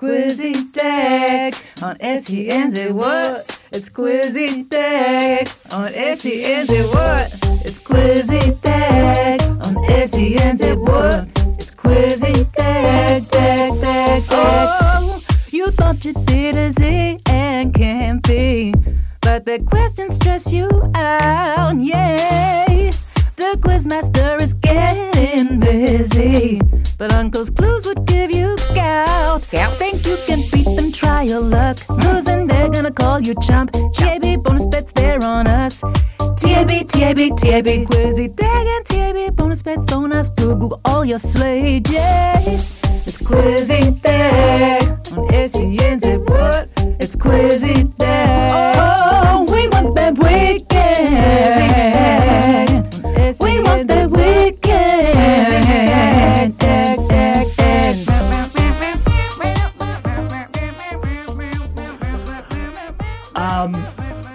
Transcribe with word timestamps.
Squizzy 0.00 0.72
Dag 0.72 1.54
on 1.82 1.94
SENZ 1.98 2.90
what? 2.92 3.60
It's 3.70 3.90
Squizzy 3.90 4.66
Dag 4.66 5.46
on 5.74 5.92
SENZ 5.92 6.94
what? 6.94 7.26
It's 7.66 7.82
Squizzy 7.82 8.58
Dag 8.62 9.42
on 9.42 9.74
SENZ 9.84 10.78
what? 10.80 11.28
It's 11.58 11.74
Squizzy 11.74 12.50
Dag, 12.54 13.28
Dag, 13.28 13.78
Dag, 13.82 14.22
Dag. 14.22 14.22
Oh, 14.30 15.22
you 15.50 15.70
thought 15.72 16.02
you 16.02 16.14
did 16.24 16.56
a 16.56 16.70
Z 16.70 17.20
and 17.26 17.74
can't 17.74 18.22
be, 18.22 18.72
but 19.20 19.44
the 19.44 19.58
questions 19.58 20.14
stress 20.14 20.50
you 20.50 20.70
out, 20.94 21.76
yeah. 21.76 22.89
The 23.40 23.56
quizmaster 23.58 24.38
is 24.42 24.52
getting 24.52 25.60
busy, 25.60 26.60
but 26.98 27.10
Uncle's 27.14 27.48
clues 27.48 27.86
would 27.86 28.04
give 28.04 28.30
you 28.30 28.54
gout. 28.74 29.48
Gout. 29.50 29.78
Think 29.78 30.04
you 30.04 30.18
can 30.26 30.42
beat 30.52 30.66
them? 30.76 30.92
Try 30.92 31.22
your 31.22 31.40
luck. 31.40 31.78
Losing, 31.88 32.46
they're 32.46 32.68
gonna 32.68 32.90
call 32.90 33.18
you 33.18 33.34
chump. 33.40 33.72
TAB 33.94 34.42
bonus 34.42 34.66
bets, 34.66 34.92
they're 34.92 35.24
on 35.24 35.46
us. 35.46 35.80
TAB, 36.36 36.86
TAB, 36.86 37.34
TAB, 37.34 37.86
Quizzy 37.88 38.28
Dag 38.36 38.66
and 38.66 38.84
TAB 38.84 39.34
bonus 39.34 39.62
bets, 39.62 39.86
don't 39.86 40.12
ask 40.12 40.36
Google 40.36 40.78
all 40.84 41.06
your 41.06 41.18
slay 41.18 41.80
J's. 41.80 42.78
It's 43.06 43.22
Quizzy 43.22 44.02
Dag 44.02 44.82
on 45.16 45.28
SENZ 45.28 46.28
what? 46.28 46.68
It's 47.00 47.16
Quizzy 47.16 47.96
Dag. 47.96 48.76
Oh, 48.76 49.46
we 49.50 49.66
want 49.68 49.94
that 49.96 50.18
weekend. 50.18 50.70
We 53.38 53.60
want 53.62 53.86
that 53.88 54.10
weekend. 54.10 55.70
Um, 63.36 63.74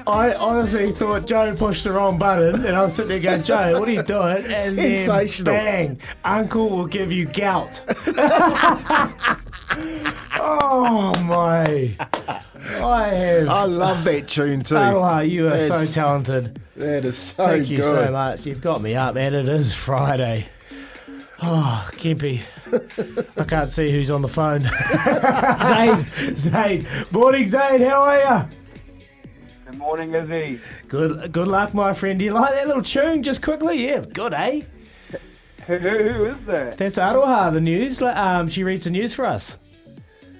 I 0.07 0.33
honestly 0.39 0.91
thought 0.91 1.27
Joe 1.27 1.53
pushed 1.55 1.83
the 1.83 1.91
wrong 1.91 2.17
button, 2.17 2.55
and 2.65 2.75
I 2.75 2.83
was 2.83 2.93
sitting 2.93 3.09
there 3.09 3.19
going, 3.19 3.43
Joe, 3.43 3.79
what 3.79 3.89
are 3.89 3.91
you 3.91 4.03
doing? 4.03 4.43
And 4.45 4.61
Sensational. 4.61 5.53
Then, 5.53 5.95
bang, 5.95 5.99
Uncle 6.23 6.69
will 6.69 6.87
give 6.87 7.11
you 7.11 7.25
gout. 7.25 7.81
oh 10.39 11.13
my! 11.23 11.95
I 12.57 13.07
have. 13.07 13.49
I 13.49 13.63
love 13.65 14.03
that 14.03 14.27
tune 14.27 14.61
too. 14.61 14.77
Oh, 14.77 15.19
you 15.19 15.47
are 15.47 15.59
so 15.59 15.85
talented. 15.85 16.61
That 16.75 17.05
is 17.05 17.17
so 17.17 17.47
Thank 17.47 17.69
you 17.69 17.83
so 17.83 18.11
much. 18.11 18.45
You've 18.45 18.61
got 18.61 18.81
me 18.81 18.95
up, 18.95 19.15
and 19.15 19.35
it 19.35 19.47
is 19.47 19.73
Friday. 19.73 20.47
Oh, 21.41 21.89
Kempy. 21.93 22.41
I 23.37 23.43
can't 23.43 23.71
see 23.71 23.91
who's 23.91 24.09
on 24.09 24.21
the 24.21 24.27
phone. 24.27 24.61
Zane, 25.65 26.35
Zane. 26.35 26.87
Morning, 27.11 27.47
Zane. 27.47 27.81
How 27.81 28.01
are 28.03 28.19
you? 28.19 28.49
Good 29.65 29.77
morning, 29.77 30.13
Izzy. 30.13 30.59
Good, 30.87 31.31
good 31.31 31.47
luck, 31.47 31.73
my 31.73 31.93
friend. 31.93 32.19
Do 32.19 32.25
you 32.25 32.31
like 32.31 32.53
that 32.53 32.67
little 32.67 32.81
tune? 32.81 33.23
Just 33.23 33.41
quickly, 33.41 33.87
yeah, 33.87 34.01
good, 34.13 34.33
eh? 34.33 34.61
Who, 35.67 35.77
who, 35.79 35.89
who 36.13 36.25
is 36.25 36.39
that? 36.45 36.77
That's 36.77 36.97
Aroha, 36.97 37.51
the 37.51 37.61
news. 37.61 38.01
Um, 38.01 38.47
she 38.47 38.63
reads 38.63 38.83
the 38.85 38.91
news 38.91 39.13
for 39.13 39.25
us. 39.25 39.57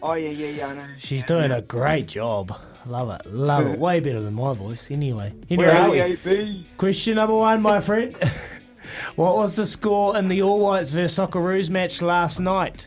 Oh 0.02 0.14
yeah, 0.14 0.30
yeah, 0.30 0.48
yeah. 0.50 0.68
I 0.68 0.74
know. 0.76 0.86
She's 0.98 1.24
doing 1.24 1.52
a 1.52 1.62
great 1.62 2.08
job. 2.08 2.56
Love 2.86 3.10
it, 3.20 3.34
love 3.34 3.66
it. 3.66 3.80
Way 3.80 4.00
better 4.00 4.22
than 4.22 4.36
my 4.36 4.54
voice. 4.54 4.92
Anyway, 4.92 5.34
Where 5.48 5.70
anyway, 5.72 6.00
are 6.00 6.04
are 6.04 6.08
we? 6.08 6.18
AB? 6.32 6.66
question 6.78 7.16
number 7.16 7.36
one, 7.36 7.62
my 7.64 7.82
friend. 7.82 8.16
what 9.16 9.36
was 9.36 9.56
the 9.56 9.66
score 9.66 10.16
in 10.16 10.28
the 10.28 10.44
All 10.44 10.60
Whites 10.60 10.92
versus 10.92 11.18
Socceroos 11.18 11.72
match 11.72 12.04
last 12.04 12.40
night? 12.40 12.86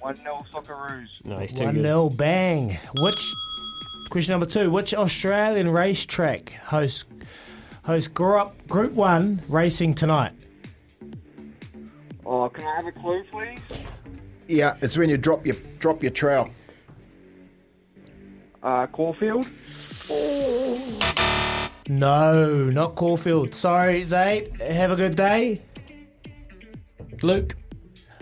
One 0.00 0.16
0 0.16 0.46
Socceroos. 0.50 1.22
Nice, 1.24 1.52
too 1.52 1.64
One 1.64 1.74
good. 1.74 1.82
0 1.82 2.08
bang. 2.10 2.78
Which 3.02 3.32
question 4.10 4.32
number 4.32 4.46
two? 4.46 4.70
Which 4.70 4.94
Australian 4.94 5.68
racetrack 5.70 6.50
hosts 6.52 7.04
hosts 7.84 8.08
Group 8.08 8.66
Group 8.68 8.92
One 8.92 9.42
racing 9.48 9.94
tonight? 9.94 10.32
Oh, 12.26 12.48
can 12.48 12.66
I 12.66 12.76
have 12.76 12.86
a 12.86 12.92
clue, 12.92 13.22
please? 13.30 13.58
Yeah, 14.48 14.76
it's 14.80 14.96
when 14.96 15.08
you 15.08 15.16
drop 15.16 15.46
your 15.46 15.56
drop 15.78 16.02
your 16.02 16.12
trowel. 16.12 16.50
Uh, 18.62 18.86
Caulfield. 18.86 19.46
No, 21.88 22.70
not 22.70 22.94
Caulfield. 22.94 23.54
Sorry, 23.54 24.02
Zaid. 24.04 24.56
Have 24.60 24.90
a 24.90 24.96
good 24.96 25.16
day. 25.16 25.60
Luke. 27.22 27.54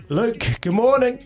Luke, 0.08 0.44
good 0.60 0.74
morning. 0.74 1.20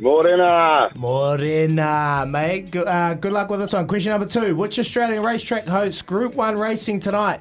Morena. 0.00 0.90
Morena, 0.96 2.24
mate. 2.26 2.70
Good, 2.70 2.86
uh, 2.86 3.14
good 3.14 3.32
luck 3.32 3.50
with 3.50 3.60
this 3.60 3.72
one. 3.72 3.88
Question 3.88 4.12
number 4.12 4.26
two. 4.26 4.54
Which 4.54 4.78
Australian 4.78 5.24
racetrack 5.24 5.66
hosts 5.66 6.02
Group 6.02 6.34
1 6.34 6.56
racing 6.56 7.00
tonight? 7.00 7.40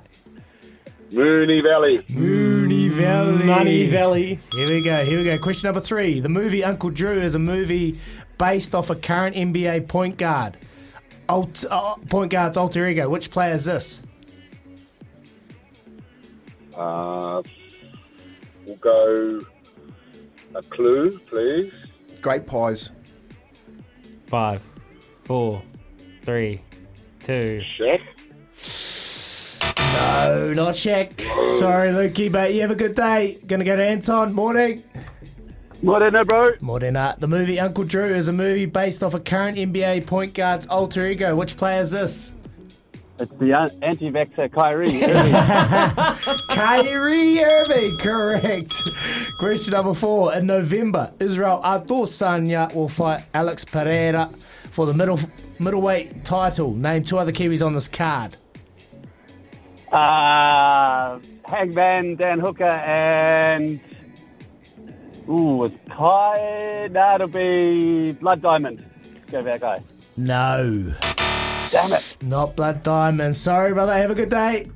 Moonee 1.12 1.62
Valley. 1.62 2.00
Moonee 2.10 2.77
Valley. 2.98 3.46
Money 3.46 3.88
Valley. 3.88 4.40
Here 4.54 4.68
we 4.70 4.84
go, 4.84 5.04
here 5.06 5.20
we 5.20 5.24
go. 5.26 5.38
Question 5.40 5.68
number 5.68 5.80
three. 5.80 6.20
The 6.20 6.30
movie 6.30 6.64
Uncle 6.64 6.90
Drew 6.90 7.22
is 7.22 7.36
a 7.36 7.40
movie 7.40 8.00
based 8.38 8.76
off 8.76 8.90
a 8.90 8.96
current 8.96 9.36
NBA 9.36 9.88
point 9.88 10.18
guard. 10.18 10.58
Alt, 11.30 11.66
uh, 11.70 11.96
point 12.10 12.32
guard's 12.32 12.58
alter 12.58 12.88
ego. 12.88 13.10
Which 13.10 13.32
player 13.32 13.54
is 13.54 13.66
this? 13.66 14.04
Uh, 16.76 17.42
we'll 18.66 18.76
go 18.78 19.46
a 20.56 20.62
clue, 20.64 21.20
please. 21.20 21.74
Great 22.22 22.46
pies. 22.46 22.90
Five, 24.28 24.70
four, 25.24 25.62
three, 26.24 26.62
two. 27.24 27.62
Shaq. 27.78 28.02
No, 29.98 30.54
not 30.54 30.76
Shaq. 30.76 31.20
Sorry, 31.58 31.90
Lukey, 31.90 32.32
but 32.32 32.54
you 32.54 32.62
have 32.62 32.70
a 32.70 32.76
good 32.76 32.94
day. 32.94 33.40
Gonna 33.48 33.64
go 33.64 33.76
to 33.76 33.84
Anton. 33.84 34.32
Morning. 34.32 34.84
Morena, 35.82 36.24
bro. 36.24 36.52
Morena. 36.62 37.00
Uh, 37.00 37.16
the 37.18 37.28
movie 37.28 37.60
Uncle 37.60 37.84
Drew 37.84 38.14
is 38.14 38.28
a 38.28 38.32
movie 38.32 38.68
based 38.68 39.04
off 39.04 39.16
a 39.16 39.20
current 39.20 39.58
NBA 39.58 40.06
point 40.06 40.36
guard's 40.36 40.68
alter 40.68 41.08
ego. 41.08 41.36
Which 41.36 41.58
player 41.58 41.82
is 41.82 41.90
this? 41.92 42.34
It's 43.20 43.32
the 43.40 43.54
anti-vaxxer 43.82 44.52
Kyrie. 44.54 45.00
Kyrie 46.56 47.44
Irving, 47.44 47.98
correct. 48.00 48.76
Question 49.40 49.72
number 49.72 49.96
four. 49.96 50.32
In 50.36 50.46
November, 50.46 51.12
Israel 51.20 51.60
Adesanya 51.64 52.72
will 52.72 52.90
fight 52.90 53.24
Alex 53.34 53.66
Pereira 53.66 54.30
for 54.70 54.86
the 54.86 54.94
middle 54.94 55.20
middleweight 55.58 56.24
title. 56.24 56.76
Name 56.76 57.04
two 57.04 57.18
other 57.18 57.32
Kiwis 57.32 57.66
on 57.66 57.74
this 57.74 57.88
card. 57.88 58.38
Uh, 59.92 61.20
Hangman, 61.46 62.16
Dan 62.16 62.40
Hooker, 62.40 62.64
and 62.64 63.80
ooh, 65.30 65.66
it's 65.66 65.76
Kai. 65.90 66.90
That'll 66.92 67.28
be 67.28 68.12
Blood 68.14 68.42
Diamond. 68.42 68.86
Go 69.32 69.40
for 69.40 69.44
that 69.44 69.62
guy. 69.62 69.84
No. 70.16 70.94
Damn 71.70 71.94
it. 71.94 72.18
Not 72.22 72.56
Blood 72.56 72.82
Diamond. 72.84 73.36
Sorry, 73.36 73.74
brother. 73.74 73.94
Have 73.94 74.12
a 74.12 74.16
good 74.16 74.30
day. 74.30 74.70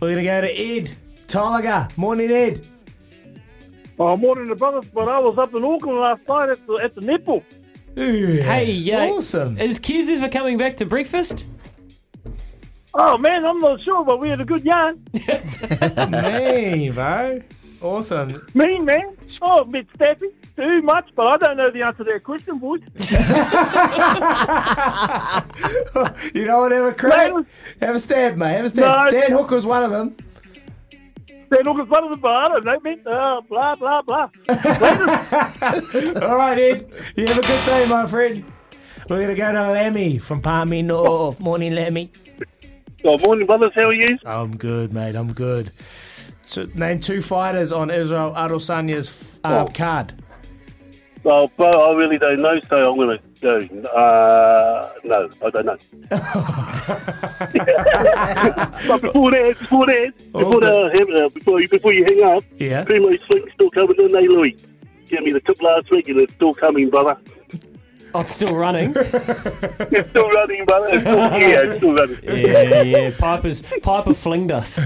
We're 0.00 0.12
going 0.12 0.16
to 0.16 0.24
go 0.24 0.40
to 0.40 0.50
Ed. 0.50 0.96
Tiger. 1.26 1.88
Morning, 1.96 2.30
Ed. 2.30 2.66
Oh, 3.98 4.16
morning, 4.16 4.48
the 4.48 4.54
brothers. 4.54 4.84
But 4.94 5.08
I 5.08 5.18
was 5.18 5.36
up 5.38 5.54
in 5.54 5.62
Auckland 5.62 6.00
last 6.00 6.26
night 6.26 6.50
at 6.50 6.66
the, 6.66 6.74
at 6.74 6.94
the 6.94 7.00
nipple. 7.02 7.44
Hey, 7.96 8.70
yeah. 8.70 9.06
Awesome. 9.06 9.58
Is 9.58 9.78
Kiz 9.78 10.08
ever 10.08 10.28
coming 10.28 10.56
back 10.56 10.76
to 10.78 10.86
breakfast? 10.86 11.46
Oh 13.00 13.16
man, 13.16 13.46
I'm 13.46 13.60
not 13.60 13.80
sure, 13.82 14.04
but 14.04 14.18
we 14.18 14.28
had 14.28 14.40
a 14.40 14.44
good 14.44 14.64
yarn. 14.64 15.00
Me, 16.10 16.90
bro. 16.90 17.40
Awesome. 17.80 18.44
Mean 18.54 18.84
man. 18.84 19.16
Oh, 19.40 19.60
a 19.60 19.64
bit 19.64 19.86
staffy. 19.94 20.26
Too 20.56 20.82
much, 20.82 21.08
but 21.14 21.28
I 21.28 21.36
don't 21.36 21.56
know 21.58 21.70
the 21.70 21.82
answer 21.82 22.02
to 22.02 22.10
that 22.12 22.24
question, 22.24 22.58
boys. 22.58 22.80
You 26.34 26.44
know 26.46 26.58
what? 26.60 26.72
Have 26.72 26.86
a 26.86 26.92
crack. 26.92 27.32
Have 27.80 27.94
a 27.94 28.00
stab, 28.00 28.36
mate. 28.36 28.56
Have 28.56 28.64
a 28.64 28.68
stab. 28.68 29.12
No. 29.12 29.20
Dan 29.20 29.30
Hooker's 29.30 29.64
one 29.64 29.84
of 29.84 29.90
them. 29.92 30.16
Dan 30.90 31.64
Hooker's 31.64 31.88
one 31.88 32.02
of 32.04 32.10
them, 32.10 32.20
but 32.20 32.34
I 32.34 32.48
don't 32.48 32.64
know, 32.64 32.80
man. 32.80 33.00
Uh, 33.06 33.40
blah 33.42 33.76
blah 33.76 34.02
blah. 34.02 34.28
All 36.28 36.36
right, 36.36 36.58
Ed. 36.58 36.90
You 37.14 37.26
have 37.26 37.38
a 37.38 37.42
good 37.42 37.64
day, 37.64 37.86
my 37.88 38.06
friend. 38.06 38.44
We're 39.08 39.22
going 39.22 39.28
to 39.28 39.34
go 39.36 39.52
to 39.52 39.70
Lemmy 39.70 40.18
from 40.18 40.42
Palmy 40.42 40.82
North. 40.82 41.38
Morning, 41.40 41.74
Lemmy. 41.74 42.10
Oh, 43.04 43.18
morning, 43.18 43.46
brothers. 43.46 43.72
How 43.74 43.84
are 43.88 43.94
you? 43.94 44.18
I'm 44.24 44.56
good, 44.56 44.92
mate. 44.92 45.14
I'm 45.14 45.32
good. 45.32 45.70
So, 46.44 46.66
name 46.74 46.98
two 47.00 47.20
fighters 47.22 47.70
on 47.72 47.90
Israel 47.90 48.32
Adesanya's 48.36 49.38
uh, 49.44 49.64
Oh. 49.68 49.72
card. 49.72 50.14
Well, 51.24 51.48
bro, 51.56 51.68
I 51.68 51.94
really 51.94 52.16
don't 52.16 52.40
know, 52.40 52.58
so 52.70 52.90
I'm 52.92 52.96
going 52.96 53.18
to 53.18 53.22
go. 53.40 53.58
Uh, 53.88 54.92
no, 55.04 55.28
I 55.44 55.50
don't 55.50 55.66
know. 55.66 55.76
but 58.88 59.02
before 59.02 59.30
that, 59.32 59.56
before 59.58 59.86
that, 59.86 60.12
before, 60.32 60.60
the, 60.60 61.24
uh, 61.24 61.28
before, 61.30 61.60
you, 61.60 61.68
before 61.68 61.92
you 61.92 62.04
hang 62.08 62.22
up, 62.36 62.44
Yeah. 62.58 62.84
Primo 62.84 63.08
Slink's 63.28 63.52
still 63.52 63.70
coming 63.70 63.96
in, 63.98 64.12
they, 64.12 64.26
Louis. 64.28 64.56
Gave 65.08 65.22
me 65.22 65.32
the 65.32 65.40
tip 65.40 65.60
last 65.60 65.90
week, 65.90 66.08
and 66.08 66.18
it's 66.20 66.32
still 66.34 66.54
coming, 66.54 66.88
brother. 66.88 67.16
Oh, 68.14 68.20
it's 68.20 68.32
still 68.32 68.54
running. 68.54 68.94
It's 69.90 70.10
still 70.10 70.28
running, 70.30 70.64
brother. 70.64 70.88
It's 70.90 71.00
still, 71.00 71.16
yeah, 71.16 71.62
it's 71.62 71.78
still 71.78 71.94
running. 71.94 72.18
yeah, 72.22 72.82
yeah. 72.82 73.10
Piper's 73.18 73.62
Piper 73.82 74.14
flinged 74.14 74.50
us. 74.50 74.78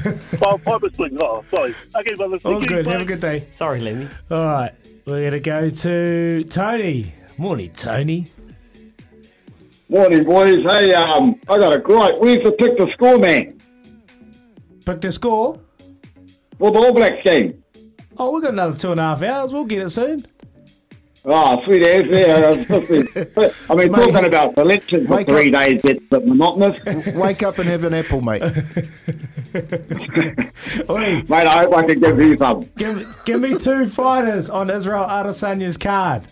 Oh, 0.44 0.58
Piper 0.64 0.88
Sling. 0.94 1.18
Oh, 1.20 1.44
sorry. 1.54 1.74
Okay, 1.94 2.14
brother. 2.14 2.38
All 2.44 2.52
thank 2.52 2.70
you, 2.70 2.82
good. 2.82 2.86
Have 2.86 3.02
a 3.02 3.04
good 3.04 3.20
day. 3.20 3.46
Sorry, 3.50 3.80
Lemmy. 3.80 4.08
All 4.30 4.44
right. 4.44 4.72
We're 5.04 5.30
going 5.30 5.32
to 5.32 5.40
go 5.40 5.70
to 5.70 6.44
Tony. 6.44 7.14
Morning, 7.38 7.70
Tony. 7.70 8.26
Morning, 9.88 10.24
boys. 10.24 10.64
Hey, 10.64 10.94
um, 10.94 11.40
I 11.48 11.58
got 11.58 11.72
a 11.72 11.78
great. 11.78 12.20
Where's 12.20 12.42
the 12.44 12.52
pick 12.52 12.78
the 12.78 12.90
score, 12.92 13.18
man? 13.18 13.60
Pick 14.84 15.00
the 15.00 15.12
score? 15.12 15.60
For 16.58 16.70
the 16.70 16.78
All 16.78 16.92
Blacks 16.92 17.22
game. 17.24 17.62
Oh, 18.16 18.32
we've 18.32 18.42
got 18.42 18.52
another 18.52 18.76
two 18.76 18.92
and 18.92 19.00
a 19.00 19.02
half 19.02 19.22
hours. 19.22 19.52
We'll 19.52 19.64
get 19.64 19.82
it 19.82 19.90
soon. 19.90 20.26
Oh, 21.24 21.62
sweet 21.64 21.86
as. 21.86 22.06
Yeah, 22.08 22.50
it's 22.52 23.70
I 23.70 23.74
mean, 23.76 23.92
Mate, 23.92 24.06
talking 24.12 24.24
about 24.24 24.54
selection 24.54 25.06
for 25.06 25.22
three 25.22 25.54
up. 25.54 25.64
days 25.64 25.80
gets 25.82 26.00
a 26.10 26.18
bit 26.18 26.26
monotonous. 26.26 27.14
Wake 27.14 27.44
up 27.44 27.58
and 27.58 27.68
have 27.68 27.84
an 27.84 27.94
apple, 27.94 28.20
mate. 28.20 28.42
Oi, 30.90 31.22
Mate, 31.28 31.46
I 31.46 31.60
hope 31.60 31.74
I 31.76 31.86
can 31.86 32.00
give 32.00 32.18
you 32.18 32.36
some. 32.36 32.68
give, 32.76 33.06
give 33.24 33.40
me 33.40 33.56
two 33.56 33.88
fighters 33.88 34.50
on 34.50 34.68
Israel 34.68 35.04
Adesanya's 35.04 35.78
card. 35.78 36.26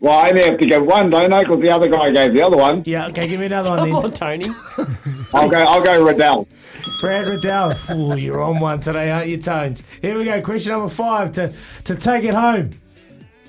Well, 0.00 0.18
I 0.18 0.30
only 0.30 0.44
have 0.44 0.58
to 0.58 0.66
give 0.66 0.84
one, 0.84 1.10
don't 1.10 1.32
I? 1.32 1.42
Because 1.42 1.60
the 1.60 1.70
other 1.70 1.88
guy 1.88 2.10
gave 2.10 2.32
the 2.32 2.42
other 2.42 2.56
one. 2.56 2.82
Yeah, 2.86 3.08
okay, 3.08 3.28
give 3.28 3.40
me 3.40 3.46
another 3.46 3.70
one 3.70 3.78
Come 3.80 3.88
then. 3.90 4.04
on, 4.04 4.12
Tony. 4.12 4.44
I'll 5.34 5.50
go. 5.50 5.58
I'll 5.58 5.82
go 5.82 6.02
Riddell. 6.04 6.48
Brad 7.02 7.26
Riddell. 7.26 7.74
Ooh, 7.90 8.16
you're 8.16 8.42
on 8.42 8.58
one 8.60 8.80
today, 8.80 9.10
aren't 9.10 9.28
you, 9.28 9.36
Tones? 9.36 9.82
Here 10.00 10.16
we 10.16 10.24
go. 10.24 10.40
Question 10.40 10.72
number 10.72 10.88
five 10.88 11.32
to, 11.32 11.52
to 11.84 11.94
take 11.94 12.24
it 12.24 12.34
home. 12.34 12.78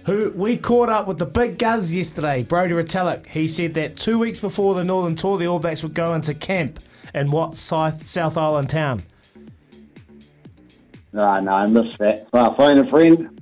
Who 0.07 0.31
we 0.31 0.55
caught 0.55 0.87
up 0.87 1.05
with 1.05 1.19
the 1.19 1.25
big 1.25 1.59
Guz 1.59 1.93
yesterday, 1.93 2.41
Brody 2.41 2.73
Retallick. 2.73 3.27
He 3.27 3.45
said 3.45 3.73
that 3.73 3.97
two 3.97 4.17
weeks 4.17 4.39
before 4.39 4.73
the 4.73 4.85
Northern 4.85 5.15
Tour, 5.15 5.37
the 5.37 5.47
All 5.47 5.59
Blacks 5.59 5.83
would 5.83 5.93
go 5.93 6.13
into 6.13 6.33
camp 6.33 6.79
in 7.13 7.29
what 7.29 7.57
South, 7.57 8.07
South 8.07 8.37
Island 8.37 8.69
town? 8.69 9.03
Ah, 11.13 11.41
no, 11.41 11.51
I 11.51 11.67
missed 11.67 11.97
that. 11.97 12.25
Uh, 12.31 12.53
phone 12.55 12.77
a 12.77 12.89
friend. 12.89 13.41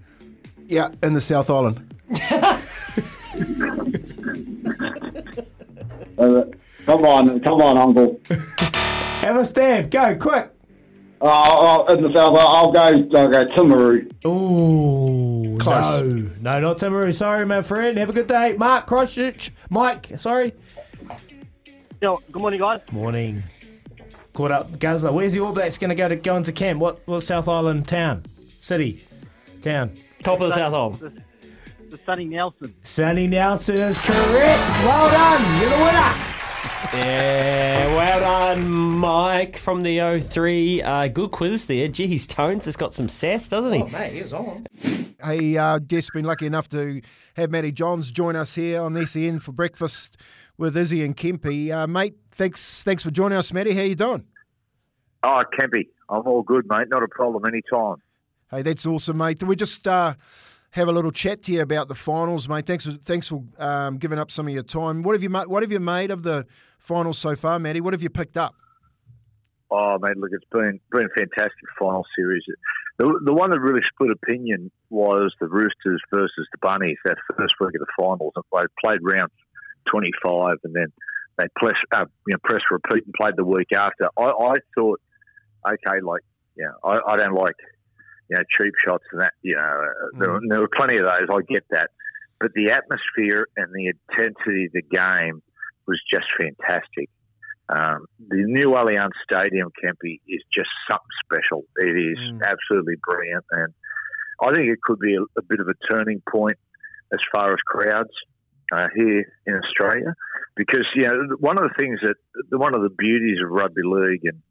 Yeah, 0.67 0.89
in 1.03 1.13
the 1.13 1.21
South 1.21 1.49
Island. 1.49 1.93
Uh, 6.17 6.45
come 6.85 7.03
on, 7.05 7.41
come 7.41 7.61
on, 7.61 7.77
Uncle. 7.77 8.17
Have 8.29 9.35
a 9.35 9.43
stab. 9.43 9.91
Go, 9.91 10.15
quick. 10.15 10.49
Oh, 11.19 11.85
oh, 11.89 11.93
in 11.93 12.03
the 12.03 12.13
South, 12.13 12.37
I'll 12.39 12.71
go. 12.71 12.79
I'll 12.79 13.27
go 13.27 13.45
Timaru. 13.47 14.25
Ooh, 14.25 15.34
Close. 15.59 16.01
no. 16.01 16.29
No, 16.41 16.59
not 16.59 16.77
Timaru. 16.77 17.13
Sorry, 17.13 17.45
my 17.45 17.61
friend. 17.61 17.97
Have 17.97 18.09
a 18.09 18.13
good 18.13 18.27
day. 18.27 18.53
Mark 18.53 18.87
Christchurch. 18.87 19.51
Mike, 19.69 20.09
sorry. 20.19 20.53
Yo, 22.01 22.17
good 22.31 22.41
morning, 22.41 22.59
guys. 22.59 22.81
Morning. 22.91 23.43
Caught 24.33 24.51
up 24.51 24.71
with 24.71 24.79
Guzzler. 24.79 25.11
Where's 25.13 25.33
the 25.33 25.39
All 25.39 25.53
Blacks 25.53 25.77
going 25.77 25.89
to 25.89 25.95
go 25.95 26.09
to 26.09 26.15
go 26.15 26.35
into 26.35 26.51
camp? 26.51 26.79
What 26.79 26.99
what 27.07 27.21
South 27.21 27.47
Island 27.47 27.87
town? 27.87 28.25
City? 28.59 29.05
Town? 29.61 29.91
Top 30.23 30.41
of 30.41 30.49
the 30.49 30.55
South 30.55 30.73
Island. 30.73 30.95
The, 30.99 31.87
the 31.95 31.99
Sunny 32.05 32.25
Nelson. 32.25 32.75
Sunny 32.83 33.27
Nelson 33.27 33.77
is 33.77 33.97
correct. 33.97 34.69
Well 34.83 35.09
done. 35.09 35.61
You're 35.61 35.69
the 35.69 35.77
winner. 35.77 36.31
Yeah, 36.93 37.87
well 37.95 38.19
done, 38.21 38.67
Mike 38.69 39.57
from 39.57 39.81
the 39.83 40.21
03. 40.21 40.81
Uh, 40.81 41.07
good 41.07 41.31
quiz 41.31 41.65
there. 41.67 41.87
Geez, 41.87 42.25
Tones 42.27 42.65
has 42.65 42.77
got 42.77 42.93
some 42.93 43.09
sass, 43.09 43.47
doesn't 43.49 43.73
he? 43.73 43.81
Oh, 43.81 43.87
mate, 43.87 44.13
he's 44.13 44.31
on. 44.33 44.65
Hey, 45.25 45.57
uh, 45.57 45.79
Jess, 45.79 46.11
been 46.11 46.23
lucky 46.23 46.45
enough 46.45 46.69
to 46.69 47.01
have 47.35 47.49
Matty 47.49 47.71
Johns 47.71 48.11
join 48.11 48.35
us 48.35 48.53
here 48.53 48.79
on 48.79 49.03
SEN 49.07 49.39
for 49.39 49.53
breakfast 49.53 50.17
with 50.55 50.77
Izzy 50.77 51.03
and 51.03 51.17
Kempy. 51.17 51.71
Uh, 51.71 51.87
mate, 51.87 52.15
thanks 52.33 52.83
thanks 52.83 53.01
for 53.01 53.09
joining 53.09 53.35
us, 53.35 53.51
Matty. 53.51 53.73
How 53.73 53.81
you 53.81 53.95
doing? 53.95 54.23
Oh, 55.23 55.41
Kempy, 55.59 55.87
I'm 56.09 56.27
all 56.27 56.43
good, 56.43 56.67
mate. 56.69 56.89
Not 56.89 57.01
a 57.01 57.07
problem 57.07 57.43
anytime. 57.47 57.95
Hey, 58.51 58.61
that's 58.61 58.85
awesome, 58.85 59.17
mate. 59.17 59.41
We 59.41 59.55
just 59.55 59.87
uh, 59.87 60.13
have 60.71 60.87
a 60.87 60.91
little 60.91 61.11
chat 61.11 61.41
to 61.43 61.53
you 61.53 61.61
about 61.63 61.87
the 61.87 61.95
finals, 61.95 62.47
mate. 62.47 62.67
Thanks 62.67 62.85
for 62.85 62.91
thanks 62.91 63.27
for 63.27 63.43
um, 63.57 63.97
giving 63.97 64.19
up 64.19 64.29
some 64.29 64.47
of 64.47 64.53
your 64.53 64.61
time. 64.61 65.01
What 65.01 65.13
have 65.13 65.23
you 65.23 65.31
What 65.31 65.63
have 65.63 65.71
you 65.71 65.79
made 65.79 66.11
of 66.11 66.21
the 66.21 66.45
finals 66.77 67.17
so 67.17 67.35
far, 67.35 67.57
Matty? 67.57 67.81
What 67.81 67.95
have 67.95 68.03
you 68.03 68.11
picked 68.11 68.37
up? 68.37 68.53
Oh, 69.71 69.97
mate, 69.99 70.17
look, 70.17 70.29
it's 70.33 70.45
been 70.51 70.79
been 70.91 71.07
a 71.07 71.09
fantastic 71.17 71.67
final 71.79 72.05
series. 72.15 72.43
The, 72.97 73.19
the 73.25 73.33
one 73.33 73.49
that 73.49 73.59
really 73.59 73.81
split 73.93 74.11
opinion 74.11 74.71
was 74.89 75.33
the 75.41 75.47
Roosters 75.47 76.01
versus 76.13 76.47
the 76.51 76.57
Bunnies. 76.61 76.97
That 77.05 77.17
first 77.37 77.55
week 77.59 77.75
of 77.75 77.81
the 77.81 77.87
finals, 77.99 78.33
and 78.35 78.43
they 78.53 78.65
played 78.83 78.99
round 79.03 79.29
25, 79.91 80.57
and 80.63 80.73
then 80.73 80.87
they 81.37 81.45
press, 81.57 81.75
uh, 81.93 82.05
you 82.27 82.33
know, 82.33 82.39
press 82.43 82.61
repeat 82.71 83.03
and 83.05 83.13
played 83.13 83.33
the 83.35 83.43
week 83.43 83.67
after. 83.75 84.07
I, 84.17 84.23
I 84.23 84.53
thought, 84.75 85.01
okay, 85.67 85.99
like, 86.01 86.21
yeah, 86.57 86.71
I, 86.83 86.99
I 87.05 87.17
don't 87.17 87.33
like, 87.35 87.55
you 88.29 88.37
know, 88.37 88.43
cheap 88.57 88.73
shots 88.85 89.03
and 89.11 89.21
that. 89.21 89.33
You 89.41 89.55
know, 89.55 89.81
there, 90.17 90.31
were- 90.31 90.41
there 90.49 90.59
were 90.61 90.69
plenty 90.73 90.97
of 90.97 91.03
those. 91.03 91.27
I 91.29 91.41
get 91.53 91.65
that, 91.71 91.89
but 92.39 92.51
the 92.53 92.71
atmosphere 92.71 93.47
and 93.57 93.67
the 93.73 93.87
intensity 93.91 94.67
of 94.67 94.71
the 94.71 94.81
game 94.83 95.41
was 95.85 96.01
just 96.11 96.25
fantastic. 96.39 97.09
Um, 97.67 98.05
the 98.19 98.43
new 98.45 98.73
Allianz 98.73 99.11
Stadium, 99.29 99.71
Kempy, 99.83 100.19
is 100.27 100.41
just 100.53 100.69
something 100.89 101.07
special. 101.25 101.63
It 101.77 101.97
is 101.97 102.17
absolutely 102.45 102.95
brilliant, 103.03 103.45
and 103.51 103.73
I 104.41 104.53
think 104.53 104.69
it 104.69 104.81
could 104.83 104.99
be 104.99 105.15
a, 105.15 105.21
a 105.37 105.41
bit 105.41 105.59
of 105.59 105.67
a 105.67 105.73
turning 105.91 106.21
point 106.29 106.57
as 107.11 107.19
far 107.33 107.51
as 107.53 107.57
crowds 107.65 108.11
uh, 108.71 108.87
here 108.95 109.31
in 109.47 109.55
Australia, 109.55 110.13
because 110.55 110.85
you 110.95 111.03
know 111.03 111.35
one 111.39 111.57
of 111.57 111.63
the 111.63 111.75
things 111.79 111.99
that 112.03 112.15
one 112.55 112.75
of 112.75 112.83
the 112.83 112.89
beauties 112.89 113.39
of 113.43 113.49
rugby 113.49 113.81
league, 113.83 114.25
and 114.25 114.41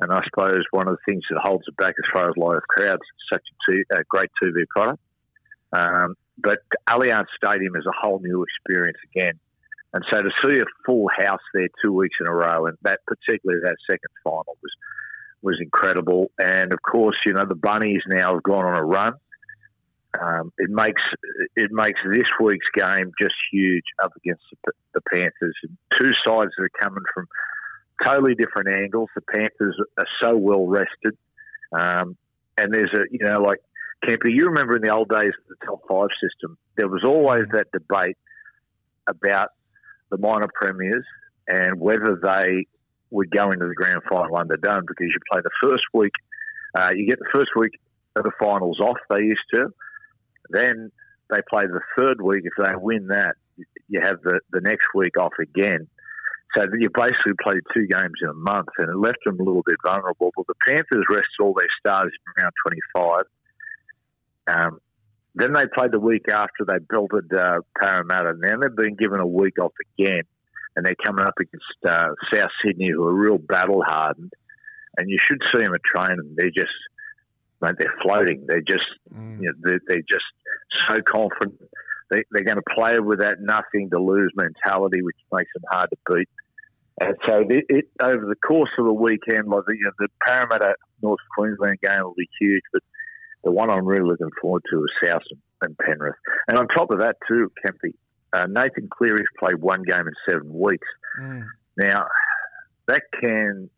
and 0.00 0.12
I 0.12 0.20
suppose 0.24 0.64
one 0.72 0.88
of 0.88 0.96
the 0.96 1.12
things 1.12 1.22
that 1.30 1.40
holds 1.40 1.64
it 1.68 1.76
back 1.76 1.94
as 1.98 2.10
far 2.12 2.28
as 2.28 2.36
live 2.36 2.62
crowds, 2.68 3.02
it's 3.02 3.28
such 3.32 3.42
a, 3.42 3.72
t- 3.72 3.84
a 3.92 4.04
great 4.08 4.30
TV 4.42 4.66
product. 4.68 5.00
Um, 5.72 6.14
but 6.38 6.58
Allianz 6.88 7.26
Stadium 7.36 7.76
is 7.76 7.84
a 7.86 7.94
whole 8.00 8.20
new 8.20 8.44
experience 8.44 8.98
again 9.14 9.38
And 9.94 10.04
so 10.12 10.20
to 10.20 10.30
see 10.44 10.58
a 10.58 10.64
full 10.84 11.08
house 11.16 11.40
there 11.54 11.68
two 11.82 11.92
weeks 11.92 12.16
in 12.20 12.26
a 12.26 12.34
row, 12.34 12.66
and 12.66 12.76
that 12.82 13.00
particularly 13.06 13.62
that 13.64 13.76
second 13.90 14.10
final 14.22 14.56
was 14.62 14.72
was 15.40 15.58
incredible. 15.60 16.30
And 16.38 16.72
of 16.72 16.80
course, 16.82 17.16
you 17.24 17.32
know 17.32 17.44
the 17.48 17.54
bunnies 17.54 18.02
now 18.06 18.34
have 18.34 18.42
gone 18.42 18.66
on 18.66 18.76
a 18.76 18.84
run. 18.84 19.14
Um, 20.20 20.52
it 20.58 20.70
makes 20.70 21.02
it 21.56 21.70
makes 21.70 22.00
this 22.10 22.28
week's 22.40 22.66
game 22.74 23.12
just 23.20 23.34
huge 23.52 23.84
up 24.02 24.12
against 24.16 24.42
the, 24.64 24.72
the 24.94 25.00
Panthers. 25.10 25.56
Two 25.98 26.12
sides 26.26 26.50
that 26.56 26.64
are 26.64 26.80
coming 26.80 27.04
from 27.14 27.26
totally 28.04 28.34
different 28.34 28.68
angles. 28.68 29.08
The 29.14 29.22
Panthers 29.22 29.76
are 29.98 30.06
so 30.22 30.36
well 30.36 30.66
rested, 30.66 31.16
um, 31.72 32.16
and 32.58 32.72
there's 32.72 32.92
a 32.94 33.04
you 33.10 33.24
know 33.24 33.40
like 33.40 33.60
Kempy. 34.04 34.34
You 34.34 34.46
remember 34.46 34.76
in 34.76 34.82
the 34.82 34.94
old 34.94 35.08
days 35.08 35.32
of 35.38 35.48
the 35.48 35.66
top 35.66 35.80
five 35.88 36.08
system, 36.22 36.58
there 36.76 36.88
was 36.88 37.04
always 37.04 37.44
that 37.52 37.70
debate 37.72 38.16
about 39.06 39.50
the 40.10 40.18
minor 40.18 40.48
premiers 40.54 41.04
and 41.46 41.80
whether 41.80 42.18
they 42.22 42.66
would 43.10 43.30
go 43.30 43.50
into 43.50 43.66
the 43.66 43.74
grand 43.74 44.02
final 44.08 44.36
underdone 44.36 44.84
because 44.86 45.06
you 45.06 45.18
play 45.30 45.40
the 45.42 45.68
first 45.68 45.84
week, 45.94 46.12
uh, 46.76 46.90
you 46.94 47.08
get 47.08 47.18
the 47.18 47.30
first 47.32 47.50
week 47.56 47.72
of 48.16 48.24
the 48.24 48.32
finals 48.38 48.80
off. 48.80 48.98
They 49.10 49.24
used 49.24 49.40
to, 49.54 49.72
then 50.50 50.92
they 51.30 51.38
play 51.48 51.64
the 51.66 51.80
third 51.98 52.20
week. 52.20 52.42
If 52.44 52.52
they 52.62 52.74
win 52.76 53.08
that, 53.08 53.36
you 53.88 54.00
have 54.00 54.20
the, 54.22 54.40
the 54.52 54.60
next 54.60 54.88
week 54.94 55.18
off 55.18 55.32
again. 55.40 55.88
So 56.56 56.64
you 56.78 56.88
basically 56.92 57.34
played 57.42 57.60
two 57.74 57.86
games 57.86 58.14
in 58.22 58.28
a 58.28 58.34
month, 58.34 58.68
and 58.78 58.88
it 58.88 58.96
left 58.96 59.18
them 59.24 59.38
a 59.38 59.42
little 59.42 59.62
bit 59.66 59.76
vulnerable. 59.86 60.32
But 60.34 60.46
the 60.46 60.54
Panthers 60.66 61.04
rested 61.10 61.40
all 61.40 61.54
their 61.54 61.68
stars 61.78 62.10
in 62.10 62.42
round 62.42 62.54
25. 62.96 63.22
Um, 64.48 64.80
then 65.38 65.52
they 65.52 65.66
played 65.74 65.92
the 65.92 66.00
week 66.00 66.28
after 66.28 66.64
they 66.66 66.78
belted 66.78 67.32
uh, 67.32 67.60
Parramatta. 67.80 68.34
Now 68.38 68.58
they've 68.60 68.74
been 68.74 68.96
given 68.96 69.20
a 69.20 69.26
week 69.26 69.58
off 69.58 69.72
again, 69.98 70.22
and 70.74 70.84
they're 70.84 70.94
coming 71.04 71.24
up 71.24 71.34
against 71.38 71.64
uh, 71.86 72.14
South 72.32 72.50
Sydney, 72.64 72.90
who 72.90 73.06
are 73.06 73.14
real 73.14 73.38
battle 73.38 73.82
hardened. 73.86 74.32
And 74.96 75.08
you 75.08 75.18
should 75.20 75.38
see 75.52 75.62
them 75.62 75.74
at 75.74 75.82
training. 75.84 76.34
They're 76.36 76.50
just, 76.50 76.72
mate, 77.62 77.76
they're 77.78 77.94
floating. 78.02 78.46
They're 78.48 78.60
just, 78.60 78.86
you 79.12 79.46
know, 79.46 79.52
they're, 79.60 79.80
they're 79.86 79.98
just 79.98 80.24
so 80.88 80.96
confident. 81.02 81.60
They, 82.10 82.22
they're 82.30 82.44
going 82.44 82.56
to 82.56 82.74
play 82.74 82.98
with 82.98 83.20
that 83.20 83.40
nothing 83.40 83.90
to 83.90 84.00
lose 84.00 84.32
mentality, 84.34 85.02
which 85.02 85.16
makes 85.30 85.50
them 85.54 85.62
hard 85.70 85.90
to 85.90 85.96
beat. 86.12 86.28
And 87.00 87.14
so 87.28 87.44
it, 87.48 87.64
it, 87.68 87.84
over 88.02 88.26
the 88.26 88.34
course 88.34 88.70
of 88.78 88.86
the 88.86 88.92
weekend, 88.92 89.46
like 89.46 89.64
the, 89.66 89.76
you 89.76 89.84
know, 89.84 89.92
the 90.00 90.08
Parramatta 90.26 90.74
North 91.00 91.20
Queensland 91.36 91.78
game 91.80 92.02
will 92.02 92.14
be 92.16 92.28
huge, 92.40 92.62
the 93.48 93.52
one 93.52 93.70
I'm 93.70 93.86
really 93.86 94.06
looking 94.06 94.28
forward 94.42 94.62
to 94.70 94.84
is 94.84 95.08
South 95.08 95.22
and 95.62 95.76
Penrith. 95.78 96.16
And 96.48 96.58
on 96.58 96.68
top 96.68 96.90
of 96.90 96.98
that, 96.98 97.16
too, 97.26 97.50
Kempy, 97.64 97.94
uh, 98.34 98.44
Nathan 98.46 98.90
Cleary's 98.90 99.26
played 99.38 99.56
one 99.56 99.82
game 99.84 100.06
in 100.06 100.12
seven 100.28 100.52
weeks. 100.52 100.86
Mm. 101.18 101.46
Now, 101.78 102.08
that 102.88 103.02
can 103.18 103.70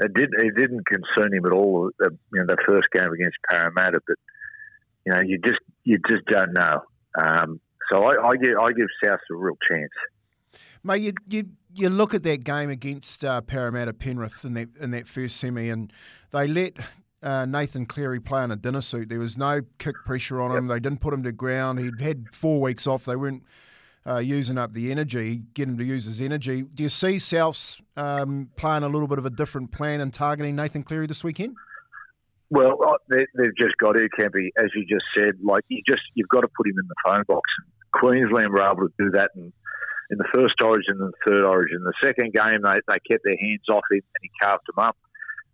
it 0.00 0.12
did 0.12 0.30
it 0.34 0.54
didn't 0.54 0.84
concern 0.86 1.32
him 1.32 1.46
at 1.46 1.52
all. 1.52 1.90
Uh, 2.04 2.10
you 2.32 2.40
know, 2.40 2.46
the 2.46 2.58
first 2.66 2.88
game 2.92 3.10
against 3.10 3.38
Parramatta, 3.48 4.00
but 4.06 4.16
you 5.06 5.12
know, 5.12 5.20
you 5.24 5.38
just 5.38 5.60
you 5.84 5.98
just 6.10 6.26
don't 6.26 6.52
know. 6.52 6.82
Um, 7.18 7.58
so 7.90 8.02
I, 8.02 8.28
I 8.28 8.32
give 8.36 8.58
I 8.60 8.68
give 8.72 8.88
South 9.02 9.20
a 9.30 9.34
real 9.34 9.56
chance. 9.66 9.90
Mate, 10.82 11.02
you, 11.02 11.12
you 11.26 11.46
you 11.74 11.88
look 11.88 12.12
at 12.12 12.22
that 12.24 12.44
game 12.44 12.68
against 12.68 13.24
uh, 13.24 13.40
Parramatta 13.40 13.94
Penrith 13.94 14.44
in 14.44 14.52
that 14.54 14.68
in 14.78 14.90
that 14.90 15.08
first 15.08 15.38
semi, 15.38 15.70
and 15.70 15.90
they 16.32 16.46
let 16.46 16.74
uh, 17.22 17.44
Nathan 17.46 17.86
Cleary 17.86 18.20
play 18.20 18.44
in 18.44 18.50
a 18.50 18.56
dinner 18.56 18.80
suit. 18.80 19.08
There 19.08 19.18
was 19.18 19.36
no 19.36 19.62
kick 19.78 19.96
pressure 20.04 20.40
on 20.40 20.56
him. 20.56 20.66
They 20.66 20.80
didn't 20.80 21.00
put 21.00 21.12
him 21.12 21.22
to 21.24 21.32
ground. 21.32 21.78
He'd 21.78 22.00
had 22.00 22.34
four 22.34 22.60
weeks 22.60 22.86
off. 22.86 23.04
They 23.04 23.16
weren't 23.16 23.42
uh, 24.06 24.18
using 24.18 24.58
up 24.58 24.72
the 24.72 24.90
energy, 24.90 25.42
get 25.54 25.68
him 25.68 25.76
to 25.78 25.84
use 25.84 26.04
his 26.04 26.20
energy. 26.20 26.62
Do 26.62 26.82
you 26.82 26.88
see 26.88 27.16
Souths 27.16 27.80
um, 27.96 28.50
playing 28.56 28.82
a 28.82 28.88
little 28.88 29.08
bit 29.08 29.18
of 29.18 29.26
a 29.26 29.30
different 29.30 29.72
plan 29.72 30.00
and 30.00 30.12
targeting 30.12 30.56
Nathan 30.56 30.82
Cleary 30.82 31.06
this 31.06 31.22
weekend? 31.22 31.56
Well, 32.48 32.78
uh, 32.84 32.96
they, 33.08 33.26
they've 33.36 33.56
just 33.56 33.76
got 33.78 33.92
to, 33.92 34.08
Campy, 34.18 34.48
as 34.58 34.70
you 34.74 34.84
just 34.88 35.04
said. 35.16 35.32
Like 35.44 35.64
you 35.68 35.82
just 35.88 36.02
you've 36.14 36.28
got 36.28 36.40
to 36.40 36.48
put 36.48 36.66
him 36.66 36.74
in 36.78 36.88
the 36.88 36.94
phone 37.04 37.24
box. 37.28 37.48
Queensland 37.92 38.52
were 38.52 38.62
able 38.62 38.88
to 38.88 38.94
do 38.98 39.10
that 39.12 39.30
in, 39.36 39.52
in 40.10 40.18
the 40.18 40.26
first 40.34 40.54
Origin 40.62 40.98
and 40.98 41.12
the 41.12 41.30
third 41.30 41.44
Origin. 41.44 41.84
The 41.84 41.92
second 42.02 42.32
game, 42.32 42.62
they, 42.62 42.80
they 42.88 42.98
kept 43.08 43.22
their 43.24 43.36
hands 43.36 43.68
off 43.68 43.84
him 43.90 44.00
and 44.00 44.22
he 44.22 44.30
carved 44.42 44.64
them 44.66 44.84
up. 44.84 44.96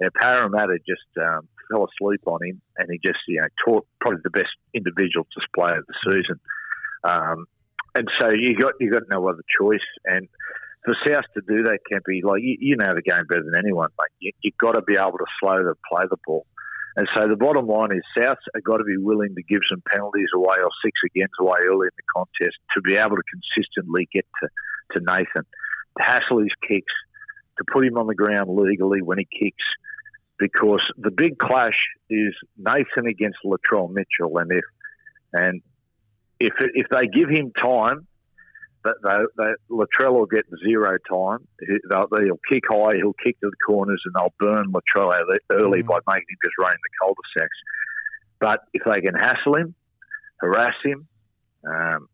Now, 0.01 0.09
Parramatta 0.15 0.79
just 0.87 1.09
um, 1.21 1.49
fell 1.71 1.87
asleep 1.87 2.23
on 2.27 2.41
him, 2.45 2.61
and 2.79 2.89
he 2.91 2.99
just 3.05 3.21
you 3.29 3.41
know 3.41 3.49
taught 3.65 3.87
probably 4.01 4.21
the 4.25 4.31
best 4.31 4.53
individual 4.75 5.27
display 5.35 5.77
of 5.77 5.85
the 5.87 5.95
season. 6.11 6.41
Um, 7.05 7.47
and 7.95 8.09
so 8.21 8.29
you 8.33 8.57
got 8.57 8.75
you 8.81 8.91
got 8.91 9.03
no 9.11 9.29
other 9.29 9.43
choice. 9.61 9.87
And 10.05 10.29
for 10.85 10.95
South 11.07 11.25
to 11.35 11.43
do 11.49 11.65
that, 11.65 11.81
Kempy, 11.91 12.23
like 12.23 12.43
you, 12.43 12.57
you 12.61 12.77
know 12.77 12.93
the 12.95 13.03
game 13.03 13.25
better 13.29 13.43
than 13.43 13.59
anyone, 13.59 13.89
mate. 13.99 14.15
You, 14.21 14.33
you've 14.43 14.59
got 14.59 14.73
to 14.73 14.83
be 14.83 14.95
able 14.95 15.19
to 15.19 15.27
slow 15.41 15.57
the 15.57 15.75
play 15.91 16.05
the 16.11 16.19
ball. 16.27 16.47
And 16.97 17.07
so 17.15 17.29
the 17.29 17.37
bottom 17.37 17.67
line 17.67 17.93
is 17.93 18.03
South 18.17 18.39
have 18.55 18.65
got 18.65 18.79
to 18.79 18.85
be 18.85 18.97
willing 18.97 19.35
to 19.35 19.43
give 19.43 19.61
some 19.69 19.83
penalties 19.93 20.33
away 20.35 20.57
or 20.63 20.71
six 20.83 20.97
against 21.05 21.35
away 21.39 21.61
early 21.67 21.89
in 21.93 21.97
the 21.97 22.09
contest 22.09 22.57
to 22.75 22.81
be 22.81 22.97
able 22.97 23.17
to 23.17 23.27
consistently 23.29 24.09
get 24.13 24.25
to, 24.41 24.49
to 24.97 25.05
Nathan, 25.05 25.45
to 25.45 26.03
hassle 26.03 26.41
his 26.41 26.57
kicks, 26.67 26.93
to 27.59 27.65
put 27.71 27.85
him 27.85 27.99
on 27.99 28.07
the 28.07 28.15
ground 28.15 28.49
legally 28.49 29.03
when 29.03 29.19
he 29.19 29.29
kicks, 29.29 29.65
because 30.39 30.83
the 30.99 31.11
big 31.11 31.39
clash 31.39 31.79
is 32.11 32.35
Nathan 32.57 33.07
against 33.09 33.39
Latrell 33.45 33.91
Mitchell, 33.91 34.39
and 34.39 34.53
if 34.53 34.65
and 35.33 35.63
if 36.41 36.53
if 36.75 36.87
they 36.91 37.07
give 37.07 37.29
him 37.29 37.53
time, 37.53 38.07
that 38.85 38.97
they, 39.03 39.45
they, 39.45 39.53
Latrell 39.71 40.13
will 40.13 40.27
get 40.27 40.45
zero 40.65 40.97
time. 41.11 41.47
He, 41.61 41.77
they'll, 41.91 42.09
he'll 42.23 42.41
kick 42.51 42.65
high, 42.69 42.97
he'll 42.97 43.15
kick 43.15 43.39
to 43.41 43.51
the 43.51 43.57
corners, 43.67 44.03
and 44.05 44.15
they'll 44.15 44.35
burn 44.39 44.73
Latrell 44.73 45.13
out 45.13 45.27
early 45.51 45.83
by 45.83 45.99
making 46.07 46.27
him 46.31 46.39
just 46.45 46.59
run 46.59 46.73
in 46.73 46.79
the 46.83 46.97
cul-de-sacs. 47.01 47.59
But 48.39 48.61
if 48.73 48.83
they 48.85 49.01
can 49.01 49.15
hassle 49.15 49.57
him, 49.57 49.75
harass 50.41 50.75
him, 50.85 51.09
um, 51.67 52.09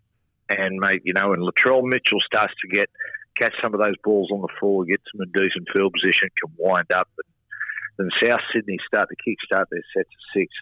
and 0.49 0.79
make 0.79 1.03
you 1.05 1.15
know, 1.15 1.33
and 1.33 1.43
Latrell 1.43 1.83
Mitchell 1.83 2.21
starts 2.25 2.55
to 2.63 2.69
get 2.69 2.89
catch 3.37 3.55
some 3.63 3.75
of 3.75 3.81
those 3.81 3.97
balls 4.05 4.31
on 4.33 4.41
the 4.41 4.49
floor, 4.61 4.85
get 4.85 5.01
some 5.11 5.23
in 5.23 5.33
decent 5.33 5.67
field 5.75 5.93
position, 5.93 6.29
can 6.41 6.53
wind 6.59 6.91
up, 6.95 7.09
and 7.19 7.32
then 7.99 8.09
South 8.23 8.41
Sydney 8.55 8.79
start 8.87 9.09
to 9.09 9.17
kickstart 9.17 9.67
their 9.71 9.83
sets 9.97 10.09
of 10.09 10.23
six. 10.35 10.53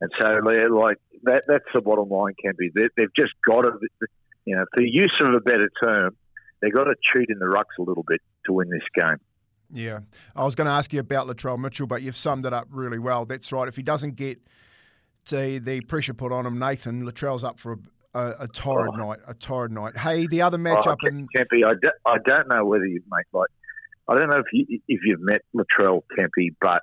And 0.00 0.10
so, 0.20 0.28
like 0.76 0.98
that, 1.22 1.44
that's 1.46 1.64
the 1.74 1.80
bottom 1.80 2.08
line. 2.08 2.34
Can 2.42 2.52
be 2.58 2.70
they, 2.74 2.88
they've 2.96 3.14
just 3.16 3.32
got 3.46 3.62
to, 3.62 3.72
you 4.44 4.56
know, 4.56 4.64
for 4.74 4.82
use 4.82 5.14
of 5.20 5.34
a 5.34 5.40
better 5.40 5.70
term, 5.82 6.16
they've 6.60 6.74
got 6.74 6.84
to 6.84 6.94
cheat 7.00 7.28
in 7.30 7.38
the 7.38 7.46
rucks 7.46 7.78
a 7.78 7.82
little 7.82 8.04
bit 8.06 8.20
to 8.46 8.52
win 8.52 8.68
this 8.70 8.82
game. 8.94 9.18
Yeah, 9.72 10.00
I 10.36 10.44
was 10.44 10.54
going 10.54 10.66
to 10.66 10.72
ask 10.72 10.92
you 10.92 11.00
about 11.00 11.26
Latrell 11.26 11.58
Mitchell, 11.58 11.86
but 11.86 12.02
you've 12.02 12.16
summed 12.16 12.44
it 12.46 12.52
up 12.52 12.68
really 12.70 12.98
well. 12.98 13.24
That's 13.24 13.50
right. 13.50 13.66
If 13.66 13.76
he 13.76 13.82
doesn't 13.82 14.16
get 14.16 14.38
the, 15.30 15.58
the 15.58 15.80
pressure 15.80 16.14
put 16.14 16.32
on 16.32 16.46
him, 16.46 16.58
Nathan 16.58 17.04
Latrell's 17.04 17.44
up 17.44 17.58
for 17.58 17.72
a, 17.72 18.20
a, 18.20 18.34
a 18.40 18.48
torrid 18.48 18.92
Oh. 18.94 19.08
night. 19.08 19.20
A 19.26 19.34
torrid 19.34 19.72
night. 19.72 19.96
Hey, 19.96 20.26
the 20.26 20.42
other 20.42 20.58
matchup 20.58 20.98
oh, 21.02 21.06
in 21.06 21.26
Kempy, 21.34 21.64
I, 21.64 21.72
do, 21.80 21.90
I 22.04 22.18
don't 22.24 22.48
know 22.48 22.64
whether 22.66 22.86
you'd 22.86 23.02
make 23.10 23.26
like 23.32 23.48
I 24.08 24.14
don't 24.16 24.28
know 24.28 24.38
if 24.38 24.46
you 24.52 24.80
if 24.88 25.00
you've 25.04 25.20
met 25.20 25.42
Latrell 25.54 26.02
Kempy, 26.16 26.54
but 26.60 26.82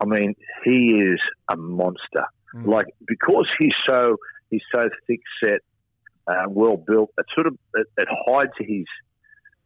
I 0.00 0.06
mean 0.06 0.34
he 0.64 1.00
is 1.00 1.20
a 1.50 1.56
monster. 1.56 2.26
Like 2.64 2.86
because 3.06 3.46
he's 3.58 3.74
so 3.86 4.16
he's 4.50 4.62
so 4.74 4.88
thick 5.06 5.20
set, 5.42 5.60
uh, 6.26 6.44
well 6.48 6.76
built. 6.76 7.10
It 7.18 7.26
sort 7.34 7.48
of 7.48 7.58
it, 7.74 7.86
it 7.98 8.08
hides 8.26 8.52
his 8.58 8.86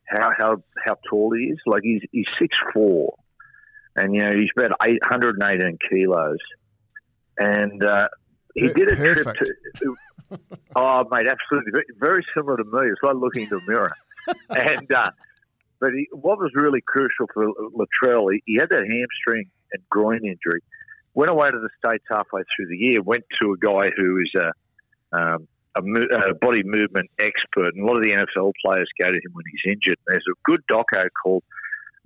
how 0.07 0.31
how 0.37 0.57
how 0.85 0.97
tall 1.09 1.33
he 1.37 1.45
is. 1.45 1.59
Like 1.67 1.83
he's 1.85 2.03
he's 2.11 2.27
six 2.41 2.57
four, 2.75 3.15
and 3.95 4.15
you 4.15 4.23
know 4.23 4.33
he's 4.33 4.49
about 4.57 4.77
eight 4.87 5.05
hundred 5.05 5.41
and 5.41 5.51
eighteen 5.51 5.79
kilos, 5.89 6.39
and 7.39 7.85
uh, 7.85 8.09
he 8.55 8.69
did 8.69 8.91
a 8.91 8.97
perfect. 8.97 9.37
trip 9.37 9.59
to. 9.77 9.97
Oh, 10.77 11.05
mate, 11.11 11.27
absolutely. 11.27 11.73
Very, 11.99 12.25
similar 12.33 12.57
to 12.57 12.63
me. 12.63 12.89
It's 12.89 13.03
like 13.03 13.17
looking 13.17 13.43
into 13.43 13.57
a 13.57 13.61
mirror. 13.67 13.93
and 14.51 14.93
uh, 14.93 15.11
but 15.81 15.91
he, 15.95 16.09
what 16.13 16.39
was 16.39 16.51
really 16.55 16.83
crucial 16.87 17.27
for 17.33 17.47
Latrell, 17.47 18.33
he, 18.33 18.43
he 18.45 18.55
had 18.61 18.69
that 18.71 18.83
hamstring 18.83 19.51
and 19.73 19.83
groin 19.89 20.25
injury. 20.25 20.63
Went 21.15 21.31
away 21.31 21.51
to 21.51 21.59
the 21.59 21.71
states 21.85 22.05
halfway 22.09 22.43
through 22.55 22.69
the 22.69 22.77
year. 22.77 23.03
Went 23.03 23.25
to 23.43 23.53
a 23.53 23.57
guy 23.59 23.91
who 23.97 24.19
is 24.19 24.33
a, 24.41 25.17
um, 25.17 25.49
a, 25.75 25.83
mo- 25.83 26.07
a 26.13 26.35
body 26.35 26.63
movement 26.63 27.11
expert, 27.19 27.75
and 27.75 27.83
a 27.83 27.87
lot 27.87 27.97
of 27.97 28.05
the 28.05 28.13
NFL 28.13 28.53
players 28.65 28.89
go 29.01 29.09
to 29.09 29.17
him 29.17 29.33
when 29.33 29.45
he's 29.51 29.73
injured. 29.73 29.99
There's 30.07 30.25
a 30.31 30.39
good 30.45 30.61
doco 30.71 31.09
called 31.23 31.43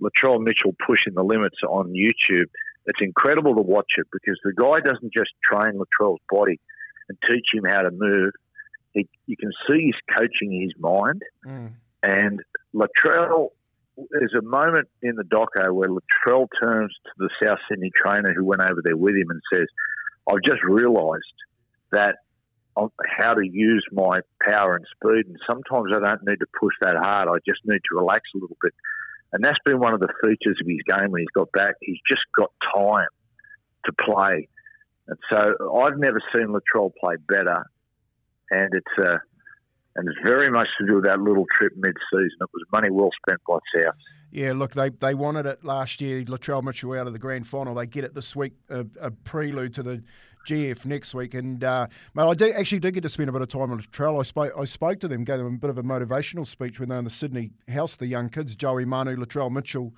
Latrell 0.01 0.41
Mitchell 0.41 0.75
pushing 0.85 1.13
the 1.13 1.23
limits 1.23 1.57
on 1.67 1.93
YouTube. 1.93 2.49
It's 2.87 3.01
incredible 3.01 3.55
to 3.55 3.61
watch 3.61 3.93
it 3.97 4.07
because 4.11 4.39
the 4.43 4.53
guy 4.53 4.79
doesn't 4.79 5.13
just 5.13 5.31
train 5.43 5.79
Latrell's 5.79 6.21
body 6.29 6.59
and 7.09 7.17
teach 7.29 7.45
him 7.53 7.63
how 7.67 7.81
to 7.81 7.91
move. 7.91 8.31
He, 8.93 9.07
you 9.25 9.35
can 9.37 9.51
see 9.69 9.85
he's 9.85 10.15
coaching 10.15 10.61
his 10.61 10.71
mind. 10.79 11.21
And 12.03 12.41
Latrell, 12.73 13.49
there's 14.11 14.33
a 14.37 14.41
moment 14.41 14.87
in 15.01 15.15
the 15.15 15.23
doco 15.23 15.71
where 15.71 15.89
Latrell 15.89 16.47
turns 16.61 16.93
to 17.05 17.11
the 17.17 17.29
South 17.43 17.59
Sydney 17.69 17.91
trainer 17.95 18.33
who 18.33 18.43
went 18.43 18.61
over 18.61 18.81
there 18.83 18.97
with 18.97 19.15
him 19.15 19.29
and 19.29 19.41
says, 19.53 19.67
I've 20.29 20.43
just 20.45 20.63
realised 20.63 21.23
that 21.91 22.15
how 23.19 23.33
to 23.33 23.45
use 23.45 23.85
my 23.91 24.19
power 24.43 24.75
and 24.75 24.85
speed. 24.95 25.27
And 25.27 25.37
sometimes 25.49 25.93
I 25.95 25.99
don't 25.99 26.25
need 26.25 26.39
to 26.39 26.47
push 26.59 26.73
that 26.81 26.95
hard. 26.97 27.29
I 27.29 27.37
just 27.47 27.61
need 27.65 27.79
to 27.89 27.95
relax 27.95 28.21
a 28.35 28.39
little 28.39 28.57
bit. 28.61 28.73
And 29.31 29.43
that's 29.43 29.59
been 29.65 29.79
one 29.79 29.93
of 29.93 29.99
the 29.99 30.13
features 30.23 30.57
of 30.61 30.67
his 30.67 30.81
game 30.87 31.11
when 31.11 31.21
he's 31.21 31.35
got 31.35 31.51
back. 31.51 31.75
He's 31.81 31.99
just 32.09 32.23
got 32.37 32.51
time 32.75 33.07
to 33.85 33.93
play. 33.93 34.49
And 35.07 35.17
so 35.31 35.73
I've 35.77 35.97
never 35.97 36.21
seen 36.35 36.47
Latrell 36.47 36.91
play 36.99 37.15
better. 37.27 37.63
And 38.51 38.73
it's 38.73 39.07
uh, 39.07 39.17
and 39.95 40.07
it's 40.07 40.17
very 40.23 40.49
much 40.51 40.67
to 40.79 40.85
do 40.87 40.95
with 40.95 41.05
that 41.05 41.19
little 41.21 41.45
trip 41.57 41.73
mid-season. 41.75 42.37
It 42.41 42.49
was 42.53 42.63
money 42.73 42.89
well 42.89 43.09
spent 43.25 43.39
by 43.47 43.57
South. 43.75 43.95
Yeah, 44.31 44.51
look, 44.53 44.73
they, 44.73 44.89
they 44.89 45.13
wanted 45.13 45.45
it 45.45 45.63
last 45.63 46.01
year. 46.01 46.23
Latrell 46.23 46.61
Mitchell 46.61 46.91
out 46.93 47.07
of 47.07 47.13
the 47.13 47.19
grand 47.19 47.47
final. 47.47 47.73
They 47.73 47.85
get 47.85 48.03
it 48.03 48.13
this 48.13 48.35
week, 48.35 48.53
a, 48.69 48.85
a 48.99 49.09
prelude 49.11 49.73
to 49.75 49.83
the 49.83 50.03
GF 50.45 50.85
next 50.85 51.15
week. 51.15 51.33
And 51.33 51.63
uh, 51.63 51.87
mate, 52.13 52.23
I 52.23 52.33
do, 52.33 52.51
actually 52.51 52.79
did 52.79 52.95
get 52.95 53.03
to 53.03 53.09
spend 53.09 53.29
a 53.29 53.31
bit 53.31 53.41
of 53.41 53.47
time 53.47 53.71
on 53.71 53.79
Latrell. 53.79 54.19
I 54.19 54.23
spoke 54.23 54.51
I 54.59 54.65
spoke 54.65 54.99
to 54.99 55.07
them, 55.07 55.23
gave 55.23 55.37
them 55.37 55.47
a 55.47 55.57
bit 55.57 55.69
of 55.69 55.77
a 55.77 55.83
motivational 55.83 56.45
speech 56.45 56.79
when 56.81 56.89
they 56.89 56.95
were 56.95 56.99
in 56.99 57.05
the 57.05 57.09
Sydney 57.11 57.51
house. 57.69 57.95
The 57.95 58.07
young 58.07 58.27
kids, 58.29 58.55
Joey 58.57 58.83
Manu, 58.83 59.15
Latrell 59.15 59.49
Mitchell, 59.51 59.93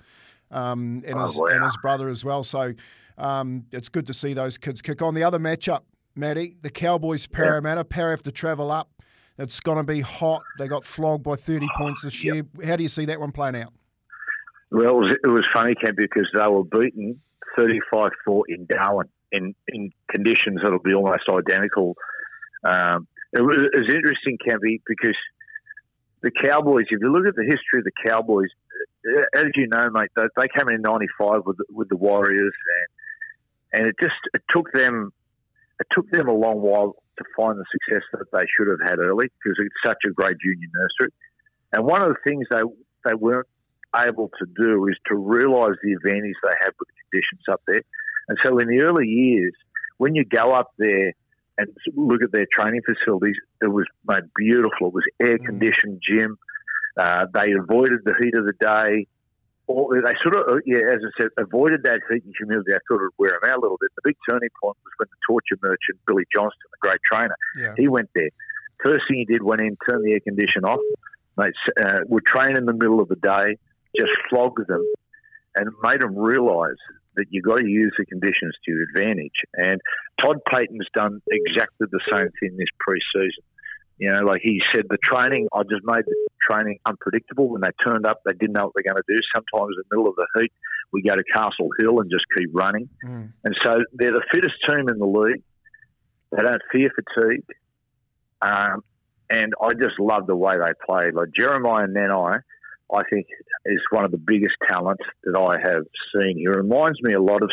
um, 0.52 1.02
and, 1.04 1.16
Oh, 1.18 1.26
his, 1.26 1.36
wow. 1.36 1.46
and 1.46 1.64
his 1.64 1.76
brother 1.82 2.08
as 2.08 2.24
well. 2.24 2.44
So 2.44 2.74
um, 3.16 3.64
it's 3.72 3.88
good 3.88 4.06
to 4.06 4.14
see 4.14 4.34
those 4.34 4.56
kids 4.56 4.80
kick 4.80 5.02
on. 5.02 5.14
The 5.14 5.24
other 5.24 5.40
matchup, 5.40 5.80
Matty, 6.14 6.56
the 6.62 6.70
Cowboys 6.70 7.26
Parramatta. 7.26 7.84
Para 7.84 8.10
have 8.12 8.22
to 8.22 8.32
travel 8.32 8.70
up. 8.70 8.88
It's 9.38 9.60
going 9.60 9.78
to 9.78 9.84
be 9.84 10.00
hot. 10.00 10.42
They 10.58 10.66
got 10.66 10.84
flogged 10.84 11.22
by 11.22 11.36
30 11.36 11.66
points 11.76 12.02
this 12.02 12.24
year. 12.24 12.42
How 12.64 12.76
do 12.76 12.82
you 12.82 12.88
see 12.88 13.04
that 13.06 13.20
one 13.20 13.30
playing 13.32 13.56
out? 13.56 13.72
Well, 14.70 14.88
it 14.88 14.94
was, 14.94 15.16
it 15.24 15.28
was 15.28 15.44
funny, 15.54 15.74
Ken, 15.74 15.94
because 15.96 16.28
they 16.34 16.46
were 16.46 16.64
beaten 16.64 17.20
35 17.56 18.10
4 18.24 18.44
in 18.48 18.66
Darwin 18.66 19.08
in, 19.32 19.54
in 19.68 19.90
conditions 20.10 20.60
that'll 20.62 20.80
be 20.80 20.94
almost 20.94 21.22
identical. 21.30 21.96
Um, 22.64 23.06
it, 23.32 23.40
was, 23.40 23.56
it 23.72 23.76
was 23.76 23.92
interesting, 23.92 24.38
Campy, 24.46 24.80
because 24.86 25.16
the 26.22 26.30
Cowboys, 26.30 26.86
if 26.90 27.00
you 27.00 27.10
look 27.12 27.26
at 27.26 27.36
the 27.36 27.44
history 27.44 27.78
of 27.78 27.84
the 27.84 28.10
Cowboys, 28.10 28.48
uh, 29.06 29.40
as 29.40 29.46
you 29.54 29.68
know, 29.68 29.88
mate, 29.90 30.10
they, 30.16 30.24
they 30.36 30.48
came 30.48 30.68
in 30.68 30.82
'95 30.82 31.42
with 31.46 31.56
the- 31.58 31.64
with 31.70 31.88
the 31.88 31.96
Warriors, 31.96 32.52
and 33.72 33.80
and 33.80 33.86
it 33.86 33.94
just 34.02 34.16
it 34.34 34.42
took 34.50 34.72
them 34.72 35.12
it 35.80 35.86
took 35.92 36.10
them 36.10 36.28
a 36.28 36.32
long 36.32 36.60
while 36.60 36.96
to 37.18 37.24
find 37.36 37.58
the 37.58 37.64
success 37.70 38.02
that 38.12 38.26
they 38.32 38.46
should 38.56 38.68
have 38.68 38.80
had 38.88 38.98
early 38.98 39.26
because 39.42 39.58
it's 39.58 39.74
such 39.84 39.98
a 40.06 40.10
great 40.10 40.36
junior 40.38 40.68
nursery. 40.74 41.12
And 41.72 41.84
one 41.84 42.02
of 42.02 42.08
the 42.08 42.20
things 42.26 42.46
they 42.50 42.62
they 43.04 43.14
weren't 43.14 43.46
able 43.96 44.30
to 44.38 44.46
do 44.56 44.86
is 44.88 44.96
to 45.06 45.16
realise 45.16 45.76
the 45.82 45.92
advantage 45.92 46.34
they 46.42 46.56
have 46.60 46.72
with 46.78 46.88
the 46.88 46.94
conditions 47.10 47.42
up 47.50 47.62
there. 47.66 47.82
And 48.28 48.38
so 48.44 48.58
in 48.58 48.68
the 48.68 48.82
early 48.82 49.06
years, 49.06 49.54
when 49.96 50.14
you 50.14 50.24
go 50.24 50.52
up 50.52 50.72
there 50.78 51.12
and 51.56 51.68
look 51.94 52.22
at 52.22 52.32
their 52.32 52.46
training 52.52 52.82
facilities, 52.84 53.36
it 53.62 53.68
was 53.68 53.86
made 54.06 54.24
beautiful. 54.36 54.88
It 54.88 54.94
was 54.94 55.04
air 55.20 55.38
conditioned 55.38 56.02
gym. 56.06 56.38
Uh, 56.96 57.26
they 57.32 57.52
avoided 57.52 58.00
the 58.04 58.14
heat 58.22 58.34
of 58.36 58.44
the 58.44 58.52
day. 58.60 59.06
Or 59.68 60.00
they 60.00 60.14
sort 60.22 60.34
of, 60.34 60.48
uh, 60.48 60.60
yeah, 60.64 60.80
as 60.90 60.98
I 61.04 61.10
said, 61.20 61.28
avoided 61.36 61.82
that 61.84 62.00
heat 62.10 62.24
and 62.24 62.34
humidity. 62.36 62.72
I 62.72 62.78
thought 62.88 63.04
it 63.04 63.12
would 63.12 63.18
wear 63.18 63.38
them 63.40 63.50
out 63.52 63.58
a 63.58 63.60
little 63.60 63.76
bit. 63.78 63.90
The 63.96 64.02
big 64.02 64.16
turning 64.28 64.48
point 64.62 64.76
was 64.82 64.92
when 64.96 65.08
the 65.12 65.20
torture 65.28 65.60
merchant, 65.62 66.00
Billy 66.06 66.24
Johnston, 66.34 66.68
the 66.72 66.88
great 66.88 67.00
trainer, 67.04 67.36
Yeah. 67.54 67.74
he 67.76 67.86
went 67.86 68.08
there. 68.14 68.30
First 68.82 69.04
thing 69.08 69.18
he 69.18 69.24
did, 69.26 69.42
went 69.42 69.60
in, 69.60 69.76
turned 69.88 70.04
the 70.04 70.12
air 70.12 70.20
condition 70.20 70.64
off. 70.64 70.80
Mate, 71.36 71.52
uh, 71.80 72.00
would 72.06 72.24
train 72.24 72.56
in 72.56 72.64
the 72.64 72.72
middle 72.72 73.00
of 73.00 73.08
the 73.08 73.16
day, 73.16 73.58
just 73.94 74.10
flogged 74.30 74.66
them, 74.66 74.84
and 75.54 75.68
made 75.82 76.00
them 76.00 76.16
realise 76.16 76.80
that 77.16 77.26
you've 77.30 77.44
got 77.44 77.58
to 77.58 77.66
use 77.66 77.92
the 77.98 78.06
conditions 78.06 78.54
to 78.64 78.72
your 78.72 78.82
advantage. 78.94 79.42
And 79.54 79.80
Todd 80.18 80.38
Payten's 80.50 80.86
done 80.94 81.20
exactly 81.30 81.86
the 81.90 82.00
same 82.10 82.30
thing 82.40 82.56
this 82.56 82.68
pre-season. 82.80 83.44
You 83.98 84.12
know, 84.12 84.20
like 84.20 84.40
he 84.42 84.60
said, 84.72 84.84
the 84.88 84.98
training, 85.02 85.48
I 85.52 85.62
just 85.62 85.84
made 85.84 86.04
the 86.06 86.16
training 86.40 86.78
unpredictable. 86.86 87.48
When 87.48 87.62
they 87.62 87.70
turned 87.84 88.06
up, 88.06 88.20
they 88.24 88.32
didn't 88.32 88.52
know 88.52 88.66
what 88.66 88.72
they're 88.74 88.92
going 88.92 89.02
to 89.02 89.14
do. 89.14 89.20
Sometimes 89.34 89.74
in 89.76 89.82
the 89.90 89.96
middle 89.96 90.10
of 90.10 90.16
the 90.16 90.26
heat, 90.40 90.52
we 90.92 91.02
go 91.02 91.14
to 91.16 91.24
Castle 91.34 91.68
Hill 91.80 92.00
and 92.00 92.10
just 92.10 92.24
keep 92.36 92.48
running. 92.52 92.88
Mm. 93.04 93.32
And 93.44 93.56
so 93.62 93.78
they're 93.94 94.12
the 94.12 94.24
fittest 94.32 94.54
team 94.68 94.88
in 94.88 94.98
the 94.98 95.06
league. 95.06 95.42
They 96.30 96.42
don't 96.42 96.62
fear 96.70 96.90
fatigue. 96.94 97.44
Um, 98.40 98.84
and 99.30 99.52
I 99.60 99.70
just 99.74 99.98
love 99.98 100.26
the 100.26 100.36
way 100.36 100.54
they 100.54 100.72
play. 100.86 101.10
Like 101.12 101.28
Jeremiah 101.38 101.86
Nanai, 101.86 102.40
I 102.94 103.00
think 103.10 103.26
is 103.66 103.80
one 103.90 104.04
of 104.04 104.10
the 104.10 104.18
biggest 104.18 104.54
talents 104.68 105.02
that 105.24 105.38
I 105.38 105.56
have 105.68 105.84
seen. 106.14 106.38
He 106.38 106.46
reminds 106.46 107.02
me 107.02 107.14
a 107.14 107.20
lot 107.20 107.42
of 107.42 107.50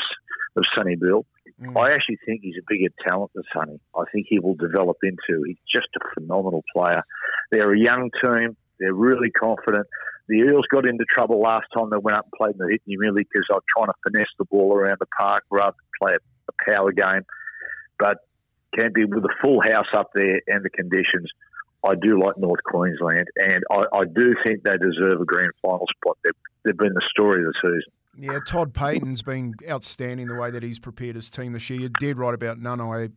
of 0.56 0.64
Sonny 0.76 0.96
Bill. 0.96 1.26
Mm. 1.62 1.78
I 1.78 1.94
actually 1.94 2.18
think 2.26 2.42
he's 2.42 2.56
a 2.58 2.66
bigger 2.68 2.94
talent 3.08 3.32
than 3.34 3.44
Sonny. 3.54 3.80
I 3.96 4.04
think 4.12 4.28
he 4.30 4.40
will 4.40 4.56
develop 4.56 4.98
into. 5.04 5.44
He's 5.46 5.58
just 5.74 5.88
a 5.96 6.20
phenomenal 6.20 6.64
player. 6.76 7.04
They're 7.52 7.74
a 7.74 7.80
young 7.80 8.10
team. 8.24 8.58
They're 8.80 8.94
really 8.94 9.32
confident. 9.32 9.88
The 10.28 10.40
Eels 10.40 10.66
got 10.72 10.88
into 10.88 11.06
trouble 11.06 11.40
last 11.40 11.68
time 11.76 11.90
they 11.92 11.98
went 11.98 12.18
up 12.18 12.26
and 12.26 12.34
played 12.36 12.56
in 12.56 12.66
the 12.66 12.72
hit 12.72 12.82
merely 12.88 13.24
because 13.24 13.46
they 13.48 13.56
were 13.56 13.64
trying 13.78 13.88
to 13.88 13.94
finesse 14.04 14.34
the 14.38 14.46
ball 14.46 14.74
around 14.74 14.98
the 15.00 15.06
park 15.18 15.44
rather 15.50 15.76
than 15.78 16.08
play 16.08 16.16
a, 16.16 16.52
a 16.52 16.76
power 16.76 16.92
game. 16.92 17.22
But 17.98 18.18
can 18.78 18.92
be 18.94 19.06
with 19.06 19.24
a 19.24 19.34
full 19.42 19.62
house 19.62 19.88
up 19.96 20.12
there 20.14 20.42
and 20.48 20.64
the 20.64 20.70
conditions. 20.70 21.30
I 21.88 21.94
do 21.96 22.20
like 22.20 22.38
North 22.38 22.64
Queensland, 22.66 23.28
and 23.38 23.64
I, 23.72 23.84
I 23.94 24.04
do 24.06 24.34
think 24.46 24.64
they 24.64 24.78
deserve 24.78 25.22
a 25.22 25.26
grand 25.26 25.52
final 25.62 25.86
spot. 25.96 26.18
They've, 26.24 26.34
they've 26.64 26.78
been 26.78 26.94
the 26.94 27.08
story 27.12 27.46
of 27.46 27.54
the 27.54 27.60
season. 27.62 27.94
Yeah, 28.18 28.40
Todd 28.48 28.74
Payten's 28.74 29.22
been 29.22 29.54
outstanding 29.70 30.28
the 30.28 30.36
way 30.36 30.52
that 30.52 30.64
he's 30.64 30.80
prepared 30.80 31.16
his 31.16 31.30
team 31.30 31.54
this 31.54 31.70
year. 31.70 31.80
You're 31.82 31.90
dead 32.00 32.18
right 32.18 32.34
about 32.34 32.60
none. 32.60 32.80
I, 32.80 33.10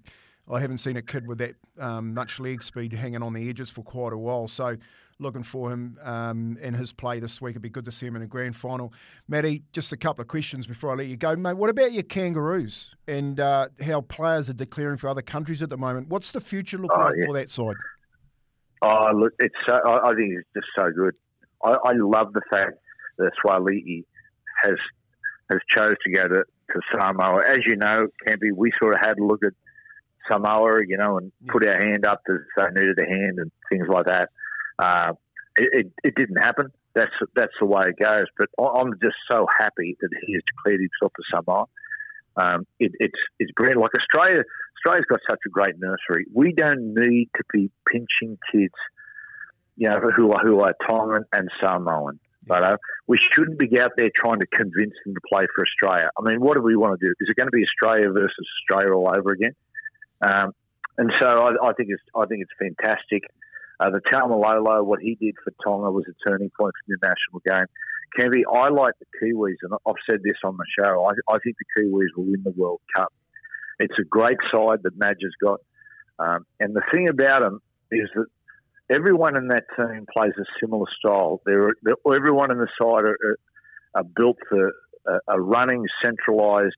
I 0.53 0.61
haven't 0.61 0.79
seen 0.79 0.97
a 0.97 1.03
kid 1.03 1.27
with 1.27 1.39
that 1.39 1.55
um, 1.79 2.15
much 2.15 2.41
leg 2.41 2.63
speed 2.63 2.93
hanging 2.93 3.23
on 3.23 3.33
the 3.33 3.49
edges 3.49 3.71
for 3.71 3.83
quite 3.83 4.13
a 4.13 4.19
while. 4.19 4.49
So, 4.49 4.77
looking 5.21 5.43
for 5.43 5.73
him 5.73 5.99
um, 6.05 6.57
in 6.63 6.75
his 6.75 6.93
play 6.93 7.19
this 7.19 7.41
week. 7.41 7.51
It'd 7.53 7.63
be 7.63 7.69
good 7.69 7.85
to 7.87 7.93
see 7.93 8.07
him 8.07 8.15
in 8.15 8.23
a 8.23 8.27
grand 8.27 8.55
final. 8.57 8.93
Matty, 9.27 9.65
just 9.73 9.93
a 9.93 9.97
couple 9.97 10.23
of 10.23 10.29
questions 10.29 10.65
before 10.67 10.93
I 10.93 10.95
let 10.95 11.09
you 11.09 11.17
go, 11.17 11.35
mate. 11.35 11.55
What 11.57 11.71
about 11.71 11.91
your 11.93 12.05
Kangaroos 12.05 12.95
and 13.09 13.41
uh, 13.41 13.67
how 13.85 14.03
players 14.03 14.49
are 14.49 14.53
declaring 14.55 14.97
for 14.97 15.09
other 15.09 15.23
countries 15.23 15.61
at 15.61 15.71
the 15.71 15.77
moment? 15.77 16.09
What's 16.09 16.31
the 16.31 16.41
future 16.41 16.79
look 16.79 16.93
Oh, 16.95 17.01
like 17.01 17.15
yeah. 17.19 17.27
for 17.27 17.33
that 17.35 17.51
side? 17.51 17.75
Oh, 18.83 19.11
look, 19.13 19.33
it's 19.41 19.55
so, 19.69 19.75
I, 19.75 20.11
I 20.11 20.15
think 20.15 20.35
it's 20.39 20.49
just 20.55 20.69
so 20.79 20.89
good. 20.97 21.15
I, 21.65 21.71
I 21.85 21.93
love 21.95 22.33
the 22.33 22.43
fact 22.49 22.75
that 23.19 23.33
Suaalii 23.45 24.05
has 24.63 24.77
has 25.51 25.61
chose 25.75 25.97
to 26.05 26.13
go 26.13 26.29
to, 26.29 26.45
to 26.45 26.81
Samoa. 26.93 27.43
As 27.47 27.59
you 27.67 27.77
know, 27.77 28.09
Campy, 28.27 28.53
we 28.55 28.71
sort 28.79 28.95
of 28.95 29.01
had 29.01 29.19
a 29.19 29.25
look 29.25 29.43
at 29.45 29.53
Samoa, 30.31 30.81
you 30.87 30.99
know, 30.99 31.19
and 31.19 31.33
put 31.47 31.67
our 31.67 31.79
hand 31.79 32.07
up 32.07 32.23
to 32.27 32.39
say 32.57 32.67
needed 32.75 32.99
a 32.99 33.09
hand 33.09 33.39
and 33.39 33.51
things 33.71 33.87
like 33.89 34.07
that. 34.07 34.29
Uh, 34.79 35.13
it, 35.57 35.69
it, 35.73 35.93
it 36.05 36.15
didn't 36.15 36.37
happen. 36.37 36.69
That's 36.95 37.13
that's 37.35 37.53
the 37.61 37.67
way 37.67 37.83
it 37.87 38.03
goes. 38.03 38.27
But 38.37 38.49
I'm 38.63 38.93
just 39.03 39.17
so 39.31 39.47
happy 39.59 39.97
that 40.01 40.11
he 40.27 40.35
has 40.35 40.43
declared 40.55 40.81
himself 40.81 41.13
for 41.17 41.25
Samoa. 41.31 41.67
Um, 42.37 42.67
it, 42.79 42.93
it's 43.01 43.19
it's 43.39 43.53
brilliant. 43.53 43.81
Like 43.81 43.93
Australia, 43.99 44.43
Australia's 44.79 45.07
got 45.09 45.21
such 45.29 45.41
a 45.47 45.51
great 45.51 45.75
nursery. 45.79 46.27
We 46.33 46.53
don't 46.53 46.95
need 46.95 47.31
to 47.37 47.45
be 47.53 47.71
pinching 47.91 48.39
kids, 48.53 48.75
you 49.77 49.89
know, 49.89 49.99
who 50.15 50.33
are 50.33 50.45
who 50.45 50.61
are 50.61 50.75
Tongan 50.89 51.25
and 51.33 51.49
Samoan. 51.61 52.21
But 52.49 52.81
we 53.07 53.19
shouldn't 53.33 53.59
be 53.59 53.79
out 53.81 53.93
there 53.97 54.11
trying 54.15 54.41
to 54.41 54.47
convince 54.47 54.95
them 55.05 55.15
to 55.15 55.21
play 55.33 55.47
for 55.55 55.65
Australia. 55.65 56.11
I 56.19 56.29
mean, 56.29 56.41
what 56.41 56.55
do 56.57 56.63
we 56.63 56.77
want 56.77 56.99
to 56.99 57.07
do? 57.07 57.13
Is 57.21 57.29
it 57.29 57.37
going 57.37 57.47
to 57.49 57.57
be 57.57 57.65
Australia 57.65 58.11
versus 58.11 58.47
Australia 58.61 58.95
all 58.95 59.13
over 59.17 59.33
again? 59.33 59.55
Um, 60.23 60.53
and 60.97 61.13
so 61.21 61.27
I, 61.27 61.69
I 61.69 61.73
think 61.75 61.91
it's 61.91 62.03
I 62.15 62.27
think 62.27 62.43
it's 62.43 62.53
fantastic. 62.59 63.23
Uh, 63.81 63.91
the 63.91 64.01
Taumalolo, 64.13 64.85
what 64.85 65.01
he 65.01 65.15
did 65.15 65.37
for 65.45 65.53
Tonga 65.65 65.93
was 65.93 66.05
a 66.09 66.29
turning 66.29 66.51
point 66.59 66.75
for 66.75 66.89
the 66.89 66.99
national 67.01 67.41
game. 67.47 67.67
Kevy, 68.19 68.43
I 68.51 68.69
like 68.71 68.95
the 68.99 69.07
Kiwis, 69.23 69.57
and 69.63 69.73
I've 69.87 69.95
said 70.11 70.21
this 70.25 70.37
on 70.43 70.57
the 70.57 70.65
show. 70.77 71.05
I, 71.05 71.13
I 71.33 71.39
think 71.45 71.57
the 71.59 71.83
Kiwis 71.83 72.17
will 72.17 72.25
win 72.25 72.43
the 72.43 72.55
World 72.57 72.81
Cup. 72.97 73.13
It's 73.79 73.95
a 74.01 74.05
great 74.05 74.39
side 74.53 74.81
that 74.83 74.97
Madge 74.97 75.23
has 75.23 75.33
got, 75.41 75.61
um, 76.19 76.47
and 76.59 76.75
the 76.75 76.83
thing 76.93 77.09
about 77.09 77.43
them 77.43 77.61
is 77.93 78.09
that 78.17 78.27
everyone 78.91 79.37
in 79.37 79.49
that 79.49 79.65
team 79.77 80.07
plays 80.13 80.33
a 80.39 80.45
similar 80.61 80.87
style. 80.99 81.41
They're, 81.45 81.75
they're 81.83 82.15
everyone 82.15 82.51
in 82.51 82.59
the 82.59 82.69
side 82.81 83.05
are, 83.05 83.39
are, 83.95 84.05
built 84.05 84.39
for 84.49 84.73
a, 85.07 85.19
a 85.29 85.41
running, 85.41 85.85
centralised 86.05 86.77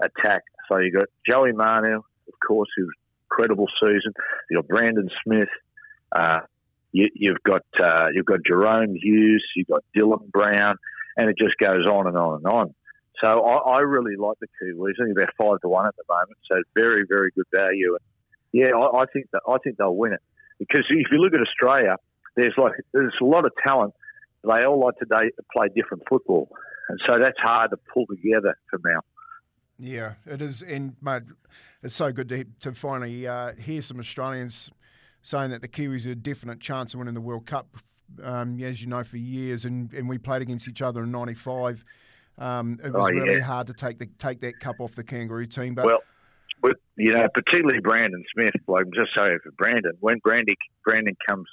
attack. 0.00 0.42
So 0.68 0.78
you've 0.78 0.94
got 0.94 1.08
Joey 1.28 1.52
Manu, 1.52 1.96
of 1.96 2.34
course, 2.46 2.68
who's 2.76 2.92
incredible 3.30 3.66
season. 3.82 4.12
You've 4.50 4.62
got 4.62 4.68
Brandon 4.68 5.08
Smith. 5.24 5.48
Uh, 6.14 6.40
you, 6.92 7.08
you've 7.14 7.42
got 7.44 7.62
uh, 7.82 8.08
you've 8.14 8.26
got 8.26 8.40
Jahrome 8.48 8.94
Hughes. 8.96 9.44
You've 9.56 9.68
got 9.68 9.82
Dylan 9.96 10.30
Brown, 10.30 10.76
and 11.16 11.30
it 11.30 11.36
just 11.38 11.56
goes 11.58 11.86
on 11.86 12.06
and 12.06 12.16
on 12.16 12.36
and 12.36 12.46
on. 12.46 12.74
So 13.22 13.28
I, 13.28 13.76
I 13.76 13.80
really 13.80 14.16
like 14.16 14.36
the 14.40 14.48
Kiwis. 14.60 14.94
Think 14.98 15.16
they're 15.16 15.32
five 15.40 15.60
to 15.60 15.68
one 15.68 15.86
at 15.86 15.94
the 15.96 16.04
moment. 16.08 16.38
So 16.50 16.60
very 16.74 17.04
very 17.08 17.30
good 17.34 17.46
value. 17.54 17.96
And 17.96 18.00
yeah, 18.52 18.76
I, 18.76 19.02
I 19.02 19.04
think 19.12 19.26
that 19.32 19.42
I 19.48 19.56
think 19.64 19.78
they'll 19.78 19.96
win 19.96 20.12
it 20.12 20.20
because 20.68 20.84
if 20.90 21.06
you 21.10 21.18
look 21.18 21.34
at 21.34 21.40
Australia, 21.40 21.96
there's 22.36 22.54
like 22.56 22.72
there's 22.92 23.14
a 23.20 23.24
lot 23.24 23.44
of 23.44 23.52
talent. 23.64 23.94
They 24.44 24.64
all 24.64 24.80
like 24.80 24.96
to 24.98 25.04
day, 25.04 25.30
play 25.54 25.68
different 25.74 26.02
football, 26.08 26.48
and 26.88 26.98
so 27.06 27.18
that's 27.18 27.38
hard 27.40 27.70
to 27.70 27.76
pull 27.92 28.06
together 28.06 28.56
for 28.70 28.80
now. 28.84 29.00
Yeah, 29.78 30.14
it 30.26 30.40
is, 30.42 30.62
and 30.62 30.94
mate, 31.00 31.22
it's 31.82 31.94
so 31.94 32.12
good 32.12 32.28
to 32.28 32.44
to 32.60 32.72
finally 32.74 33.26
uh, 33.26 33.52
hear 33.58 33.82
some 33.82 33.98
Australians 33.98 34.70
saying 35.22 35.50
that 35.50 35.62
the 35.62 35.68
Kiwis 35.68 36.06
are 36.06 36.12
a 36.12 36.14
definite 36.16 36.60
chance 36.60 36.94
of 36.94 36.98
winning 36.98 37.14
the 37.14 37.20
World 37.20 37.46
Cup. 37.46 37.76
Um, 38.22 38.60
as 38.60 38.82
you 38.82 38.88
know, 38.88 39.02
for 39.04 39.16
years, 39.16 39.64
and, 39.64 39.90
and 39.94 40.06
we 40.06 40.18
played 40.18 40.42
against 40.42 40.68
each 40.68 40.82
other 40.82 41.02
in 41.02 41.10
'95. 41.10 41.82
Um, 42.38 42.78
it 42.84 42.92
was 42.92 43.10
Oh, 43.10 43.14
really 43.14 43.40
hard 43.40 43.66
to 43.68 43.72
take 43.74 43.98
the 43.98 44.06
take 44.18 44.40
that 44.40 44.60
cup 44.60 44.80
off 44.80 44.94
the 44.94 45.04
Kangaroo 45.04 45.46
team. 45.46 45.74
But 45.74 45.86
Well, 45.86 46.02
with, 46.62 46.76
you 46.96 47.12
know, 47.12 47.26
particularly 47.34 47.80
Brandon 47.80 48.24
Smith. 48.34 48.54
Like, 48.68 48.86
I'm 48.86 48.92
just 48.92 49.14
sorry 49.14 49.38
for 49.42 49.50
Brandon. 49.52 49.92
When 50.00 50.18
Brandon 50.18 50.54
Brandon 50.84 51.16
comes, 51.28 51.46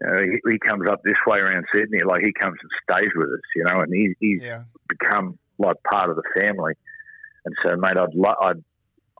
you 0.00 0.06
know, 0.06 0.22
he, 0.22 0.52
he 0.52 0.58
comes 0.58 0.88
up 0.88 1.00
this 1.04 1.16
way 1.26 1.40
around 1.40 1.64
Sydney. 1.74 2.00
Like 2.04 2.22
he 2.22 2.32
comes 2.32 2.56
and 2.60 2.70
stays 2.90 3.10
with 3.14 3.28
us, 3.28 3.40
you 3.56 3.64
know, 3.64 3.80
and 3.80 3.92
he, 3.92 4.14
he's 4.20 4.42
yeah, 4.42 4.64
become 4.88 5.38
like 5.58 5.76
part 5.90 6.10
of 6.10 6.16
the 6.16 6.40
family. 6.40 6.74
And 7.44 7.54
so, 7.64 7.76
mate, 7.76 7.96
I'd 7.96 8.14
lo- 8.14 8.34
I'd 8.40 8.62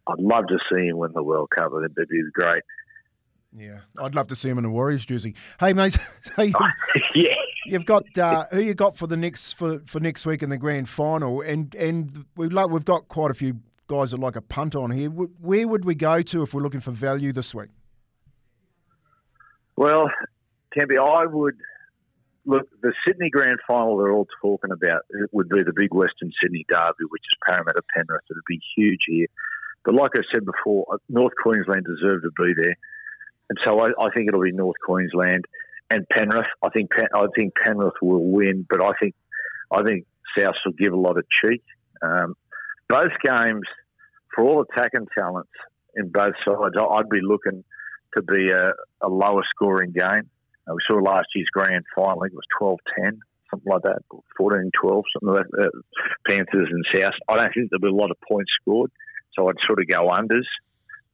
I'd 0.07 0.19
love 0.19 0.47
to 0.49 0.59
see 0.71 0.87
him 0.87 0.99
win 0.99 1.13
the 1.15 1.23
World 1.23 1.51
Cup. 1.57 1.73
I 1.77 1.83
think 1.83 1.95
that'd 1.95 2.09
be 2.09 2.23
great. 2.35 2.63
yeah, 3.57 3.81
I'd 3.99 4.15
love 4.15 4.29
to 4.29 4.37
see 4.37 4.49
him 4.49 4.59
in 4.59 4.65
a 4.65 4.71
Warriors 4.71 5.05
jersey. 5.07 5.35
Hey, 5.61 5.73
mate, 5.73 5.97
so 6.21 6.43
you, 6.43 6.55
yeah. 7.15 7.35
you've 7.67 7.87
got 7.87 8.05
uh, 8.19 8.47
who 8.51 8.61
you 8.61 8.75
got 8.75 8.97
for 8.97 9.07
the 9.07 9.17
next 9.17 9.55
for, 9.55 9.81
for 9.87 10.01
next 10.01 10.27
week 10.27 10.43
in 10.43 10.51
the 10.51 10.57
grand 10.57 10.89
final, 10.89 11.41
and 11.41 11.75
and 11.75 12.25
we've 12.37 12.53
like 12.53 12.71
we've 12.71 12.85
got 12.85 13.09
quite 13.09 13.31
a 13.31 13.35
few 13.35 13.59
guys 13.93 14.13
that 14.13 14.21
like 14.21 14.37
a 14.37 14.43
punt 14.43 14.75
on 14.75 14.91
here. 14.91 15.11
Where 15.11 15.69
would 15.69 15.85
we 15.85 15.95
go 15.95 16.23
to 16.23 16.43
if 16.43 16.55
we're 16.55 16.63
looking 16.63 16.81
for 16.81 16.93
value 16.93 17.33
this 17.33 17.55
week? 17.55 17.69
Well, 19.77 20.11
Campy, 20.77 20.99
I 20.99 21.27
would 21.27 21.57
look. 22.47 22.67
The 22.83 22.93
Sydney 23.07 23.31
Grand 23.31 23.59
Final 23.67 23.99
they're 23.99 24.13
all 24.13 24.29
talking 24.41 24.71
about 24.71 25.03
it 25.11 25.29
would 25.33 25.49
be 25.49 25.63
the 25.63 25.73
big 25.75 25.93
Western 25.93 26.33
Sydney 26.43 26.65
Derby, 26.69 27.05
which 27.11 27.23
is 27.23 27.39
Parramatta 27.47 27.83
Penrith. 27.95 28.23
It 28.31 28.35
would 28.35 28.49
be 28.49 28.61
huge 28.77 29.01
here. 29.07 29.27
But 29.85 29.95
like 29.95 30.13
I 30.15 30.21
said 30.33 30.45
before, 30.45 30.87
uh, 30.93 30.99
North 31.09 31.33
Queensland 31.43 31.85
deserve 31.85 32.23
to 32.23 32.31
be 32.39 32.53
there, 32.57 32.77
and 33.51 33.59
so 33.67 33.81
I, 33.81 33.89
I 33.99 34.11
think 34.15 34.29
it'll 34.29 34.43
be 34.43 34.53
North 34.53 34.77
Queensland 34.85 35.45
and 35.91 36.07
Penrith. 36.09 36.47
I 36.63 36.69
think 36.71 36.91
I 37.15 37.27
think 37.37 37.53
Penrith 37.63 38.01
will 38.01 38.31
win, 38.31 38.67
but 38.69 38.83
I 38.83 38.93
think 39.01 39.15
I 39.71 39.83
think 39.83 40.07
South 40.39 40.55
will 40.65 40.73
give 40.73 40.93
a 40.93 40.97
lot 40.97 41.19
of 41.19 41.25
cheek. 41.45 41.63
Um, 42.01 42.35
both 42.89 43.13
games, 43.25 43.67
for 44.35 44.45
all 44.45 44.63
attacking 44.63 45.07
talents 45.17 45.51
in 45.97 46.09
both 46.09 46.35
sides, 46.47 46.75
I'd 46.79 47.09
be 47.09 47.21
looking 47.23 47.65
to 48.17 48.23
be 48.23 48.51
a, 48.51 48.73
a 49.01 49.09
lower 49.09 49.43
scoring 49.55 49.93
game. 49.93 50.29
Uh, 50.69 50.75
we 50.75 50.81
saw 50.89 50.97
last 50.97 51.27
year's 51.35 51.49
grand 51.53 51.85
final, 51.95 52.23
I 52.23 52.27
think 52.27 52.35
it 52.35 52.37
was 52.37 52.59
12 52.59 52.79
10, 52.99 53.21
something 53.51 53.73
like 53.73 53.83
that, 53.83 54.03
14 54.37 54.71
12, 54.81 55.05
something 55.13 55.35
like 55.35 55.47
that, 55.51 55.67
uh, 55.67 55.81
Panthers 56.27 56.69
and 56.71 56.85
South. 56.95 57.15
I 57.29 57.37
don't 57.37 57.55
think 57.55 57.71
there'll 57.71 57.81
be 57.93 57.97
a 57.97 58.01
lot 58.01 58.11
of 58.11 58.17
points 58.29 58.53
scored, 58.61 58.91
so 59.37 59.49
I'd 59.49 59.57
sort 59.67 59.81
of 59.81 59.89
go 59.89 60.09
unders 60.09 60.47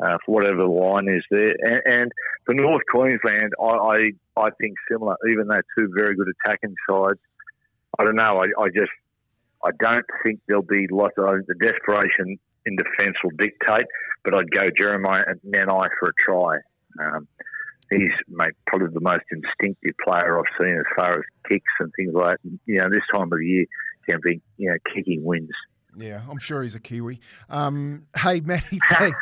uh, 0.05 0.19
for 0.25 0.35
whatever 0.35 0.59
the 0.59 0.67
line 0.67 1.09
is 1.09 1.25
there. 1.31 1.55
And, 1.65 1.81
and 1.87 2.13
for 2.45 2.55
North 2.55 2.83
Queensland, 2.91 3.53
I, 3.61 3.65
I, 3.65 3.99
I 4.37 4.51
think 4.61 4.75
similar, 4.91 5.17
even 5.31 5.49
though 5.49 5.61
two 5.77 5.91
very 5.97 6.15
good 6.15 6.29
attacking 6.45 6.75
sides. 6.89 7.21
I 7.99 8.05
don't 8.05 8.17
know, 8.17 8.41
I, 8.41 8.63
I 8.63 8.69
just 8.69 8.93
I 9.65 9.71
don't 9.81 10.05
think 10.25 10.41
there'll 10.47 10.63
be 10.63 10.87
lots 10.91 11.15
of 11.19 11.25
the 11.47 11.55
desperation 11.55 12.39
in 12.67 12.77
defence 12.77 13.17
will 13.23 13.33
dictate, 13.39 13.87
but 14.25 14.35
I'd 14.35 14.51
go 14.51 14.69
Jeremiah 14.77 15.25
Nanai 15.47 15.89
for 15.99 16.11
a 16.11 16.13
try. 16.23 16.57
Um, 17.01 17.29
he's 17.91 18.11
mate, 18.29 18.55
probably 18.67 18.89
the 18.93 19.01
most 19.01 19.25
instinctive 19.31 19.97
player 20.05 20.39
I've 20.39 20.45
seen 20.61 20.77
as 20.77 20.85
far 20.97 21.13
as 21.13 21.25
kicks 21.49 21.65
and 21.81 21.93
things 21.97 22.13
like 22.15 22.37
that. 22.43 22.59
You 22.67 22.81
know, 22.81 22.89
this 22.91 23.03
time 23.13 23.25
of 23.25 23.31
the 23.31 23.45
year 23.45 23.65
can 24.09 24.21
be, 24.23 24.41
you 24.57 24.71
know, 24.71 24.77
kicking 24.95 25.25
wins. 25.25 25.51
Yeah, 25.97 26.21
I'm 26.31 26.39
sure 26.39 26.63
he's 26.63 26.75
a 26.75 26.81
Kiwi. 26.81 27.21
Um, 27.49 28.07
hey, 28.17 28.41
Matty, 28.41 28.79
thank- 28.89 29.17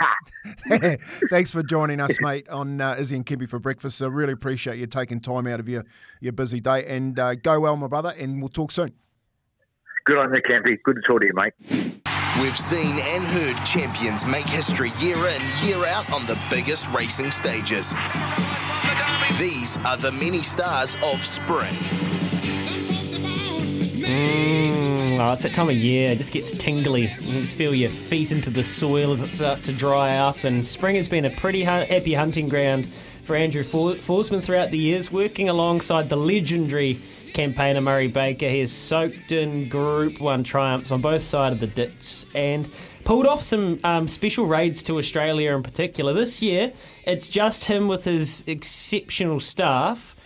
thanks 1.30 1.52
for 1.52 1.62
joining 1.62 2.00
us, 2.00 2.20
mate, 2.20 2.48
on 2.48 2.80
uh, 2.80 2.96
Izzy 2.98 3.16
and 3.16 3.24
Kempy 3.24 3.48
for 3.48 3.58
breakfast. 3.58 4.02
I 4.02 4.06
really 4.06 4.32
appreciate 4.32 4.78
you 4.78 4.86
taking 4.86 5.20
time 5.20 5.46
out 5.46 5.60
of 5.60 5.68
your, 5.68 5.84
your 6.20 6.32
busy 6.32 6.60
day. 6.60 6.84
And 6.86 7.18
uh, 7.18 7.34
go 7.36 7.60
well, 7.60 7.76
my 7.76 7.86
brother, 7.86 8.10
and 8.10 8.40
we'll 8.42 8.50
talk 8.50 8.72
soon. 8.72 8.92
Good 10.04 10.18
on 10.18 10.34
you, 10.34 10.42
Campy. 10.42 10.76
Good 10.84 10.96
to 10.96 11.02
talk 11.08 11.20
to 11.22 11.26
you, 11.26 11.32
mate. 11.34 12.02
We've 12.40 12.56
seen 12.56 12.98
and 12.98 13.24
heard 13.24 13.64
champions 13.64 14.26
make 14.26 14.46
history 14.46 14.92
year 14.98 15.16
in, 15.16 15.42
year 15.64 15.86
out 15.86 16.12
on 16.12 16.26
the 16.26 16.38
biggest 16.50 16.92
racing 16.92 17.30
stages. 17.30 17.94
These 19.38 19.78
are 19.86 19.96
the 19.96 20.12
many 20.12 20.42
stars 20.42 20.96
of 21.02 21.24
spring. 21.24 21.74
Mm, 24.04 25.18
oh, 25.18 25.32
it's 25.32 25.42
that 25.42 25.54
time 25.54 25.70
of 25.70 25.76
year. 25.76 26.10
It 26.10 26.18
just 26.18 26.32
gets 26.32 26.52
tingly. 26.52 27.10
You 27.20 27.40
just 27.40 27.56
feel 27.56 27.74
your 27.74 27.90
feet 27.90 28.30
into 28.32 28.50
the 28.50 28.62
soil 28.62 29.12
as 29.12 29.22
it 29.22 29.32
starts 29.32 29.62
to 29.62 29.72
dry 29.72 30.18
up. 30.18 30.44
And 30.44 30.64
spring 30.64 30.96
has 30.96 31.08
been 31.08 31.24
a 31.24 31.30
pretty 31.30 31.64
happy 31.64 32.12
hunting 32.12 32.48
ground 32.48 32.86
for 33.22 33.34
Andrew 33.34 33.64
For- 33.64 33.94
Forsman 33.94 34.44
throughout 34.44 34.70
the 34.70 34.78
years, 34.78 35.10
working 35.10 35.48
alongside 35.48 36.10
the 36.10 36.16
legendary 36.16 36.98
campaigner 37.36 37.82
Murray 37.82 38.08
Baker. 38.08 38.48
He 38.48 38.60
has 38.60 38.72
soaked 38.72 39.30
in 39.30 39.68
Group 39.68 40.20
1 40.20 40.42
triumphs 40.42 40.90
on 40.90 41.02
both 41.02 41.22
sides 41.22 41.52
of 41.52 41.60
the 41.60 41.66
ditch 41.66 42.24
and 42.34 42.66
pulled 43.04 43.26
off 43.26 43.42
some 43.42 43.78
um, 43.84 44.08
special 44.08 44.46
raids 44.46 44.82
to 44.84 44.96
Australia 44.96 45.54
in 45.54 45.62
particular. 45.62 46.14
This 46.14 46.40
year, 46.40 46.72
it's 47.04 47.28
just 47.28 47.66
him 47.66 47.88
with 47.88 48.04
his 48.04 48.42
exceptional 48.46 49.38
staff, 49.38 50.16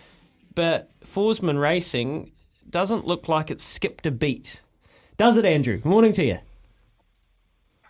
but 0.55 0.89
Forsman 1.05 1.59
Racing 1.59 2.31
doesn't 2.69 3.05
look 3.05 3.27
like 3.27 3.51
it's 3.51 3.65
skipped 3.65 4.07
a 4.07 4.11
beat. 4.11 4.61
Does 5.17 5.35
it, 5.35 5.43
Andrew? 5.43 5.77
Good 5.77 5.89
Morning 5.89 6.13
to 6.13 6.23
you. 6.23 6.37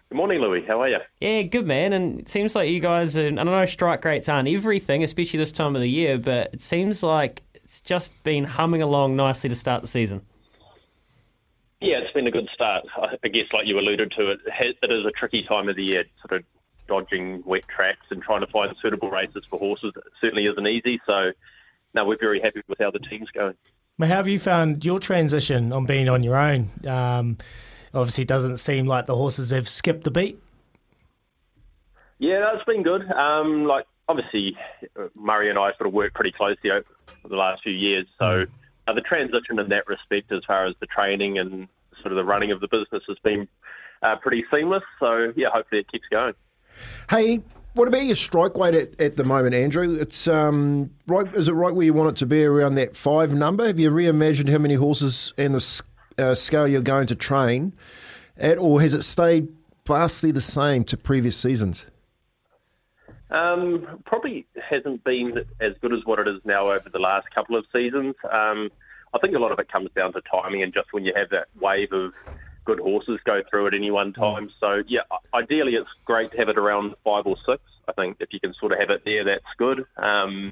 Good 0.10 0.18
morning, 0.18 0.42
Louis. 0.42 0.66
How 0.68 0.82
are 0.82 0.90
you? 0.90 0.98
Yeah, 1.22 1.44
good 1.44 1.68
man. 1.68 1.94
And 1.94 2.20
it 2.20 2.28
seems 2.28 2.56
like 2.56 2.70
you 2.70 2.80
guys, 2.80 3.16
are, 3.16 3.28
I 3.28 3.30
don't 3.30 3.46
know, 3.46 3.66
strike 3.66 4.04
rates 4.04 4.28
aren't 4.28 4.50
everything, 4.50 5.04
especially 5.04 5.38
this 5.38 5.52
time 5.52 5.76
of 5.76 5.82
the 5.82 5.90
year, 5.90 6.18
but 6.18 6.50
it 6.54 6.60
seems 6.60 7.04
like 7.04 7.44
it's 7.72 7.80
just 7.80 8.22
been 8.26 8.44
humming 8.44 8.82
along 8.82 9.16
nicely 9.16 9.50
to 9.50 9.56
start 9.56 9.82
the 9.82 9.88
season. 9.88 10.22
Yeah, 11.80 12.00
it's 12.00 12.12
been 12.12 12.28
a 12.28 12.32
good 12.32 12.50
start. 12.54 12.86
I 12.98 13.16
I 13.24 13.30
guess, 13.30 13.46
like 13.54 13.66
you 13.66 13.80
alluded 13.80 14.12
to, 14.12 14.32
it, 14.32 14.40
ha- 14.54 14.74
it 14.84 14.92
is 14.92 15.06
a 15.06 15.12
tricky 15.12 15.42
time 15.42 15.70
of 15.70 15.78
the 15.78 15.84
year, 15.84 16.04
sort 16.20 16.42
of 16.42 16.46
dodging 16.90 17.42
wet 17.46 17.64
tracks 17.74 18.06
and 18.10 18.22
trying 18.22 18.42
to 18.42 18.48
find 18.48 18.76
suitable 18.82 19.10
races 19.10 19.46
for 19.50 19.58
horses. 19.58 19.94
It 19.96 20.04
certainly 20.20 20.48
isn't 20.48 20.68
easy. 20.68 21.00
So, 21.06 21.32
no, 21.94 22.04
we're 22.04 22.18
very 22.20 22.42
happy 22.42 22.62
with 22.68 22.78
how 22.78 22.92
the 22.92 23.00
team's 23.00 23.30
going. 23.30 23.56
Mate, 23.98 24.08
How 24.08 24.18
have 24.18 24.28
you 24.28 24.38
found 24.38 24.84
your 24.86 25.00
transition 25.00 25.72
on 25.72 25.86
being 25.86 26.10
on 26.10 26.24
your 26.24 26.36
own? 26.36 26.72
Um, 26.86 27.38
obviously, 27.94 28.24
it 28.24 28.28
doesn't 28.28 28.58
seem 28.58 28.86
like 28.86 29.06
the 29.06 29.16
horses 29.16 29.52
have 29.52 29.70
skipped 29.70 30.06
a 30.08 30.12
beat. 30.12 30.44
Yeah, 32.20 32.42
that's 32.52 32.66
been 32.66 32.84
good. 32.84 33.10
Um, 33.10 33.64
like 33.64 33.86
obviously, 34.08 34.58
uh, 35.00 35.08
Murray 35.16 35.50
and 35.50 35.58
I 35.58 35.72
sort 35.74 35.88
of 35.88 35.94
worked 35.94 36.16
pretty 36.16 36.32
closely 36.32 36.72
over 36.72 36.86
the 37.28 37.36
last 37.36 37.64
few 37.64 37.74
years. 37.74 38.08
So 38.20 38.46
uh, 38.88 38.94
the 38.94 39.02
transition 39.02 39.60
in 39.60 39.70
that 39.70 39.88
respect, 39.88 40.32
as 40.32 40.44
far 40.46 40.66
as 40.66 40.76
the 40.80 40.88
training 40.88 41.38
and 41.38 41.68
sort 42.02 42.12
of 42.12 42.16
the 42.16 42.26
running 42.26 42.52
of 42.52 42.60
the 42.62 42.68
business, 42.68 43.04
has 43.08 43.18
been 43.24 43.48
uh, 44.02 44.16
pretty 44.18 44.46
seamless. 44.52 44.84
So 45.00 45.34
yeah, 45.36 45.50
hopefully 45.54 45.82
it 45.82 45.92
keeps 45.92 46.08
going. 46.10 46.34
Hey, 47.10 47.42
what 47.74 47.88
about 47.88 48.04
your 48.04 48.16
strike 48.16 48.58
rate 48.58 48.74
at, 48.74 49.00
at 49.00 49.16
the 49.16 49.24
moment, 49.24 49.56
Andrew? 49.56 49.96
It's 50.00 50.28
um, 50.28 50.90
right. 51.08 51.34
Is 51.36 51.48
it 51.48 51.54
right 51.54 51.74
where 51.74 51.86
you 51.86 51.94
want 51.94 52.10
it 52.10 52.16
to 52.18 52.26
be 52.26 52.44
around 52.44 52.76
that 52.76 52.96
five 52.96 53.34
number? 53.34 53.66
Have 53.66 53.80
you 53.80 53.90
reimagined 53.92 54.50
how 54.50 54.58
many 54.58 54.74
horses 54.74 55.34
and 55.38 55.56
the 55.56 55.82
uh, 56.18 56.36
scale 56.36 56.68
you're 56.68 56.82
going 56.82 57.08
to 57.08 57.16
train 57.16 57.74
at, 58.38 58.58
or 58.58 58.82
has 58.82 58.94
it 58.94 59.04
stayed 59.04 59.48
vastly 59.88 60.32
the 60.32 60.42
same 60.42 60.84
to 60.86 60.98
previous 60.98 61.38
seasons? 61.38 61.88
Um, 63.32 64.02
probably 64.06 64.46
hasn't 64.62 65.04
been 65.06 65.46
as 65.62 65.74
good 65.82 65.94
as 65.94 66.06
what 66.06 66.20
it 66.20 66.28
is 66.28 66.42
now 66.44 66.70
over 66.70 66.90
the 66.90 67.00
last 67.00 67.32
couple 67.32 67.56
of 67.56 67.66
seasons. 67.72 68.16
Um, 68.30 68.70
I 69.14 69.20
think 69.20 69.36
a 69.36 69.40
lot 69.40 69.52
of 69.52 69.60
it 69.60 69.72
comes 69.72 69.90
down 69.96 70.14
to 70.14 70.22
timing 70.22 70.64
and 70.64 70.74
just 70.74 70.92
when 70.92 71.06
you 71.06 71.14
have 71.16 71.30
that 71.30 71.48
wave 71.60 71.94
of 71.94 72.14
good 72.66 72.80
horses 72.80 73.20
go 73.24 73.42
through 73.50 73.68
at 73.68 73.74
any 73.74 73.90
one 73.90 74.14
time. 74.14 74.52
So, 74.60 74.84
yeah, 74.88 75.02
ideally 75.34 75.76
it's 75.76 75.90
great 76.06 76.32
to 76.32 76.38
have 76.38 76.50
it 76.50 76.58
around 76.58 76.94
five 77.04 77.26
or 77.26 77.38
six. 77.46 77.62
I 77.88 77.94
think 77.94 78.18
if 78.20 78.30
you 78.32 78.40
can 78.40 78.54
sort 78.54 78.74
of 78.74 78.80
have 78.80 78.90
it 78.90 79.04
there, 79.06 79.24
that's 79.24 79.44
good. 79.58 79.86
Um, 79.98 80.52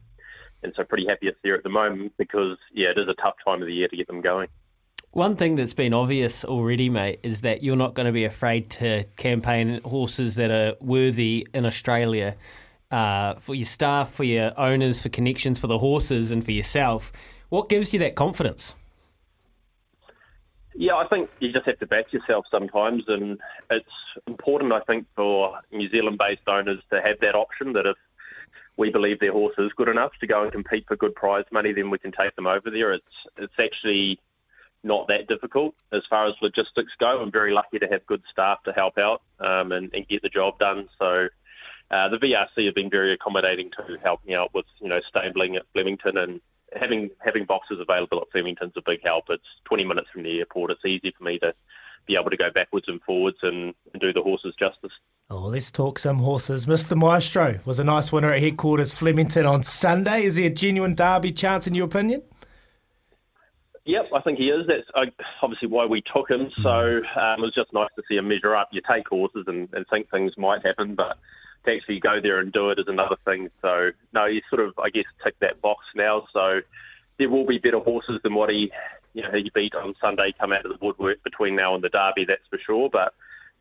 and 0.63 0.73
so 0.75 0.83
pretty 0.83 1.05
happy 1.07 1.27
it's 1.27 1.37
there 1.43 1.55
at 1.55 1.63
the 1.63 1.69
moment 1.69 2.13
because, 2.17 2.57
yeah, 2.73 2.89
it 2.89 2.97
is 2.97 3.07
a 3.07 3.13
tough 3.13 3.35
time 3.45 3.61
of 3.61 3.67
the 3.67 3.73
year 3.73 3.87
to 3.87 3.95
get 3.95 4.07
them 4.07 4.21
going. 4.21 4.47
One 5.11 5.35
thing 5.35 5.55
that's 5.55 5.73
been 5.73 5.93
obvious 5.93 6.45
already, 6.45 6.89
mate, 6.89 7.19
is 7.23 7.41
that 7.41 7.63
you're 7.63 7.75
not 7.75 7.93
going 7.93 8.05
to 8.05 8.11
be 8.11 8.25
afraid 8.25 8.69
to 8.71 9.05
campaign 9.15 9.81
horses 9.81 10.35
that 10.35 10.51
are 10.51 10.75
worthy 10.81 11.47
in 11.53 11.65
Australia 11.65 12.35
uh, 12.91 13.35
for 13.35 13.55
your 13.55 13.65
staff, 13.65 14.11
for 14.11 14.23
your 14.23 14.51
owners, 14.59 15.01
for 15.01 15.09
connections, 15.09 15.59
for 15.59 15.67
the 15.67 15.77
horses, 15.77 16.31
and 16.31 16.43
for 16.43 16.51
yourself. 16.51 17.11
What 17.49 17.69
gives 17.69 17.93
you 17.93 17.99
that 17.99 18.15
confidence? 18.15 18.73
Yeah, 20.75 20.95
I 20.95 21.07
think 21.07 21.29
you 21.39 21.51
just 21.51 21.65
have 21.65 21.79
to 21.79 21.87
back 21.87 22.13
yourself 22.13 22.45
sometimes, 22.49 23.03
and 23.07 23.37
it's 23.69 23.85
important, 24.27 24.71
I 24.71 24.79
think, 24.81 25.05
for 25.15 25.59
New 25.71 25.89
Zealand-based 25.89 26.47
owners 26.47 26.79
to 26.91 27.01
have 27.01 27.19
that 27.19 27.35
option. 27.35 27.73
That 27.73 27.85
if 27.85 27.97
we 28.77 28.89
believe 28.89 29.19
their 29.19 29.33
horse 29.33 29.55
is 29.57 29.73
good 29.73 29.89
enough 29.89 30.11
to 30.21 30.27
go 30.27 30.43
and 30.43 30.51
compete 30.51 30.85
for 30.87 30.95
good 30.95 31.15
prize 31.15 31.43
money, 31.51 31.73
then 31.73 31.89
we 31.89 31.97
can 31.97 32.11
take 32.11 32.35
them 32.35 32.47
over 32.47 32.71
there. 32.71 32.93
It's 32.93 33.05
it's 33.37 33.59
actually 33.59 34.19
not 34.83 35.07
that 35.09 35.27
difficult 35.27 35.75
as 35.91 36.03
far 36.09 36.27
as 36.27 36.33
logistics 36.41 36.93
go. 36.97 37.21
I'm 37.21 37.31
very 37.31 37.51
lucky 37.51 37.79
to 37.79 37.87
have 37.87 38.05
good 38.05 38.23
staff 38.31 38.63
to 38.63 38.71
help 38.71 38.97
out 38.97 39.21
um, 39.41 39.73
and, 39.73 39.93
and 39.93 40.07
get 40.07 40.21
the 40.21 40.29
job 40.29 40.57
done. 40.59 40.87
So 40.97 41.27
uh, 41.91 42.09
the 42.09 42.17
VRC 42.17 42.65
have 42.65 42.75
been 42.75 42.89
very 42.89 43.13
accommodating 43.13 43.71
to 43.71 43.97
helping 44.03 44.33
out 44.33 44.53
with 44.53 44.65
you 44.79 44.89
know 44.89 44.99
stabling 45.07 45.55
at 45.55 45.63
Flemington 45.73 46.17
and 46.17 46.41
having 46.73 47.09
having 47.19 47.45
boxes 47.45 47.79
available 47.79 48.19
at 48.21 48.31
Flemington's 48.31 48.73
a 48.75 48.81
big 48.81 49.01
help. 49.03 49.25
It's 49.29 49.43
20 49.65 49.85
minutes 49.85 50.09
from 50.11 50.23
the 50.23 50.39
airport. 50.39 50.71
It's 50.71 50.85
easy 50.85 51.13
for 51.17 51.23
me 51.23 51.39
to 51.39 51.53
be 52.05 52.15
able 52.15 52.29
to 52.29 52.37
go 52.37 52.49
backwards 52.51 52.87
and 52.87 53.01
forwards 53.03 53.37
and, 53.43 53.73
and 53.93 54.01
do 54.01 54.13
the 54.13 54.21
horses 54.21 54.53
justice. 54.57 54.91
Oh, 55.29 55.41
let's 55.41 55.69
talk 55.69 55.99
some 55.99 56.17
horses. 56.17 56.65
Mr. 56.65 56.97
Maestro 56.97 57.59
was 57.65 57.79
a 57.79 57.83
nice 57.83 58.11
winner 58.11 58.31
at 58.31 58.41
headquarters 58.41 58.97
Flemington 58.97 59.45
on 59.45 59.63
Sunday. 59.63 60.23
Is 60.23 60.35
he 60.35 60.47
a 60.47 60.49
genuine 60.49 60.95
derby 60.95 61.31
chance 61.31 61.67
in 61.67 61.75
your 61.75 61.85
opinion? 61.85 62.23
Yep, 63.85 64.09
I 64.13 64.21
think 64.21 64.39
he 64.39 64.49
is. 64.49 64.67
That's 64.67 64.87
obviously 65.41 65.67
why 65.67 65.85
we 65.85 66.01
took 66.01 66.29
him. 66.29 66.51
So 66.61 67.01
um, 67.15 67.39
it 67.39 67.41
was 67.41 67.53
just 67.55 67.73
nice 67.73 67.89
to 67.95 68.03
see 68.07 68.17
him 68.17 68.27
measure 68.27 68.55
up. 68.55 68.69
You 68.71 68.81
take 68.89 69.07
horses 69.07 69.45
and, 69.47 69.69
and 69.73 69.85
think 69.89 70.09
things 70.09 70.33
might 70.37 70.65
happen, 70.65 70.95
but 70.95 71.17
to 71.69 71.75
actually 71.77 71.99
go 71.99 72.19
there 72.21 72.39
and 72.39 72.51
do 72.51 72.69
it 72.69 72.79
is 72.79 72.87
another 72.87 73.17
thing. 73.25 73.49
So 73.61 73.91
no, 74.13 74.25
you 74.25 74.41
sort 74.49 74.61
of 74.61 74.77
I 74.79 74.89
guess 74.89 75.05
tick 75.23 75.35
that 75.39 75.61
box 75.61 75.85
now. 75.95 76.27
So 76.33 76.61
there 77.17 77.29
will 77.29 77.45
be 77.45 77.59
better 77.59 77.79
horses 77.79 78.19
than 78.23 78.33
what 78.33 78.49
he 78.49 78.71
you 79.13 79.23
know 79.23 79.31
he 79.31 79.51
beat 79.53 79.75
on 79.75 79.95
Sunday 80.01 80.33
come 80.39 80.51
out 80.51 80.65
of 80.65 80.71
the 80.71 80.85
woodwork 80.85 81.23
between 81.23 81.55
now 81.55 81.75
and 81.75 81.83
the 81.83 81.89
Derby. 81.89 82.25
That's 82.25 82.45
for 82.49 82.59
sure. 82.59 82.89
But 82.89 83.13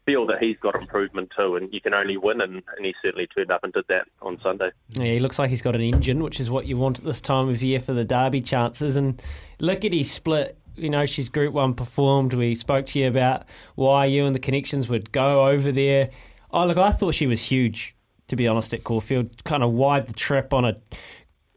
feel 0.09 0.25
that 0.25 0.43
he's 0.43 0.57
got 0.57 0.75
improvement 0.75 1.31
too, 1.37 1.57
and 1.57 1.71
you 1.71 1.83
can 1.83 1.93
only 1.93 2.17
win, 2.17 2.41
and, 2.41 2.63
and 2.77 2.87
he 2.87 2.95
certainly 3.03 3.27
turned 3.27 3.51
up 3.51 3.63
and 3.63 3.75
did 3.75 3.85
that 3.89 4.09
on 4.23 4.41
Sunday. 4.41 4.71
Yeah, 4.95 5.05
he 5.05 5.19
looks 5.19 5.39
like 5.39 5.51
he's 5.51 5.61
got 5.61 5.75
an 5.75 5.83
engine, 5.83 6.23
which 6.23 6.41
is 6.41 6.51
what 6.51 6.67
you 6.67 6.79
want 6.79 6.99
at 6.99 7.05
this 7.05 7.21
time 7.21 7.51
of 7.51 7.63
year 7.63 7.79
for 7.79 7.93
the 7.93 8.07
Derby 8.07 8.41
chances. 8.41 8.97
And 8.97 9.23
look 9.61 9.85
at 9.85 9.93
his 9.93 10.11
split. 10.11 10.57
You 10.77 10.89
know, 10.89 11.05
she's 11.05 11.29
Group 11.29 11.53
One 11.53 11.75
performed. 11.75 12.33
We 12.33 12.55
spoke 12.55 12.87
to 12.87 12.99
you 12.99 13.09
about 13.09 13.45
why 13.75 14.07
you 14.07 14.25
and 14.25 14.35
the 14.35 14.41
connections 14.41 14.89
would 14.89 15.13
go 15.13 15.47
over 15.47 15.71
there. 15.71 16.09
Oh, 16.51 16.65
look, 16.65 16.79
I 16.79 16.93
thought 16.93 17.15
she 17.15 17.27
was 17.27 17.45
huge, 17.45 17.95
to 18.29 18.37
be 18.37 18.49
honest, 18.49 18.73
at 18.75 18.85
Caulfield. 18.85 19.45
Kind 19.45 19.63
of 19.63 19.73
wide 19.73 20.07
the 20.07 20.13
trip 20.13 20.55
on 20.55 20.65
a 20.65 20.77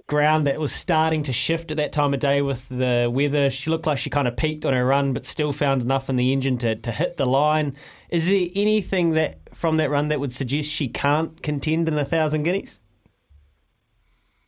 ground 0.07 0.45
that 0.45 0.59
was 0.59 0.73
starting 0.73 1.23
to 1.23 1.31
shift 1.31 1.71
at 1.71 1.77
that 1.77 1.93
time 1.93 2.13
of 2.13 2.19
day 2.19 2.41
with 2.41 2.67
the 2.67 3.09
weather. 3.11 3.49
She 3.49 3.69
looked 3.69 3.87
like 3.87 3.97
she 3.97 4.09
kind 4.09 4.27
of 4.27 4.35
peaked 4.35 4.65
on 4.65 4.73
her 4.73 4.85
run, 4.85 5.13
but 5.13 5.25
still 5.25 5.53
found 5.53 5.81
enough 5.81 6.09
in 6.09 6.17
the 6.17 6.33
engine 6.33 6.57
to, 6.57 6.75
to 6.75 6.91
hit 6.91 7.15
the 7.15 7.25
line. 7.25 7.75
Is 8.09 8.27
there 8.27 8.47
anything 8.53 9.11
that 9.11 9.55
from 9.55 9.77
that 9.77 9.89
run 9.89 10.09
that 10.09 10.19
would 10.19 10.33
suggest 10.33 10.69
she 10.69 10.89
can't 10.89 11.41
contend 11.41 11.87
in 11.87 11.97
a 11.97 12.03
thousand 12.03 12.43
guineas? 12.43 12.81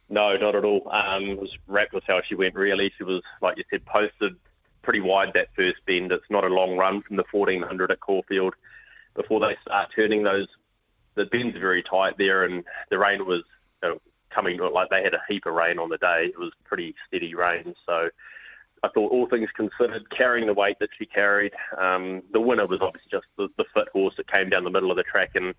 No, 0.10 0.36
not 0.36 0.54
at 0.54 0.66
all. 0.66 0.90
Um, 0.92 1.24
it 1.24 1.40
was 1.40 1.58
wrapped 1.66 1.94
with 1.94 2.04
how 2.06 2.22
she 2.28 2.36
went. 2.36 2.56
Really, 2.56 2.92
she 2.98 3.04
was 3.04 3.24
like 3.42 3.58
you 3.58 3.64
said, 3.70 3.86
posted 3.86 4.36
pretty 4.82 5.00
wide 5.00 5.32
that 5.34 5.48
first 5.56 5.78
bend. 5.88 6.12
It's 6.12 6.30
not 6.30 6.44
a 6.44 6.50
long 6.50 6.78
run 6.78 7.02
from 7.02 7.16
the 7.16 7.24
1400 7.32 7.90
at 7.90 8.00
Caulfield. 8.02 8.54
Before 9.16 9.40
they 9.40 9.56
start 9.62 9.90
turning 9.96 10.24
those, 10.24 10.48
the 11.15 11.26
bends 11.26 11.58
very 11.58 11.84
tight 11.84 12.17
there, 12.17 12.43
and 12.43 12.63
the 12.89 12.97
rain 12.97 13.26
was 13.26 13.43
know, 13.82 13.99
coming 14.30 14.60
like 14.60 14.89
they 14.89 15.04
had 15.04 15.13
a 15.13 15.21
heap 15.28 15.45
of 15.45 15.54
rain 15.54 15.80
on 15.80 15.89
the 15.89 15.97
day. 15.97 16.26
It 16.26 16.39
was 16.39 16.52
pretty 16.63 16.95
steady 17.08 17.36
rain, 17.36 17.76
so 17.86 18.10
I 18.84 18.89
thought 18.89 19.12
all 19.12 19.28
things 19.28 19.49
considered, 19.56 20.10
carrying 20.10 20.47
the 20.47 20.54
weight 20.54 20.78
that 20.80 20.89
she 20.97 21.06
carried, 21.06 21.54
um, 21.78 22.21
the 22.34 22.41
winner 22.41 22.67
was 22.67 22.82
obviously 22.82 23.10
just 23.10 23.26
the, 23.38 23.47
the 23.58 23.63
fit 23.73 23.88
horse 23.93 24.13
that 24.17 24.30
came 24.30 24.49
down 24.49 24.65
the 24.65 24.69
middle 24.69 24.91
of 24.91 24.97
the 24.97 25.04
track 25.04 25.32
and 25.36 25.56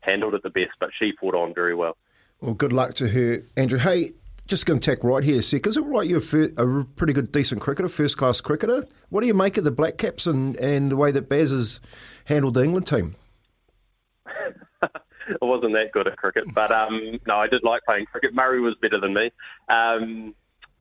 handled 0.00 0.34
it 0.34 0.42
the 0.42 0.50
best, 0.50 0.72
but 0.78 0.90
she 0.98 1.12
fought 1.18 1.34
on 1.34 1.54
very 1.54 1.74
well. 1.74 1.96
Well, 2.40 2.52
good 2.52 2.74
luck 2.74 2.92
to 2.94 3.08
her, 3.08 3.42
Andrew. 3.56 3.78
Hey, 3.78 4.12
just 4.46 4.66
going 4.66 4.78
to 4.78 4.90
tack 4.90 5.02
right 5.02 5.24
here, 5.24 5.40
Sek. 5.40 5.66
Is 5.66 5.78
it 5.78 5.80
right 5.80 6.06
you're 6.06 6.18
a 6.18 6.84
pretty 6.84 7.14
good, 7.14 7.32
decent 7.32 7.62
cricketer, 7.62 7.88
first 7.88 8.18
class 8.18 8.42
cricketer? 8.42 8.86
What 9.08 9.22
do 9.22 9.26
you 9.26 9.34
make 9.34 9.56
of 9.56 9.64
the 9.64 9.70
Black 9.70 9.96
Caps 9.96 10.26
and, 10.26 10.54
and 10.56 10.90
the 10.90 10.96
way 10.96 11.10
that 11.12 11.30
Baz 11.30 11.50
has 11.50 11.80
handled 12.26 12.54
the 12.54 12.62
England 12.62 12.86
team? 12.86 13.16
I 15.42 15.44
wasn't 15.44 15.72
that 15.74 15.92
good 15.92 16.06
at 16.06 16.16
cricket, 16.16 16.52
but 16.52 16.70
um, 16.70 17.18
no, 17.26 17.36
I 17.36 17.46
did 17.46 17.62
like 17.62 17.84
playing 17.84 18.06
cricket. 18.06 18.34
Murray 18.34 18.60
was 18.60 18.74
better 18.80 19.00
than 19.00 19.14
me. 19.14 19.30
Um, 19.68 20.34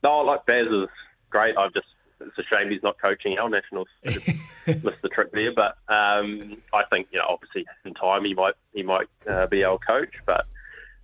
no, 0.04 0.20
I 0.20 0.24
like 0.24 0.46
Baz 0.46 0.68
is 0.68 0.88
great. 1.30 1.58
I've 1.58 1.74
just 1.74 1.88
it's 2.22 2.38
a 2.38 2.44
shame 2.44 2.72
he's 2.72 2.84
not 2.84 3.00
coaching 3.02 3.38
our 3.38 3.50
nationals. 3.50 3.88
missed 4.04 5.02
the 5.02 5.10
trick 5.10 5.32
there, 5.32 5.54
but 5.54 5.78
um, 5.90 6.58
I 6.74 6.84
think 6.90 7.08
you 7.12 7.20
know 7.20 7.26
obviously 7.30 7.66
in 7.84 7.94
time 7.94 8.26
he 8.26 8.34
might 8.34 8.56
he 8.74 8.84
might 8.84 9.08
uh, 9.28 9.48
be 9.48 9.64
our 9.64 9.78
coach, 9.78 10.14
but 10.26 10.46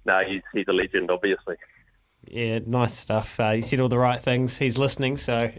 no, 0.05 0.21
he's 0.27 0.41
he's 0.53 0.67
a 0.67 0.73
legend, 0.73 1.11
obviously. 1.11 1.55
Yeah, 2.27 2.59
nice 2.65 2.93
stuff. 2.93 3.39
Uh, 3.39 3.49
you 3.49 3.61
said 3.61 3.81
all 3.81 3.89
the 3.89 3.97
right 3.97 4.19
things. 4.19 4.57
He's 4.57 4.77
listening, 4.77 5.17
so 5.17 5.37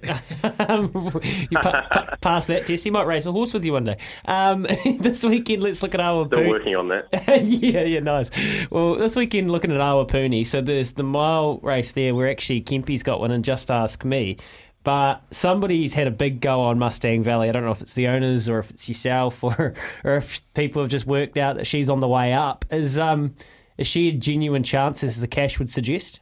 um, 0.60 1.10
you 1.50 1.58
pa- 1.58 1.86
pa- 1.90 2.16
pass 2.20 2.46
that 2.46 2.66
test. 2.66 2.84
He 2.84 2.90
might 2.90 3.06
race 3.06 3.26
a 3.26 3.32
horse 3.32 3.52
with 3.52 3.64
you 3.64 3.72
one 3.72 3.84
day. 3.84 3.96
Um, 4.24 4.62
this 5.00 5.24
weekend, 5.24 5.60
let's 5.60 5.82
look 5.82 5.94
at 5.94 6.00
our. 6.00 6.26
Still 6.26 6.48
working 6.48 6.76
on 6.76 6.88
that. 6.88 7.08
yeah, 7.44 7.82
yeah, 7.82 8.00
nice. 8.00 8.30
Well, 8.70 8.94
this 8.94 9.16
weekend, 9.16 9.50
looking 9.50 9.72
at 9.72 9.80
Awapuni. 9.80 10.46
So 10.46 10.60
there's 10.62 10.92
the 10.92 11.02
mile 11.02 11.58
race 11.58 11.92
there 11.92 12.14
where 12.14 12.30
actually 12.30 12.62
Kempy's 12.62 13.02
got 13.02 13.20
one, 13.20 13.32
and 13.32 13.44
just 13.44 13.70
ask 13.70 14.04
me. 14.04 14.38
But 14.84 15.22
somebody's 15.30 15.94
had 15.94 16.06
a 16.06 16.10
big 16.10 16.40
go 16.40 16.60
on 16.60 16.78
Mustang 16.78 17.22
Valley. 17.22 17.48
I 17.48 17.52
don't 17.52 17.64
know 17.64 17.70
if 17.70 17.82
it's 17.82 17.94
the 17.94 18.08
owners 18.08 18.48
or 18.48 18.58
if 18.60 18.70
it's 18.70 18.88
yourself 18.88 19.44
or 19.44 19.74
or 20.04 20.16
if 20.16 20.42
people 20.54 20.80
have 20.82 20.90
just 20.90 21.06
worked 21.06 21.38
out 21.38 21.56
that 21.56 21.66
she's 21.66 21.90
on 21.90 22.00
the 22.00 22.08
way 22.08 22.32
up. 22.32 22.64
Is 22.70 22.98
um 22.98 23.34
is 23.78 23.86
she 23.86 24.08
a 24.08 24.12
genuine 24.12 24.62
chance, 24.62 25.04
as 25.04 25.20
the 25.20 25.28
cash 25.28 25.58
would 25.58 25.68
suggest? 25.68 26.20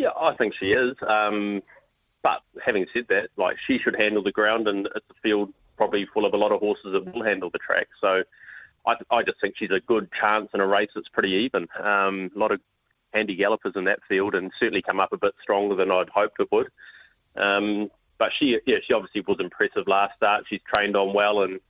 Yeah, 0.00 0.12
I 0.18 0.34
think 0.34 0.54
she 0.58 0.72
is. 0.72 0.96
Um, 1.06 1.62
but 2.22 2.40
having 2.64 2.86
said 2.94 3.04
that, 3.10 3.28
like 3.36 3.58
she 3.66 3.78
should 3.78 3.94
handle 3.94 4.22
the 4.22 4.32
ground, 4.32 4.66
and 4.66 4.86
it's 4.96 5.04
a 5.10 5.20
field 5.22 5.52
probably 5.76 6.06
full 6.06 6.24
of 6.24 6.32
a 6.32 6.38
lot 6.38 6.52
of 6.52 6.60
horses 6.60 6.92
that 6.92 7.12
will 7.12 7.22
handle 7.22 7.50
the 7.50 7.58
track. 7.58 7.86
So 8.00 8.22
I, 8.86 8.94
I 9.10 9.22
just 9.22 9.42
think 9.42 9.56
she's 9.58 9.70
a 9.70 9.80
good 9.80 10.08
chance 10.18 10.48
in 10.54 10.60
a 10.60 10.66
race 10.66 10.88
that's 10.94 11.08
pretty 11.08 11.32
even. 11.32 11.68
Um, 11.78 12.30
a 12.34 12.38
lot 12.38 12.50
of 12.50 12.62
handy 13.12 13.36
gallopers 13.36 13.74
in 13.76 13.84
that 13.84 14.00
field, 14.08 14.34
and 14.34 14.50
certainly 14.58 14.80
come 14.80 15.00
up 15.00 15.12
a 15.12 15.18
bit 15.18 15.34
stronger 15.42 15.74
than 15.74 15.90
I'd 15.90 16.08
hoped 16.08 16.40
it 16.40 16.50
would. 16.50 16.68
Um, 17.36 17.90
but 18.16 18.30
she, 18.38 18.58
yeah, 18.64 18.78
she 18.82 18.94
obviously 18.94 19.20
was 19.28 19.36
impressive 19.38 19.86
last 19.86 20.16
start. 20.16 20.44
She's 20.48 20.62
trained 20.74 20.96
on 20.96 21.12
well, 21.12 21.42
and 21.42 21.60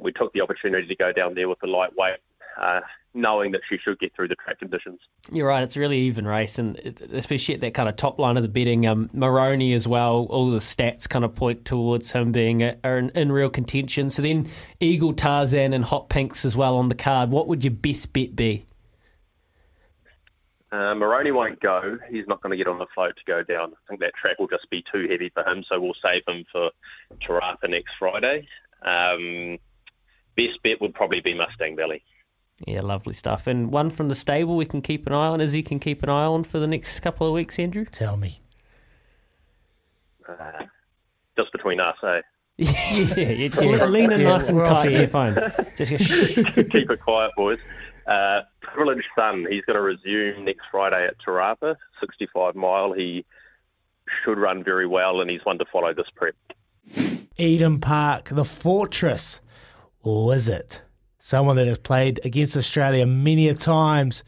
we 0.00 0.12
took 0.12 0.32
the 0.34 0.40
opportunity 0.40 0.86
to 0.86 0.94
go 0.94 1.10
down 1.10 1.34
there 1.34 1.48
with 1.48 1.58
the 1.58 1.66
lightweight 1.66 2.20
uh, 2.60 2.80
knowing 3.14 3.52
that 3.52 3.62
she 3.68 3.78
should 3.78 3.98
get 3.98 4.14
through 4.14 4.28
the 4.28 4.34
track 4.36 4.58
conditions. 4.58 5.00
You're 5.32 5.48
right; 5.48 5.62
it's 5.62 5.76
a 5.76 5.80
really 5.80 5.98
even 6.00 6.26
race, 6.26 6.58
and 6.58 6.76
especially 7.12 7.54
at 7.54 7.60
that 7.62 7.74
kind 7.74 7.88
of 7.88 7.96
top 7.96 8.18
line 8.18 8.36
of 8.36 8.42
the 8.42 8.48
betting, 8.48 8.86
um, 8.86 9.10
Moroney 9.12 9.72
as 9.72 9.88
well. 9.88 10.26
All 10.30 10.50
the 10.50 10.58
stats 10.58 11.08
kind 11.08 11.24
of 11.24 11.34
point 11.34 11.64
towards 11.64 12.12
him 12.12 12.32
being 12.32 12.62
a, 12.62 12.76
in, 12.84 13.10
in, 13.10 13.32
real 13.32 13.50
contention. 13.50 14.10
So 14.10 14.22
then, 14.22 14.48
Eagle, 14.80 15.14
Tarzan, 15.14 15.72
and 15.72 15.84
Hot 15.84 16.08
Pinks 16.08 16.44
as 16.44 16.56
well 16.56 16.76
on 16.76 16.88
the 16.88 16.94
card. 16.94 17.30
What 17.30 17.48
would 17.48 17.64
your 17.64 17.72
best 17.72 18.12
bet 18.12 18.36
be? 18.36 18.66
Uh, 20.72 20.94
Moroney 20.94 21.30
won't 21.30 21.60
go. 21.60 21.96
He's 22.10 22.26
not 22.26 22.42
going 22.42 22.50
to 22.50 22.56
get 22.56 22.66
on 22.66 22.78
the 22.78 22.86
float 22.94 23.16
to 23.16 23.24
go 23.24 23.42
down. 23.42 23.72
I 23.72 23.88
think 23.88 24.00
that 24.00 24.14
track 24.20 24.38
will 24.38 24.48
just 24.48 24.68
be 24.68 24.84
too 24.92 25.06
heavy 25.08 25.30
for 25.32 25.46
him, 25.48 25.64
so 25.70 25.80
we'll 25.80 25.94
save 26.04 26.22
him 26.26 26.44
for 26.50 26.70
Te 27.20 27.28
Rapa 27.28 27.70
next 27.70 27.92
Friday. 27.98 28.46
Um, 28.82 29.58
best 30.36 30.62
bet 30.62 30.80
would 30.80 30.92
probably 30.92 31.20
be 31.20 31.34
Mustang 31.34 31.76
Valley. 31.76 32.02
Yeah, 32.64 32.80
lovely 32.80 33.12
stuff. 33.12 33.46
And 33.46 33.70
one 33.70 33.90
from 33.90 34.08
the 34.08 34.14
stable 34.14 34.56
we 34.56 34.64
can 34.64 34.80
keep 34.80 35.06
an 35.06 35.12
eye 35.12 35.28
on, 35.28 35.40
as 35.40 35.52
he 35.52 35.62
can 35.62 35.78
keep 35.78 36.02
an 36.02 36.08
eye 36.08 36.24
on 36.24 36.44
for 36.44 36.58
the 36.58 36.66
next 36.66 37.00
couple 37.00 37.26
of 37.26 37.32
weeks, 37.32 37.58
Andrew? 37.58 37.84
Tell 37.84 38.16
me. 38.16 38.40
Uh, 40.26 40.64
just 41.36 41.52
between 41.52 41.80
us, 41.80 41.96
eh? 42.02 42.20
yeah, 42.58 43.30
you 43.30 43.48
just 43.50 43.62
yeah. 43.62 43.84
lean 43.84 44.10
in 44.10 44.20
yeah, 44.20 44.30
nice 44.30 44.48
and 44.48 44.64
tight 44.64 44.90
to 44.90 44.98
your 45.00 45.08
phone. 45.08 45.34
Just 45.76 45.90
keep 46.70 46.90
it 46.90 47.00
quiet, 47.02 47.30
boys. 47.36 47.58
Uh, 48.06 48.40
Privileged 48.62 49.06
Son, 49.14 49.46
he's 49.50 49.64
going 49.66 49.76
to 49.76 49.82
resume 49.82 50.44
next 50.44 50.62
Friday 50.70 51.06
at 51.06 51.18
Te 51.18 51.30
Rapa, 51.30 51.76
65 52.00 52.54
mile. 52.54 52.92
He 52.92 53.26
should 54.24 54.38
run 54.38 54.64
very 54.64 54.86
well, 54.86 55.20
and 55.20 55.28
he's 55.28 55.44
one 55.44 55.58
to 55.58 55.66
follow 55.70 55.92
this 55.92 56.06
prep. 56.14 56.34
Eden 57.36 57.80
Park, 57.80 58.30
the 58.30 58.44
fortress, 58.44 59.40
or 60.02 60.34
is 60.34 60.48
it? 60.48 60.80
Someone 61.26 61.56
that 61.56 61.66
has 61.66 61.76
played 61.76 62.20
against 62.24 62.56
Australia 62.56 63.04
many 63.04 63.48
a 63.48 63.54
times. 63.54 64.22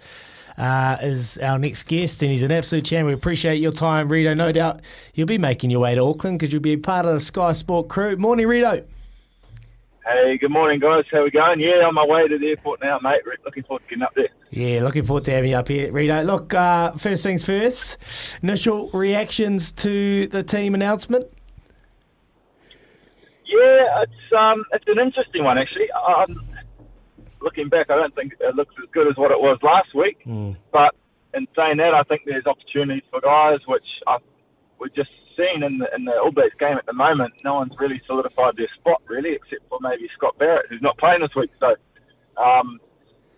Uh, 0.57 0.97
is 1.01 1.39
our 1.39 1.57
next 1.57 1.85
guest, 1.85 2.21
and 2.21 2.33
he's 2.33 2.43
an 2.43 2.51
absolute 2.51 2.85
champ. 2.85 3.07
We 3.07 3.13
appreciate 3.13 3.61
your 3.61 3.71
time, 3.71 4.09
Rito. 4.09 4.35
No 4.35 4.51
doubt 4.51 4.81
you'll 5.15 5.29
be 5.29 5.39
making 5.39 5.71
your 5.71 5.79
way 5.79 5.95
to 5.95 6.01
Auckland 6.01 6.41
because 6.41 6.53
you'll 6.53 6.61
be 6.61 6.77
part 6.77 7.07
of 7.07 7.13
the 7.13 7.21
Sky 7.21 7.53
Sport 7.53 7.87
crew. 7.87 8.17
Morning, 8.17 8.49
Rito. 8.49 8.85
Hey, 10.05 10.37
good 10.37 10.51
morning, 10.51 10.81
guys. 10.81 11.05
How 11.13 11.19
are 11.19 11.25
we 11.25 11.31
going? 11.31 11.61
Yeah, 11.61 11.87
on 11.87 11.95
my 11.95 12.05
way 12.05 12.27
to 12.27 12.37
the 12.37 12.49
airport 12.49 12.83
now, 12.83 12.99
mate. 13.01 13.21
Looking 13.45 13.63
forward 13.63 13.85
to 13.85 13.89
getting 13.89 14.03
up 14.03 14.15
there. 14.17 14.31
Yeah, 14.51 14.83
looking 14.83 15.05
forward 15.05 15.25
to 15.27 15.31
having 15.31 15.51
you 15.51 15.57
up 15.57 15.69
here, 15.69 15.93
Rito. 15.93 16.25
Look, 16.25 16.53
uh, 16.53 16.91
first 16.95 17.23
things 17.23 17.45
first, 17.45 17.99
initial 18.43 18.91
reactions 18.91 19.71
to 19.71 20.27
the 20.27 20.43
team 20.43 20.75
announcement. 20.75 21.27
Yeah, 23.45 24.03
it's 24.03 24.33
um, 24.37 24.65
it's 24.73 24.89
an 24.89 24.99
interesting 24.99 25.45
one 25.45 25.57
actually. 25.57 25.89
Um, 25.93 26.49
looking 27.41 27.69
back, 27.69 27.91
I 27.91 27.97
don't 27.97 28.15
think 28.15 28.35
it 28.41 28.55
looks 28.55 28.75
as 28.83 28.89
good 28.93 29.09
as 29.09 29.17
what 29.17 29.31
it 29.31 29.41
was 29.41 29.59
last 29.63 29.95
week. 29.95 30.19
Mm. 30.27 30.57
But 30.73 30.95
in 31.35 31.47
saying 31.57 31.79
that, 31.79 31.95
I 31.95 32.03
think 32.03 32.23
there's 32.25 32.47
opportunities 32.47 33.05
for 33.11 33.21
guys 33.21 33.61
which 33.67 33.87
I, 34.07 34.19
we 34.79 34.91
just 34.91 35.11
seen 35.37 35.63
in 35.63 35.79
the 35.79 35.95
in 35.95 36.05
the 36.05 36.19
All 36.19 36.33
Blacks 36.33 36.55
game 36.59 36.77
at 36.77 36.87
the 36.87 36.93
moment, 36.93 37.35
no 37.45 37.55
one's 37.55 37.73
really 37.79 38.01
solidified 38.07 38.57
their 38.57 38.69
spot 38.75 39.03
really, 39.07 39.33
except 39.33 39.69
for 39.69 39.79
maybe 39.81 40.09
Scott 40.15 40.37
Barrett, 40.39 40.67
who's 40.69 40.83
not 40.83 40.99
playing 40.99 41.21
this 41.21 41.35
week. 41.35 41.51
So, 41.61 41.77
um, 42.37 42.81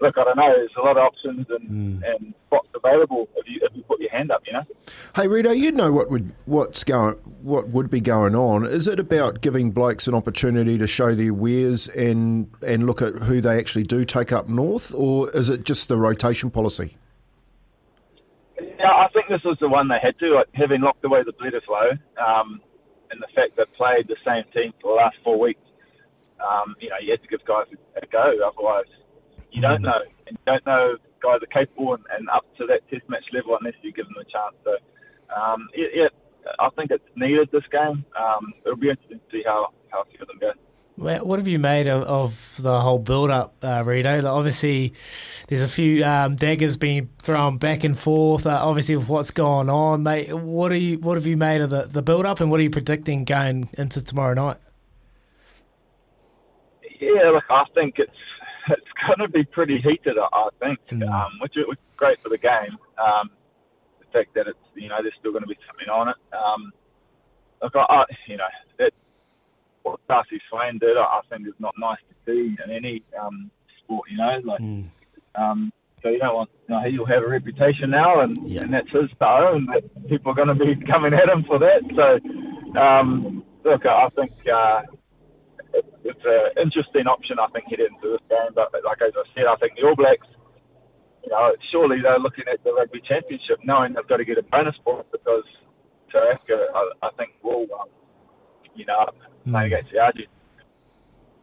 look, 0.00 0.18
I 0.18 0.24
don't 0.24 0.36
know. 0.36 0.52
There's 0.52 0.70
a 0.76 0.80
lot 0.80 0.96
of 0.96 1.04
options 1.04 1.46
and, 1.50 2.02
and 2.04 2.34
spots 2.46 2.68
available 2.74 3.28
if 3.36 3.48
you 3.48 3.60
if 3.62 3.76
you 3.76 3.82
put 3.82 4.00
your 4.00 4.10
hand 4.10 4.30
up. 4.30 4.42
You 4.46 4.54
know. 4.54 4.64
Hey 5.14 5.28
Rito, 5.28 5.52
you 5.52 5.72
know 5.72 5.92
what 5.92 6.10
would 6.10 6.32
what's 6.46 6.84
going 6.84 7.14
what 7.42 7.68
would 7.68 7.90
be 7.90 8.00
going 8.00 8.34
on. 8.34 8.66
Is 8.66 8.88
it 8.88 8.98
about 8.98 9.40
giving 9.40 9.70
blokes 9.70 10.08
an 10.08 10.14
opportunity 10.14 10.78
to 10.78 10.86
show 10.86 11.14
their 11.14 11.34
wares 11.34 11.88
and 11.88 12.50
and 12.66 12.86
look 12.86 13.02
at 13.02 13.14
who 13.14 13.40
they 13.40 13.58
actually 13.58 13.84
do 13.84 14.04
take 14.04 14.32
up 14.32 14.48
north, 14.48 14.94
or 14.94 15.30
is 15.30 15.48
it 15.50 15.64
just 15.64 15.88
the 15.88 15.96
rotation 15.96 16.50
policy? 16.50 16.96
Yeah, 18.78 18.92
I 18.92 19.08
think 19.12 19.28
this 19.28 19.42
was 19.44 19.58
the 19.60 19.68
one 19.68 19.88
they 19.88 19.98
had 19.98 20.18
to, 20.20 20.34
like, 20.34 20.48
having 20.54 20.80
locked 20.80 21.04
away 21.04 21.22
the 21.22 21.32
Bledisloe, 21.32 21.98
um, 22.16 22.60
and 23.10 23.20
the 23.20 23.26
fact 23.34 23.56
they 23.56 23.64
played 23.76 24.08
the 24.08 24.16
same 24.24 24.44
team 24.54 24.72
for 24.80 24.92
the 24.92 24.96
last 24.96 25.16
four 25.22 25.38
weeks. 25.38 25.60
Um, 26.40 26.74
you 26.80 26.88
know, 26.88 26.96
you 27.00 27.10
had 27.10 27.22
to 27.22 27.28
give 27.28 27.44
guys 27.44 27.66
a, 27.72 28.00
a 28.02 28.06
go, 28.06 28.38
otherwise 28.46 28.86
you 29.52 29.60
don't 29.60 29.82
know. 29.82 30.00
And 30.26 30.38
you 30.38 30.44
don't 30.46 30.66
know 30.66 30.94
if 30.94 31.20
guys 31.20 31.40
are 31.42 31.46
capable 31.46 31.94
and, 31.94 32.04
and 32.16 32.28
up 32.30 32.44
to 32.58 32.66
that 32.66 32.88
test 32.90 33.08
match 33.08 33.24
level 33.32 33.56
unless 33.58 33.74
you 33.82 33.92
give 33.92 34.06
them 34.06 34.16
a 34.20 34.24
chance. 34.24 34.54
So, 34.64 34.76
um, 35.34 35.68
yeah, 35.74 35.86
yeah, 35.94 36.08
I 36.58 36.68
think 36.70 36.90
it's 36.90 37.04
needed 37.16 37.50
this 37.52 37.64
game. 37.70 38.04
Um, 38.18 38.52
it'll 38.64 38.76
be 38.76 38.90
interesting 38.90 39.18
to 39.18 39.36
see 39.36 39.42
how, 39.44 39.68
how 39.88 40.02
a 40.02 40.04
few 40.06 40.20
of 40.22 40.28
them 40.28 40.38
go. 40.40 40.52
What 40.96 41.38
have 41.38 41.48
you 41.48 41.58
made 41.58 41.86
of, 41.86 42.02
of 42.02 42.54
the 42.58 42.78
whole 42.78 42.98
build 42.98 43.30
up, 43.30 43.54
uh, 43.62 43.82
Rito? 43.86 44.16
Like, 44.16 44.24
obviously, 44.24 44.92
there's 45.48 45.62
a 45.62 45.68
few 45.68 46.04
um, 46.04 46.36
daggers 46.36 46.76
being 46.76 47.08
thrown 47.22 47.56
back 47.56 47.84
and 47.84 47.98
forth. 47.98 48.46
Uh, 48.46 48.58
obviously, 48.60 48.96
with 48.96 49.08
what's 49.08 49.30
going 49.30 49.70
on, 49.70 50.02
mate. 50.02 50.30
What 50.30 50.72
are 50.72 50.76
you? 50.76 50.98
What 50.98 51.16
have 51.16 51.24
you 51.24 51.38
made 51.38 51.62
of 51.62 51.70
the, 51.70 51.84
the 51.84 52.02
build 52.02 52.26
up, 52.26 52.40
and 52.40 52.50
what 52.50 52.60
are 52.60 52.62
you 52.62 52.68
predicting 52.68 53.24
going 53.24 53.70
into 53.78 54.02
tomorrow 54.02 54.34
night? 54.34 54.58
Yeah, 57.00 57.30
look, 57.30 57.44
I 57.48 57.64
think 57.74 57.94
it's 57.98 58.12
it's 58.68 58.86
going 59.06 59.18
to 59.20 59.28
be 59.28 59.44
pretty 59.44 59.78
heated. 59.80 60.16
I 60.18 60.26
I 60.32 60.48
think, 60.60 60.78
um, 61.08 61.32
which, 61.40 61.56
is- 61.56 61.66
which 61.66 61.78
is 61.78 61.96
great 61.96 62.20
for 62.22 62.28
the 62.28 62.38
game. 62.38 62.76
Um, 62.98 63.30
the 64.00 64.06
fact 64.18 64.34
that 64.34 64.46
it's 64.46 64.58
you 64.74 64.88
know 64.88 64.98
there's 65.02 65.14
still 65.18 65.32
going 65.32 65.42
to 65.44 65.48
be 65.48 65.58
something 65.66 65.88
on 65.88 66.08
it. 66.08 66.16
Um, 66.34 66.72
look, 67.62 67.74
I, 67.76 67.80
I 67.88 68.04
you 68.26 68.36
know 68.36 68.44
that 68.78 68.92
what 69.82 70.00
Darcy 70.08 70.40
Swain 70.48 70.78
did, 70.78 70.96
I 70.96 71.02
I 71.02 71.20
think 71.30 71.46
is 71.46 71.54
not 71.58 71.74
nice 71.78 71.98
to 72.08 72.14
see 72.32 72.56
in 72.64 72.70
any 72.70 73.02
um, 73.20 73.50
sport. 73.78 74.10
You 74.10 74.18
know, 74.18 74.40
like 74.44 74.60
um, 75.36 75.72
so 76.02 76.08
you 76.08 76.18
don't 76.18 76.34
want 76.34 76.50
you 76.68 76.74
know, 76.74 76.80
he'll 76.90 77.04
have 77.06 77.22
a 77.22 77.28
reputation 77.28 77.90
now, 77.90 78.20
and, 78.20 78.36
and 78.62 78.72
that's 78.74 78.90
his 78.90 79.10
style, 79.16 79.54
and 79.54 79.68
that 79.68 80.08
people 80.08 80.32
are 80.32 80.34
going 80.34 80.48
to 80.48 80.54
be 80.54 80.74
coming 80.86 81.12
at 81.14 81.28
him 81.28 81.44
for 81.44 81.58
that. 81.58 81.82
So 81.94 82.80
um, 82.80 83.44
look, 83.64 83.84
I 83.86 84.08
think. 84.10 84.32
Uh, 84.52 84.82
it's 86.04 86.24
an 86.24 86.62
interesting 86.62 87.06
option, 87.06 87.38
I 87.38 87.46
think, 87.48 87.66
heading 87.68 87.94
into 87.94 88.16
this 88.16 88.24
game. 88.28 88.52
But 88.54 88.72
like 88.84 89.02
as 89.02 89.12
I 89.16 89.24
said, 89.34 89.46
I 89.46 89.56
think 89.56 89.76
the 89.76 89.86
All 89.86 89.96
Blacks, 89.96 90.26
you 91.24 91.30
know, 91.30 91.52
surely 91.70 92.00
they're 92.00 92.18
looking 92.18 92.44
at 92.50 92.62
the 92.64 92.72
Rugby 92.72 93.00
Championship, 93.06 93.60
knowing 93.64 93.94
they've 93.94 94.06
got 94.06 94.18
to 94.18 94.24
get 94.24 94.38
a 94.38 94.42
bonus 94.42 94.76
point 94.84 95.06
because 95.12 95.44
Africa, 96.14 96.66
I, 96.74 96.90
I 97.02 97.10
think, 97.16 97.32
will, 97.42 97.66
um, 97.78 97.88
you 98.74 98.84
know, 98.86 99.10
play 99.48 99.66
against 99.66 99.92
the 99.92 99.98
Argies. 99.98 100.28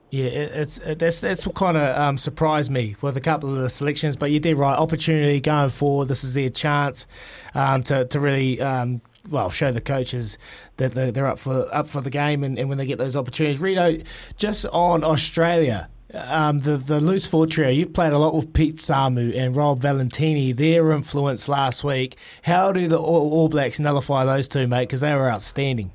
Yeah, 0.10 0.26
it, 0.26 0.52
it's 0.54 0.78
it, 0.78 1.00
that's 1.00 1.20
that's 1.20 1.46
what 1.46 1.56
kind 1.56 1.76
of 1.76 1.98
um, 1.98 2.18
surprised 2.18 2.72
me 2.72 2.96
with 3.02 3.18
a 3.18 3.22
couple 3.22 3.54
of 3.54 3.62
the 3.62 3.70
selections. 3.70 4.16
But 4.16 4.32
you 4.32 4.40
did 4.40 4.56
right, 4.58 4.78
opportunity 4.78 5.42
going 5.42 5.70
forward. 5.70 6.08
This 6.08 6.24
is 6.24 6.34
their 6.34 6.50
chance 6.50 7.06
um, 7.54 7.84
to 7.84 8.06
to 8.06 8.20
really 8.20 8.62
um, 8.62 9.02
well 9.30 9.50
show 9.50 9.72
the 9.72 9.82
coaches 9.82 10.38
that 10.78 10.92
they're, 10.92 11.28
up 11.28 11.40
for 11.40 11.74
up 11.76 11.88
for 11.88 12.00
the 12.00 12.10
game, 12.10 12.44
and, 12.46 12.58
and 12.58 12.70
when 12.70 12.78
they 12.78 12.86
get 12.86 12.98
those 12.98 13.18
opportunities. 13.18 13.60
Rito, 13.60 13.98
just 14.38 14.66
on 14.68 15.04
Australia. 15.04 15.90
Um, 16.14 16.62
the 16.62 16.78
the 16.78 17.02
loose 17.02 17.28
forward 17.28 17.52
trio. 17.52 17.70
You've 17.70 17.92
played 17.92 18.14
a 18.14 18.18
lot 18.18 18.34
with 18.34 18.54
Pete 18.54 18.78
Samu 18.78 19.38
and 19.38 19.54
Rob 19.58 19.82
Valetini. 19.82 20.56
Their 20.56 20.94
influence 20.94 21.50
last 21.50 21.84
week. 21.84 22.16
How 22.44 22.72
do 22.72 22.88
the 22.88 22.98
All, 22.98 23.34
All 23.34 23.50
Blacks 23.50 23.78
nullify 23.78 24.24
those 24.24 24.48
two, 24.48 24.68
mate? 24.68 24.84
Because 24.84 25.02
they 25.02 25.14
were 25.14 25.30
outstanding. 25.30 25.92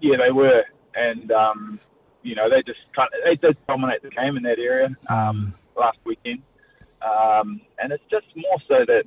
Yeah, 0.00 0.16
they 0.16 0.32
were, 0.32 0.64
and 0.96 1.30
um, 1.30 1.78
you 2.22 2.34
know 2.34 2.48
they 2.48 2.62
just 2.62 2.80
kind 2.94 3.08
of, 3.14 3.24
they 3.24 3.36
did 3.36 3.56
dominate 3.66 4.02
the 4.02 4.10
game 4.10 4.36
in 4.36 4.42
that 4.44 4.58
area 4.58 4.88
um, 5.08 5.54
last 5.76 5.98
weekend, 6.04 6.42
um, 7.02 7.60
and 7.82 7.92
it's 7.92 8.04
just 8.10 8.26
more 8.36 8.58
so 8.68 8.84
that 8.86 9.04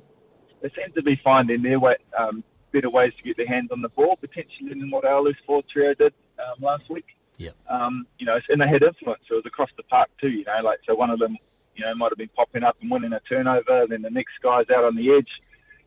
they 0.60 0.70
seem 0.70 0.92
to 0.94 1.02
be 1.02 1.20
finding 1.22 1.62
their 1.62 1.78
way, 1.78 1.96
um, 2.18 2.42
better 2.72 2.90
ways 2.90 3.12
to 3.18 3.22
get 3.22 3.36
their 3.36 3.46
hands 3.46 3.70
on 3.70 3.82
the 3.82 3.88
ball 3.90 4.16
potentially 4.16 4.70
than 4.70 4.90
what 4.90 5.04
our 5.04 5.20
loose 5.20 5.36
forward 5.46 5.66
trio 5.70 5.94
did 5.94 6.12
um, 6.38 6.62
last 6.62 6.88
week. 6.90 7.06
Yeah. 7.36 7.50
Um, 7.68 8.06
you 8.18 8.26
know, 8.26 8.38
and 8.48 8.60
they 8.60 8.68
had 8.68 8.82
influence. 8.82 9.22
So 9.28 9.34
it 9.34 9.38
was 9.38 9.46
across 9.46 9.70
the 9.76 9.82
park 9.84 10.08
too. 10.20 10.30
You 10.30 10.44
know, 10.44 10.60
like 10.62 10.80
so 10.86 10.94
one 10.94 11.10
of 11.10 11.18
them, 11.18 11.36
you 11.76 11.84
know, 11.84 11.94
might 11.94 12.10
have 12.10 12.18
been 12.18 12.30
popping 12.36 12.62
up 12.62 12.76
and 12.80 12.90
winning 12.90 13.12
a 13.12 13.20
turnover, 13.20 13.82
and 13.82 13.90
then 13.90 14.02
the 14.02 14.10
next 14.10 14.34
guy's 14.42 14.70
out 14.70 14.84
on 14.84 14.96
the 14.96 15.10
edge, 15.12 15.28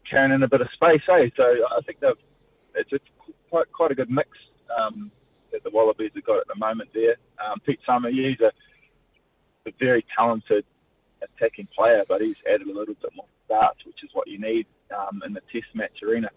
carrying 0.10 0.34
in 0.34 0.44
a 0.44 0.48
bit 0.48 0.62
of 0.62 0.68
space. 0.74 1.02
Eh? 1.10 1.30
So 1.36 1.44
I 1.44 1.82
think 1.86 2.00
they've 2.00 2.12
it's, 2.76 2.92
it's 2.92 3.06
quite 3.50 3.72
quite 3.72 3.92
a 3.92 3.96
good 3.96 4.10
mix 4.10 4.30
um, 4.78 5.12
that 5.52 5.64
the 5.64 5.70
Wallabies 5.70 6.12
have 6.16 6.26
got 6.26 6.40
at 6.40 6.48
the 6.48 6.56
moment 6.56 6.90
there. 6.94 7.16
Um, 7.46 7.60
Pete 7.60 7.80
Samu, 7.88 8.12
he's 8.12 8.40
a, 8.40 8.52
a 9.68 9.74
very 9.80 10.06
talented 10.16 10.66
attacking 11.22 11.68
player, 11.76 12.04
but 12.08 12.22
he's 12.22 12.36
added 12.48 12.68
a 12.68 12.74
little 12.74 12.96
bit 12.96 13.12
more 13.16 13.26
starch, 13.46 13.80
which 13.86 14.04
is 14.04 14.10
what 14.14 14.28
you 14.28 14.40
need 14.40 14.66
um, 14.98 15.22
in 15.26 15.34
the 15.34 15.42
Test 15.52 15.68
match 15.74 16.04
arena. 16.04 16.30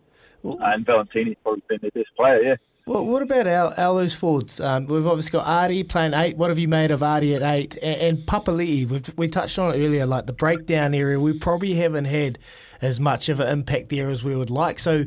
Uh, 0.45 0.57
and 0.61 0.87
Valetini's 0.87 1.37
probably 1.43 1.63
been 1.69 1.79
their 1.83 1.91
best 1.91 2.15
player, 2.17 2.43
yeah. 2.43 2.57
Well, 2.87 3.07
what 3.07 3.23
about 3.23 3.47
our, 3.47 3.79
our 3.79 3.93
loose 3.93 4.15
forwards? 4.15 4.59
Um, 4.59 4.87
we've 4.87 5.07
obviously 5.07 5.33
got 5.33 5.47
Ardie 5.47 5.89
playing 5.89 6.15
eight. 6.15 6.37
What 6.37 6.49
have 6.49 6.59
you 6.59 6.67
made 6.67 6.91
of 6.91 7.01
Ardie 7.01 7.37
at 7.37 7.43
eight? 7.43 7.77
And, 7.81 8.01
and 8.01 8.19
Papali'i, 8.27 8.89
we've, 8.89 9.13
we 9.17 9.29
touched 9.29 9.59
on 9.59 9.75
it 9.75 9.79
earlier, 9.79 10.07
like 10.07 10.27
the 10.27 10.33
breakdown 10.33 10.95
area. 10.95 11.21
We 11.21 11.39
probably 11.39 11.75
haven't 11.75 12.07
had 12.07 12.39
as 12.81 12.99
much 12.99 13.29
of 13.29 13.39
an 13.39 13.49
impact 13.49 13.91
there 13.91 14.09
as 14.09 14.25
we 14.25 14.35
would 14.35 14.51
like. 14.51 14.79
So, 14.79 15.05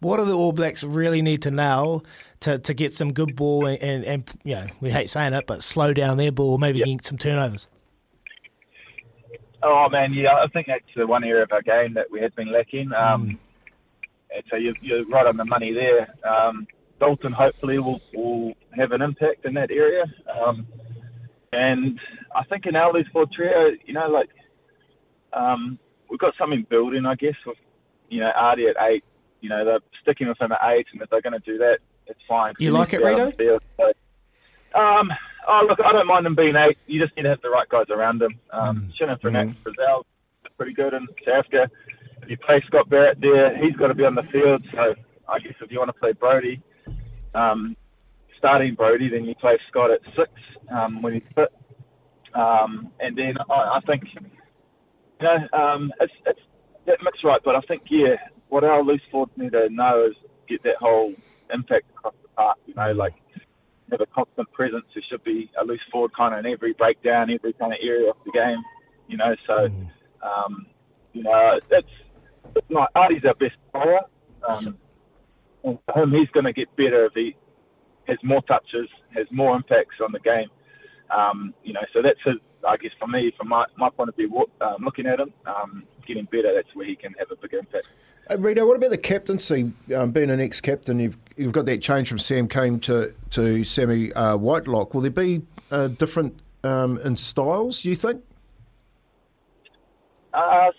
what 0.00 0.18
do 0.18 0.24
the 0.24 0.34
All 0.34 0.52
Blacks 0.52 0.84
really 0.84 1.20
need 1.20 1.42
to 1.42 1.50
nail 1.50 2.04
to, 2.40 2.58
to 2.58 2.74
get 2.74 2.94
some 2.94 3.12
good 3.12 3.36
ball 3.36 3.66
and, 3.66 3.78
and, 3.82 4.04
and, 4.04 4.34
you 4.44 4.54
know, 4.54 4.66
we 4.80 4.90
hate 4.90 5.10
saying 5.10 5.32
it, 5.32 5.46
but 5.46 5.62
slow 5.62 5.92
down 5.92 6.16
their 6.16 6.32
ball, 6.32 6.58
maybe 6.58 6.80
get 6.80 7.04
some 7.04 7.18
turnovers? 7.18 7.68
Oh 9.62 9.88
man, 9.88 10.12
yeah, 10.12 10.34
I 10.34 10.46
think 10.48 10.66
that's 10.66 10.84
the 10.94 11.06
one 11.06 11.24
area 11.24 11.42
of 11.42 11.52
our 11.52 11.62
game 11.62 11.94
that 11.94 12.10
we 12.10 12.20
had 12.20 12.34
been 12.34 12.52
lacking. 12.52 12.92
Um, 12.92 13.38
and 14.34 14.44
so 14.50 14.56
you're, 14.56 14.74
you're 14.80 15.04
right 15.06 15.26
on 15.26 15.36
the 15.36 15.44
money 15.44 15.72
there. 15.72 16.14
Um, 16.28 16.66
Dalton 17.00 17.32
hopefully 17.32 17.78
will, 17.78 18.00
will 18.14 18.54
have 18.74 18.92
an 18.92 19.02
impact 19.02 19.44
in 19.44 19.54
that 19.54 19.70
area. 19.70 20.04
Um, 20.40 20.66
and 21.52 21.98
I 22.34 22.44
think 22.44 22.66
in 22.66 22.76
our 22.76 22.92
loose 22.92 23.08
forward 23.08 23.32
trio, 23.32 23.72
you 23.84 23.94
know, 23.94 24.08
like 24.08 24.28
um, 25.32 25.78
we've 26.10 26.18
got 26.20 26.34
something 26.36 26.66
building, 26.68 27.06
I 27.06 27.14
guess, 27.14 27.36
with 27.46 27.58
you 28.08 28.20
know 28.20 28.32
Ardie 28.36 28.70
at 28.70 28.76
eight. 28.88 29.04
You 29.40 29.48
know, 29.50 29.64
they're 29.64 29.80
sticking 30.02 30.28
with 30.28 30.40
him 30.40 30.52
at 30.52 30.60
eight, 30.64 30.86
and 30.92 31.00
if 31.02 31.10
they're 31.10 31.20
going 31.20 31.32
to 31.32 31.38
do 31.38 31.58
that, 31.58 31.80
it's 32.06 32.20
fine. 32.28 32.54
You 32.58 32.70
like 32.70 32.92
it, 32.92 32.98
to 32.98 33.04
be 33.04 33.10
out 33.12 33.20
on 33.20 33.32
Rito? 33.38 33.92
Um, 34.74 35.12
oh 35.48 35.66
look, 35.68 35.80
I 35.80 35.92
don't 35.92 36.06
mind 36.06 36.26
them 36.26 36.34
being 36.34 36.56
eight. 36.56 36.78
You 36.86 37.00
just 37.00 37.16
need 37.16 37.24
to 37.24 37.30
have 37.30 37.40
the 37.42 37.50
right 37.50 37.68
guys 37.68 37.86
around 37.90 38.18
them. 38.18 38.38
Um, 38.50 38.92
Shannon 38.94 39.18
Fernan 39.18 39.56
Frizell 39.64 40.00
is 40.44 40.52
pretty 40.56 40.72
good 40.72 40.92
in 40.94 41.06
South 41.24 41.34
Africa. 41.34 41.70
If 42.22 42.30
you 42.30 42.36
play 42.36 42.62
Scott 42.66 42.88
Barrett 42.88 43.20
there, 43.20 43.56
he's 43.56 43.76
got 43.76 43.88
to 43.88 43.94
be 43.94 44.04
on 44.04 44.14
the 44.14 44.24
field. 44.24 44.64
So 44.72 44.94
I 45.28 45.38
guess 45.38 45.54
if 45.60 45.70
you 45.70 45.78
want 45.78 45.88
to 45.88 46.00
play 46.00 46.12
Brodie, 46.12 46.60
um, 47.34 47.76
starting 48.36 48.74
Brodie, 48.74 49.08
then 49.08 49.24
you 49.24 49.34
play 49.34 49.58
Scott 49.68 49.90
at 49.90 50.00
six 50.16 50.30
um, 50.70 51.02
when 51.02 51.14
he's 51.14 51.22
fit. 51.34 51.52
Um, 52.34 52.90
and 53.00 53.16
then 53.16 53.36
I, 53.48 53.76
I 53.76 53.80
think, 53.86 54.04
you 54.14 54.20
know, 55.22 55.48
um, 55.52 55.92
it's, 56.00 56.12
it's 56.26 56.40
that 56.86 56.98
mix 57.02 57.24
right, 57.24 57.40
but 57.42 57.56
I 57.56 57.60
think, 57.60 57.82
yeah, 57.88 58.16
what 58.48 58.62
our 58.62 58.82
loose 58.82 59.00
forwards 59.10 59.32
need 59.36 59.52
to 59.52 59.68
know 59.70 60.06
is 60.06 60.14
get 60.48 60.62
that 60.64 60.76
whole 60.76 61.14
impact 61.52 61.90
across 61.90 62.14
the 62.22 62.28
park, 62.28 62.58
you 62.66 62.74
know, 62.74 62.92
like 62.92 63.14
have 63.90 64.00
a 64.00 64.06
constant 64.06 64.50
presence. 64.52 64.84
There 64.94 65.02
should 65.08 65.24
be 65.24 65.50
a 65.60 65.64
loose 65.64 65.80
forward 65.90 66.12
kind 66.14 66.34
of 66.34 66.44
in 66.44 66.52
every 66.52 66.72
breakdown, 66.72 67.30
every 67.30 67.52
kind 67.52 67.72
of 67.72 67.78
area 67.82 68.10
of 68.10 68.16
the 68.24 68.32
game, 68.32 68.62
you 69.08 69.16
know, 69.16 69.34
so, 69.46 69.70
um, 70.22 70.66
you 71.12 71.22
know, 71.22 71.60
it's, 71.70 71.88
it's 72.54 72.70
not, 72.70 72.90
Ardie's 72.94 73.24
our 73.24 73.34
best 73.34 73.56
player. 73.72 74.00
Um, 74.48 74.76
and 75.64 75.78
for 75.84 76.02
him, 76.02 76.12
he's 76.12 76.28
going 76.30 76.44
to 76.44 76.52
get 76.52 76.74
better 76.76 77.06
if 77.06 77.12
he 77.14 77.36
has 78.08 78.18
more 78.22 78.42
touches, 78.42 78.88
has 79.14 79.26
more 79.30 79.56
impacts 79.56 79.96
on 80.04 80.12
the 80.12 80.20
game. 80.20 80.48
Um, 81.16 81.54
you 81.62 81.72
know, 81.72 81.84
so 81.92 82.02
that's 82.02 82.20
his, 82.24 82.36
I 82.66 82.76
guess, 82.76 82.92
for 82.98 83.06
me, 83.06 83.32
from 83.36 83.48
my, 83.48 83.66
my 83.76 83.90
point 83.90 84.08
of 84.08 84.16
view, 84.16 84.46
um, 84.60 84.76
looking 84.80 85.06
at 85.06 85.20
him, 85.20 85.32
um, 85.46 85.84
getting 86.06 86.24
better, 86.26 86.52
that's 86.54 86.74
where 86.74 86.86
he 86.86 86.96
can 86.96 87.14
have 87.18 87.30
a 87.30 87.36
bigger 87.36 87.58
impact. 87.58 87.86
Uh, 88.30 88.38
Rito, 88.38 88.66
what 88.66 88.76
about 88.76 88.90
the 88.90 88.98
captaincy? 88.98 89.72
Um, 89.94 90.10
being 90.10 90.30
an 90.30 90.40
ex-captain, 90.40 90.98
you've 90.98 91.16
you've 91.36 91.52
got 91.52 91.66
that 91.66 91.80
change 91.80 92.08
from 92.08 92.18
Sam 92.18 92.48
Cane 92.48 92.80
to 92.80 93.12
to 93.30 93.62
Sammy 93.62 94.12
uh, 94.14 94.36
Whitelock. 94.36 94.94
Will 94.94 95.02
there 95.02 95.10
be 95.10 95.42
uh, 95.70 95.88
different 95.88 96.38
um, 96.64 96.98
in 96.98 97.16
styles? 97.16 97.84
You 97.84 97.94
think? 97.94 98.22
Uh, 100.34 100.70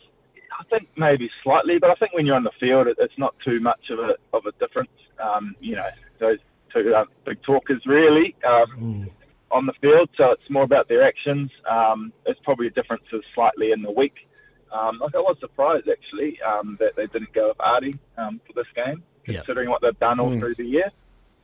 I 0.59 0.63
think 0.69 0.89
maybe 0.97 1.29
slightly, 1.43 1.79
but 1.79 1.89
I 1.89 1.95
think 1.95 2.13
when 2.13 2.25
you're 2.25 2.35
on 2.35 2.43
the 2.43 2.51
field, 2.59 2.87
it, 2.87 2.97
it's 2.99 3.17
not 3.17 3.33
too 3.45 3.59
much 3.59 3.89
of 3.89 3.99
a 3.99 4.15
of 4.33 4.45
a 4.45 4.51
difference. 4.53 4.91
Um, 5.19 5.55
you 5.61 5.75
know, 5.75 5.87
those 6.19 6.39
two 6.73 6.93
uh, 6.93 7.05
big 7.25 7.41
talkers 7.43 7.81
really 7.85 8.35
um, 8.45 9.09
on 9.51 9.65
the 9.65 9.73
field, 9.81 10.09
so 10.17 10.31
it's 10.31 10.49
more 10.49 10.63
about 10.63 10.89
their 10.89 11.01
actions. 11.01 11.49
Um, 11.69 12.11
it's 12.25 12.39
probably 12.43 12.69
differences 12.69 13.23
slightly 13.33 13.71
in 13.71 13.81
the 13.81 13.91
week. 13.91 14.26
Um, 14.71 14.99
like 14.99 15.15
I 15.15 15.19
was 15.19 15.37
surprised 15.39 15.87
actually 15.89 16.41
um, 16.41 16.77
that 16.79 16.95
they 16.95 17.07
didn't 17.07 17.33
go 17.33 17.49
with 17.49 17.57
Ardie 17.57 17.97
um, 18.17 18.39
for 18.45 18.53
this 18.53 18.67
game, 18.75 19.03
considering 19.37 19.69
what 19.69 19.81
they've 19.81 19.99
done 19.99 20.19
all 20.19 20.31
Mm. 20.31 20.39
through 20.39 20.55
the 20.55 20.65
year. 20.65 20.91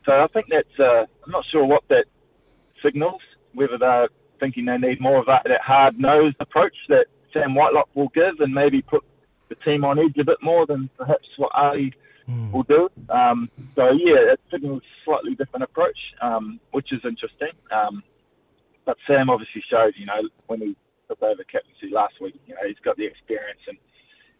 So 0.05 0.21
I 0.23 0.27
think 0.27 0.47
that's. 0.49 0.79
Uh, 0.79 1.05
I'm 1.25 1.31
not 1.31 1.45
sure 1.45 1.65
what 1.65 1.83
that 1.89 2.05
signals. 2.81 3.21
Whether 3.53 3.77
they're 3.77 4.09
thinking 4.39 4.65
they 4.65 4.77
need 4.77 4.99
more 4.99 5.17
of 5.19 5.25
that, 5.27 5.43
that 5.45 5.61
hard-nosed 5.61 6.35
approach 6.39 6.75
that 6.89 7.07
Sam 7.31 7.55
Whitelock 7.55 7.87
will 7.93 8.09
give, 8.09 8.39
and 8.41 8.53
maybe 8.53 8.81
put 8.81 9.03
the 9.49 9.55
team 9.55 9.85
on 9.85 9.99
edge 9.99 10.17
a 10.17 10.23
bit 10.23 10.41
more 10.41 10.65
than 10.65 10.89
perhaps 10.97 11.27
what 11.37 11.51
Ardie 11.53 11.93
will 12.51 12.63
do. 12.63 12.89
Um, 13.09 13.49
so 13.75 13.91
yeah, 13.91 14.31
it 14.33 14.39
signals 14.49 14.81
a 14.81 15.03
slightly 15.05 15.35
different 15.35 15.63
approach, 15.63 15.97
um, 16.21 16.59
which 16.71 16.91
is 16.91 17.01
interesting. 17.05 17.49
Um, 17.71 18.03
but 18.85 18.97
Sam 19.07 19.29
obviously 19.29 19.63
showed, 19.69 19.93
you 19.97 20.05
know, 20.05 20.21
when 20.47 20.59
he 20.61 20.75
over 21.21 21.43
captaincy 21.43 21.93
last 21.93 22.15
week, 22.21 22.39
you 22.47 22.55
know, 22.55 22.61
he's 22.67 22.79
got 22.83 22.97
the 22.97 23.05
experience 23.05 23.59
and 23.67 23.77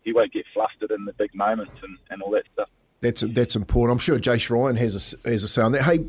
he 0.03 0.13
won't 0.13 0.33
get 0.33 0.45
flustered 0.53 0.91
in 0.91 1.05
the 1.05 1.13
big 1.13 1.33
moments 1.35 1.73
and, 1.81 1.97
and 2.09 2.21
all 2.21 2.31
that 2.31 2.43
stuff. 2.53 2.69
That's 3.01 3.21
that's 3.21 3.55
important. 3.57 3.91
I'm 3.91 3.99
sure 3.99 4.17
Jace 4.17 4.49
Ryan 4.49 4.77
has 4.77 5.15
a 5.25 5.29
has 5.29 5.43
a 5.43 5.47
say 5.49 5.61
on 5.61 5.73
that. 5.73 5.83
Hey, 5.83 6.05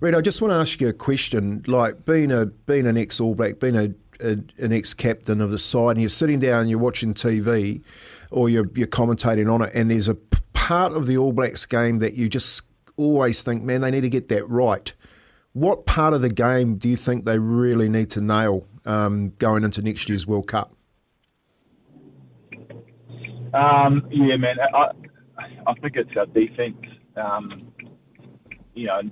Red, 0.00 0.14
I 0.14 0.20
just 0.20 0.42
want 0.42 0.52
to 0.52 0.56
ask 0.56 0.78
you 0.78 0.88
a 0.88 0.92
question. 0.92 1.64
Like 1.66 2.04
being 2.04 2.30
a 2.30 2.46
being 2.46 2.86
an 2.86 2.98
ex 2.98 3.18
All 3.18 3.34
Black, 3.34 3.58
being 3.60 3.76
a, 3.76 3.94
a 4.20 4.32
an 4.58 4.72
ex 4.72 4.92
captain 4.92 5.40
of 5.40 5.50
the 5.50 5.58
side, 5.58 5.92
and 5.92 6.00
you're 6.00 6.10
sitting 6.10 6.38
down 6.38 6.62
and 6.62 6.70
you're 6.70 6.78
watching 6.78 7.14
TV, 7.14 7.80
or 8.30 8.50
you're 8.50 8.68
you're 8.74 8.86
commentating 8.86 9.50
on 9.50 9.62
it, 9.62 9.70
and 9.72 9.90
there's 9.90 10.08
a 10.08 10.16
part 10.52 10.92
of 10.92 11.06
the 11.06 11.16
All 11.16 11.32
Blacks 11.32 11.64
game 11.64 12.00
that 12.00 12.12
you 12.12 12.28
just 12.28 12.62
always 12.98 13.42
think, 13.42 13.62
man, 13.62 13.80
they 13.80 13.90
need 13.90 14.02
to 14.02 14.10
get 14.10 14.28
that 14.28 14.46
right. 14.46 14.92
What 15.54 15.86
part 15.86 16.12
of 16.12 16.20
the 16.20 16.28
game 16.28 16.76
do 16.76 16.90
you 16.90 16.96
think 16.96 17.24
they 17.24 17.38
really 17.38 17.88
need 17.88 18.10
to 18.10 18.20
nail 18.20 18.66
um, 18.84 19.30
going 19.38 19.64
into 19.64 19.82
next 19.82 20.08
year's 20.08 20.26
World 20.26 20.46
Cup? 20.46 20.74
Um, 23.52 24.06
yeah, 24.10 24.36
man. 24.36 24.56
I, 24.60 24.90
I 25.66 25.74
think 25.74 25.96
it's 25.96 26.16
our 26.16 26.26
defense. 26.26 26.76
Um, 27.16 27.72
you 28.74 28.86
know, 28.86 29.02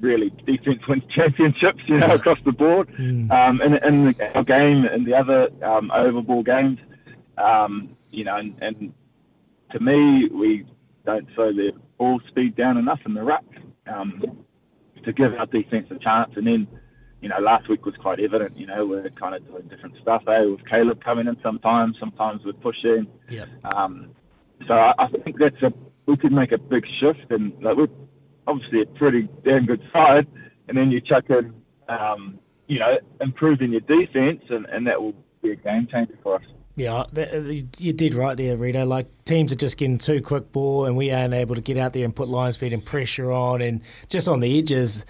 really 0.00 0.30
defense 0.46 0.80
wins 0.88 1.04
championships. 1.14 1.82
You 1.86 1.98
know, 1.98 2.14
across 2.14 2.38
the 2.44 2.52
board. 2.52 2.88
Um, 2.98 3.60
and 3.60 3.74
in 3.84 4.04
the, 4.06 4.36
our 4.36 4.44
game 4.44 4.84
and 4.84 5.06
the 5.06 5.14
other 5.14 5.48
um, 5.62 5.90
overball 5.90 6.42
games, 6.42 6.78
um, 7.36 7.96
you 8.10 8.24
know, 8.24 8.36
and, 8.36 8.56
and 8.62 8.94
to 9.72 9.80
me, 9.80 10.28
we 10.28 10.64
don't 11.04 11.28
slow 11.34 11.52
their 11.52 11.72
ball 11.98 12.20
speed 12.28 12.56
down 12.56 12.76
enough 12.76 13.00
in 13.04 13.14
the 13.14 13.22
ruck 13.22 13.44
um, 13.92 14.22
to 15.04 15.12
give 15.12 15.34
our 15.34 15.46
defense 15.46 15.86
a 15.90 15.98
chance. 15.98 16.32
And 16.36 16.46
then, 16.46 16.66
you 17.26 17.30
know, 17.30 17.40
last 17.40 17.68
week 17.68 17.84
was 17.84 17.96
quite 17.96 18.20
evident. 18.20 18.56
You 18.56 18.66
know, 18.68 18.86
we're 18.86 19.10
kind 19.10 19.34
of 19.34 19.44
doing 19.48 19.64
different 19.66 19.96
stuff. 20.00 20.22
Eh, 20.28 20.44
with 20.44 20.64
Caleb 20.64 21.02
coming 21.02 21.26
in 21.26 21.36
sometimes, 21.42 21.96
sometimes 21.98 22.44
we're 22.44 22.52
pushing. 22.52 23.08
Yeah. 23.28 23.46
Um, 23.64 24.10
so 24.68 24.74
I, 24.74 24.94
I 24.96 25.08
think 25.08 25.36
that's 25.40 25.60
a 25.60 25.72
we 26.06 26.16
could 26.16 26.30
make 26.30 26.52
a 26.52 26.58
big 26.58 26.84
shift, 27.00 27.28
and 27.30 27.52
like, 27.60 27.76
we're 27.76 27.88
obviously 28.46 28.82
a 28.82 28.86
pretty 28.86 29.28
damn 29.44 29.66
good 29.66 29.82
side. 29.92 30.28
And 30.68 30.78
then 30.78 30.92
you 30.92 31.00
chuck 31.00 31.24
in, 31.30 31.52
um, 31.88 32.38
you 32.68 32.78
know, 32.78 32.96
improving 33.20 33.72
your 33.72 33.80
defense, 33.80 34.42
and, 34.48 34.66
and 34.66 34.86
that 34.86 35.02
will 35.02 35.14
be 35.42 35.50
a 35.50 35.56
game 35.56 35.88
changer 35.90 36.16
for 36.22 36.36
us. 36.36 36.42
Yeah, 36.76 36.94
uh, 37.16 37.38
you- 37.40 37.68
you 37.78 37.92
did 37.92 38.14
right 38.14 38.36
there, 38.36 38.56
Rito. 38.56 38.84
Like 38.86 39.08
teams 39.24 39.50
are 39.52 39.56
just 39.56 39.78
getting 39.78 39.98
too 39.98 40.22
quick 40.22 40.52
ball, 40.52 40.84
and 40.84 40.96
we 40.96 41.10
aren't 41.10 41.34
able 41.34 41.56
to 41.56 41.60
get 41.60 41.76
out 41.76 41.92
there 41.92 42.04
and 42.04 42.14
put 42.14 42.28
line 42.28 42.52
speed 42.52 42.72
and 42.72 42.84
pressure 42.84 43.32
on, 43.32 43.62
and 43.62 43.80
just 44.08 44.28
on 44.28 44.38
the 44.38 44.56
edges. 44.60 45.04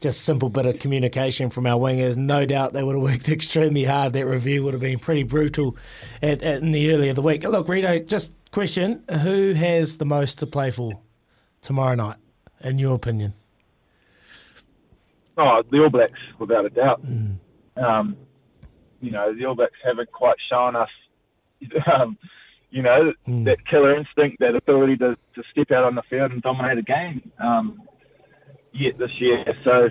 Just 0.00 0.20
simple 0.20 0.48
bit 0.48 0.64
of 0.64 0.78
communication 0.78 1.50
from 1.50 1.66
our 1.66 1.78
wingers. 1.78 2.16
No 2.16 2.46
doubt 2.46 2.72
they 2.72 2.84
would 2.84 2.94
have 2.94 3.02
worked 3.02 3.28
extremely 3.30 3.84
hard. 3.84 4.12
That 4.12 4.26
review 4.26 4.62
would 4.64 4.74
have 4.74 4.80
been 4.80 4.98
pretty 4.98 5.24
brutal 5.24 5.76
at, 6.22 6.42
at, 6.42 6.62
in 6.62 6.70
the 6.70 6.92
early 6.92 7.08
of 7.08 7.16
the 7.16 7.22
week. 7.22 7.42
Look, 7.42 7.68
Rito, 7.68 7.98
just 7.98 8.32
question: 8.52 9.02
Who 9.22 9.54
has 9.54 9.96
the 9.96 10.04
most 10.04 10.38
to 10.38 10.46
play 10.46 10.70
for 10.70 11.00
tomorrow 11.62 11.96
night, 11.96 12.16
in 12.60 12.78
your 12.78 12.94
opinion? 12.94 13.34
Oh, 15.36 15.62
the 15.70 15.82
All 15.82 15.88
Blacks, 15.90 16.18
without 16.38 16.66
a 16.66 16.70
doubt. 16.70 17.00
Um, 17.76 18.16
you 19.00 19.10
know, 19.12 19.32
the 19.32 19.46
All 19.46 19.54
Blacks 19.54 19.78
haven't 19.84 20.10
quite 20.10 20.36
shown 20.50 20.74
us, 20.74 20.88
um, 21.92 22.18
you 22.70 22.82
know, 22.82 23.12
that 23.26 23.64
killer 23.66 23.96
instinct, 23.96 24.40
that 24.40 24.54
ability 24.56 24.96
to, 24.98 25.16
to 25.34 25.42
step 25.50 25.70
out 25.70 25.84
on 25.84 25.94
the 25.94 26.02
field 26.02 26.32
and 26.32 26.42
dominate 26.42 26.78
a 26.78 26.82
game 26.82 27.30
um, 27.38 27.82
yet 28.72 28.98
this 28.98 29.10
year. 29.18 29.44
So, 29.64 29.88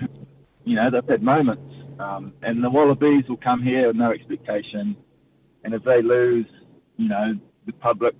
you 0.64 0.76
know, 0.76 0.90
they've 0.90 1.08
had 1.08 1.22
moments. 1.22 1.62
Um, 1.98 2.32
and 2.42 2.62
the 2.62 2.70
Wallabies 2.70 3.24
will 3.28 3.38
come 3.38 3.62
here 3.62 3.88
with 3.88 3.96
no 3.96 4.12
expectation. 4.12 4.96
And 5.64 5.74
if 5.74 5.82
they 5.84 6.00
lose, 6.02 6.46
you 6.96 7.08
know, 7.08 7.34
the 7.66 7.72
public 7.72 8.14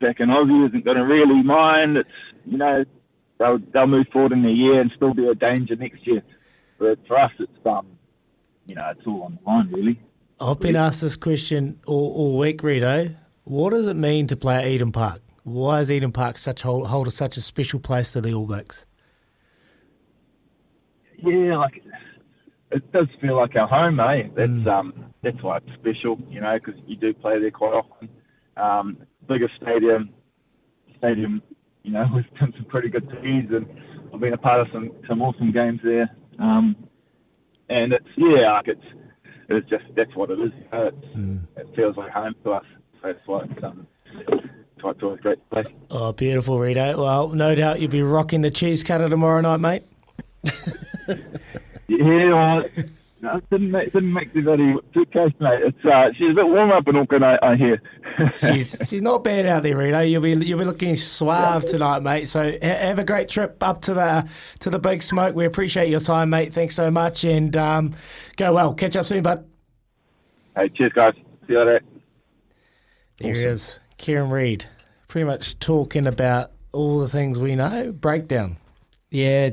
back 0.00 0.20
in 0.20 0.28
Aussie 0.28 0.68
isn't 0.68 0.84
going 0.84 0.96
to 0.96 1.04
really 1.04 1.42
mind. 1.42 1.96
It's, 1.96 2.08
you 2.44 2.58
know, 2.58 2.84
they'll, 3.38 3.58
they'll 3.72 3.86
move 3.86 4.06
forward 4.12 4.32
in 4.32 4.42
the 4.42 4.50
year 4.50 4.80
and 4.80 4.90
still 4.96 5.14
be 5.14 5.26
a 5.26 5.34
danger 5.34 5.76
next 5.76 6.06
year. 6.06 6.22
But 6.78 7.06
for 7.06 7.18
us, 7.18 7.32
it's, 7.38 7.52
um, 7.66 7.86
you 8.66 8.74
know, 8.74 8.92
it's 8.96 9.06
all 9.06 9.22
on 9.22 9.38
the 9.42 9.50
line, 9.50 9.70
really. 9.70 10.00
I've 10.40 10.58
been 10.58 10.76
asked 10.76 11.02
this 11.02 11.16
question 11.16 11.80
all, 11.86 12.14
all 12.14 12.38
week, 12.38 12.62
Rito. 12.62 13.14
What 13.44 13.70
does 13.70 13.86
it 13.86 13.96
mean 13.96 14.26
to 14.28 14.36
play 14.36 14.56
at 14.56 14.66
Eden 14.66 14.90
Park? 14.90 15.20
Why 15.42 15.80
is 15.80 15.90
Eden 15.90 16.12
Park 16.12 16.38
such 16.38 16.62
hold, 16.62 16.86
hold 16.86 17.12
such 17.12 17.36
a 17.36 17.40
special 17.40 17.80
place 17.80 18.12
to 18.12 18.20
the 18.20 18.32
All 18.32 18.46
Blacks? 18.46 18.86
Yeah, 21.22 21.56
like 21.58 21.82
it 22.70 22.92
does 22.92 23.08
feel 23.20 23.36
like 23.36 23.56
our 23.56 23.66
home, 23.66 24.00
eh? 24.00 24.28
That's 24.34 24.66
um, 24.68 25.12
that's 25.22 25.42
why 25.42 25.58
it's 25.58 25.72
special, 25.74 26.18
you 26.28 26.40
know, 26.40 26.58
because 26.58 26.80
you 26.86 26.96
do 26.96 27.12
play 27.12 27.38
there 27.40 27.50
quite 27.50 27.74
often. 27.74 28.08
Um, 28.56 28.98
biggest 29.28 29.54
stadium, 29.60 30.10
stadium, 30.98 31.42
you 31.82 31.92
know, 31.92 32.06
we've 32.14 32.24
done 32.38 32.52
some 32.56 32.66
pretty 32.66 32.88
good 32.88 33.08
teams, 33.22 33.50
and 33.52 33.66
I've 34.12 34.20
been 34.20 34.32
a 34.34 34.38
part 34.38 34.60
of 34.60 34.68
some 34.72 34.92
some 35.08 35.22
awesome 35.22 35.52
games 35.52 35.80
there. 35.82 36.10
Um, 36.38 36.76
and 37.68 37.92
it's 37.92 38.08
yeah, 38.16 38.52
like 38.52 38.68
it's 38.68 38.84
it's 39.48 39.68
just 39.68 39.84
that's 39.96 40.14
what 40.14 40.30
it 40.30 40.40
is. 40.40 40.52
You 40.56 40.68
know? 40.72 40.86
it's, 40.86 41.46
It 41.56 41.76
feels 41.76 41.96
like 41.96 42.10
home 42.12 42.34
to 42.44 42.52
us. 42.52 42.64
So 43.00 43.08
that's 43.08 43.26
why 43.26 43.44
it's 43.50 43.64
um, 43.64 43.86
that's 44.26 44.82
why 44.82 44.92
always 45.02 45.20
great 45.20 45.50
place. 45.50 45.66
Oh, 45.90 46.12
beautiful, 46.12 46.58
Rito. 46.58 47.02
Well, 47.02 47.28
no 47.30 47.54
doubt 47.54 47.80
you'll 47.80 47.90
be 47.90 48.02
rocking 48.02 48.40
the 48.40 48.50
cheese 48.50 48.82
cutter 48.82 49.08
tomorrow 49.08 49.40
night, 49.40 49.58
mate. 49.58 49.84
Yeah, 51.90 52.32
well, 52.32 52.64
no, 53.20 53.36
it 53.36 53.50
didn't 53.50 53.70
make 53.72 53.92
didn't 53.92 54.12
make 54.12 54.32
the 54.32 54.42
bloody 54.42 54.74
suitcase, 54.94 55.32
mate. 55.40 55.60
It's 55.62 55.84
uh, 55.84 56.12
she's 56.16 56.30
a 56.30 56.34
bit 56.34 56.46
warm 56.46 56.70
up 56.70 56.86
in 56.86 56.94
Auckland, 56.94 57.24
I, 57.24 57.36
I 57.42 57.56
hear. 57.56 57.82
she's 58.40 58.76
she's 58.86 59.02
not 59.02 59.24
bad 59.24 59.44
out 59.44 59.64
there, 59.64 59.76
Rito. 59.76 60.00
You'll 60.00 60.22
be 60.22 60.30
you'll 60.34 60.58
be 60.58 60.64
looking 60.64 60.94
suave 60.94 61.64
tonight, 61.64 62.04
mate. 62.04 62.28
So 62.28 62.44
ha- 62.44 62.58
have 62.62 63.00
a 63.00 63.04
great 63.04 63.28
trip 63.28 63.60
up 63.62 63.82
to 63.82 63.94
the 63.94 64.28
to 64.60 64.70
the 64.70 64.78
big 64.78 65.02
smoke. 65.02 65.34
We 65.34 65.46
appreciate 65.46 65.88
your 65.88 65.98
time, 66.00 66.30
mate. 66.30 66.54
Thanks 66.54 66.76
so 66.76 66.92
much, 66.92 67.24
and 67.24 67.56
um, 67.56 67.94
go 68.36 68.54
well. 68.54 68.72
Catch 68.72 68.96
up 68.96 69.04
soon, 69.04 69.24
bud. 69.24 69.44
Hey, 70.56 70.68
cheers, 70.68 70.92
guys. 70.92 71.14
See 71.46 71.54
you 71.54 71.58
later. 71.58 71.80
There 73.18 73.34
he 73.34 73.40
is, 73.40 73.80
Kieran 73.98 74.30
Read, 74.30 74.64
pretty 75.08 75.26
much 75.26 75.58
talking 75.58 76.06
about 76.06 76.52
all 76.72 77.00
the 77.00 77.08
things 77.08 77.38
we 77.38 77.56
know. 77.56 77.90
Breakdown. 77.90 78.58
Yeah, 79.10 79.50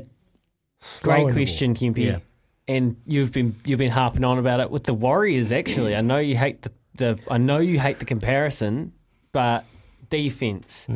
Slowing 0.80 1.24
great 1.24 1.32
question. 1.34 1.74
Kempy. 1.74 2.06
Yeah. 2.06 2.18
And 2.66 2.96
you've 3.06 3.32
been 3.32 3.56
you've 3.64 3.78
been 3.78 3.90
harping 3.90 4.24
on 4.24 4.38
about 4.38 4.60
it 4.60 4.70
with 4.70 4.84
the 4.84 4.94
Warriors. 4.94 5.52
Actually, 5.52 5.96
I 5.96 6.02
know 6.02 6.18
you 6.18 6.36
hate 6.36 6.62
the, 6.62 6.72
the 6.96 7.18
I 7.30 7.38
know 7.38 7.58
you 7.58 7.80
hate 7.80 7.98
the 7.98 8.04
comparison, 8.04 8.92
but 9.32 9.64
defense 10.10 10.86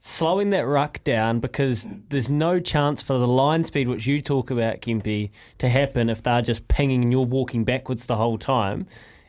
slowing 0.00 0.50
that 0.50 0.66
ruck 0.66 1.02
down 1.04 1.40
because 1.40 1.86
there's 2.08 2.30
no 2.30 2.58
chance 2.58 3.02
for 3.02 3.18
the 3.18 3.28
line 3.28 3.64
speed 3.64 3.86
which 3.86 4.06
you 4.06 4.20
talk 4.20 4.50
about, 4.50 4.80
Kempy, 4.80 5.30
to 5.58 5.68
happen 5.68 6.08
if 6.08 6.22
they're 6.22 6.42
just 6.42 6.66
pinging 6.68 7.02
and 7.02 7.12
you're 7.12 7.24
walking 7.24 7.64
backwards 7.64 8.06
the 8.06 8.16
whole 8.16 8.38
time, 8.38 8.86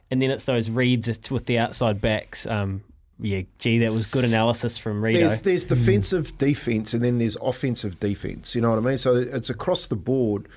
and 0.10 0.22
then 0.22 0.32
it's 0.32 0.45
those 0.45 0.70
reads 0.70 1.30
with 1.30 1.45
the 1.45 1.60
outside 1.60 1.99
backs. 2.02 2.47
Um, 2.47 2.84
yeah, 3.22 3.44
gee, 3.60 3.80
that 3.80 3.94
was 3.94 4.06
good 4.08 4.26
analysis 4.26 4.78
from 4.78 5.04
Rito. 5.04 5.20
There's, 5.20 5.42
there's 5.42 5.66
defensive 5.66 6.38
defense 6.38 6.94
and 6.94 7.04
then 7.04 7.20
there's 7.20 7.38
offensive 7.42 8.00
defense. 8.00 8.56
You 8.56 8.62
know 8.62 8.72
what 8.72 8.80
I 8.80 8.82
mean? 8.82 8.98
So 8.98 9.16
it's 9.16 9.50
across 9.50 9.88
the 9.88 9.96
board 9.96 10.48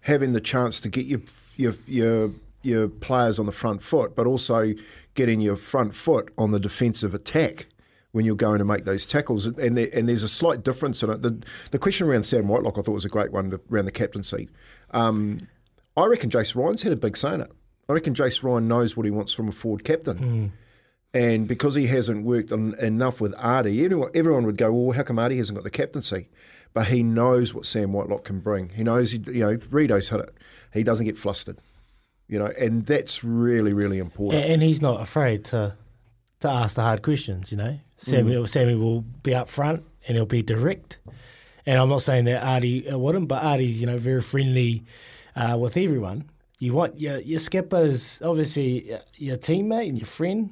having 0.00 0.32
the 0.32 0.40
chance 0.40 0.80
to 0.82 0.88
get 0.88 1.06
your 1.06 1.20
your 1.56 1.74
your 1.86 2.30
your 2.62 2.88
players 2.88 3.38
on 3.38 3.46
the 3.46 3.52
front 3.52 3.82
foot, 3.82 4.16
but 4.16 4.26
also 4.26 4.72
getting 5.14 5.40
your 5.40 5.56
front 5.56 5.94
foot 5.94 6.32
on 6.38 6.50
the 6.50 6.58
defensive 6.58 7.14
attack 7.14 7.66
when 8.12 8.24
you're 8.24 8.36
going 8.36 8.58
to 8.58 8.64
make 8.64 8.84
those 8.84 9.06
tackles. 9.06 9.46
And 9.46 9.76
there, 9.76 9.88
and 9.92 10.08
there's 10.08 10.22
a 10.22 10.28
slight 10.28 10.64
difference 10.64 11.02
in 11.02 11.10
it. 11.10 11.22
The, 11.22 11.42
the 11.72 11.78
question 11.78 12.06
around 12.06 12.24
Sam 12.24 12.48
Whitelock 12.48 12.78
I 12.78 12.82
thought 12.82 12.92
was 12.92 13.04
a 13.04 13.10
great 13.10 13.32
one 13.32 13.50
to, 13.50 13.60
around 13.70 13.84
the 13.84 13.92
captaincy. 13.92 14.48
Um, 14.92 15.38
I 15.96 16.06
reckon 16.06 16.30
Jace 16.30 16.56
Ryan's 16.56 16.82
had 16.82 16.92
a 16.92 16.96
big 16.96 17.16
say 17.16 17.34
in 17.34 17.40
it. 17.42 17.52
I 17.88 17.92
reckon 17.92 18.14
Jace 18.14 18.42
Ryan 18.42 18.66
knows 18.66 18.96
what 18.96 19.04
he 19.04 19.10
wants 19.10 19.32
from 19.32 19.48
a 19.48 19.52
forward 19.52 19.84
captain. 19.84 20.52
And 21.14 21.46
because 21.46 21.76
he 21.76 21.86
hasn't 21.86 22.24
worked 22.24 22.50
on, 22.50 22.74
enough 22.80 23.20
with 23.20 23.34
Ardie, 23.36 23.84
everyone, 23.84 24.10
everyone 24.14 24.44
would 24.46 24.58
go, 24.58 24.72
well, 24.72 24.96
how 24.96 25.04
come 25.04 25.16
Ardie 25.16 25.36
hasn't 25.36 25.56
got 25.56 25.62
the 25.62 25.70
captaincy? 25.70 26.28
But 26.72 26.88
he 26.88 27.04
knows 27.04 27.54
what 27.54 27.66
Sam 27.66 27.92
Whitelock 27.92 28.24
can 28.24 28.40
bring. 28.40 28.70
He 28.70 28.82
knows, 28.82 29.12
he, 29.12 29.18
you 29.28 29.40
know, 29.40 29.56
Rito's 29.70 30.08
hit 30.08 30.20
it. 30.20 30.34
He 30.72 30.82
doesn't 30.82 31.06
get 31.06 31.16
flustered, 31.16 31.58
you 32.26 32.36
know, 32.40 32.50
and 32.58 32.84
that's 32.84 33.22
really, 33.22 33.72
really 33.72 33.98
important. 34.00 34.42
And, 34.42 34.54
and 34.54 34.62
he's 34.62 34.82
not 34.82 35.00
afraid 35.00 35.44
to 35.46 35.76
to 36.40 36.48
ask 36.50 36.74
the 36.74 36.82
hard 36.82 37.00
questions. 37.02 37.52
You 37.52 37.58
know, 37.58 37.78
Sammy, 37.96 38.32
Mm. 38.34 38.48
Sammy 38.48 38.74
will 38.74 39.02
be 39.02 39.34
up 39.34 39.48
front 39.48 39.84
and 40.08 40.16
he'll 40.16 40.26
be 40.26 40.42
direct. 40.42 40.98
And 41.64 41.80
I'm 41.80 41.88
not 41.88 42.02
saying 42.02 42.24
that 42.24 42.42
Ardie 42.42 42.92
uh, 42.92 42.98
wouldn't, 42.98 43.28
but 43.28 43.42
Ardie's 43.42 43.80
you 43.80 43.86
know 43.86 43.96
very 43.98 44.20
friendly 44.20 44.82
uh, 45.36 45.56
with 45.60 45.76
everyone. 45.76 46.28
You 46.58 46.74
want 46.74 46.98
your 47.00 47.20
your 47.20 47.38
skipper's 47.38 48.20
obviously 48.20 48.98
your 49.14 49.36
teammate 49.36 49.88
and 49.90 49.96
your 49.98 50.06
friend, 50.06 50.50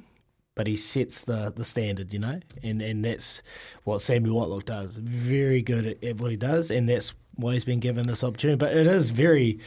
but 0.55 0.67
he 0.67 0.75
sets 0.75 1.23
the, 1.23 1.51
the 1.55 1.65
standard, 1.65 2.13
you 2.13 2.19
know, 2.19 2.39
and 2.61 2.81
and 2.81 3.03
that's 3.03 3.41
what 3.83 4.01
Samuel 4.01 4.37
Whitelock 4.37 4.65
does. 4.65 4.97
Very 4.97 5.61
good 5.61 5.85
at, 5.85 6.03
at 6.03 6.17
what 6.17 6.31
he 6.31 6.37
does, 6.37 6.71
and 6.71 6.87
that's 6.87 7.13
why 7.35 7.53
he's 7.53 7.65
been 7.65 7.79
given 7.79 8.05
this 8.07 8.23
opportunity. 8.23 8.57
But 8.57 8.75
it 8.75 8.85
is 8.87 9.09
very 9.09 9.59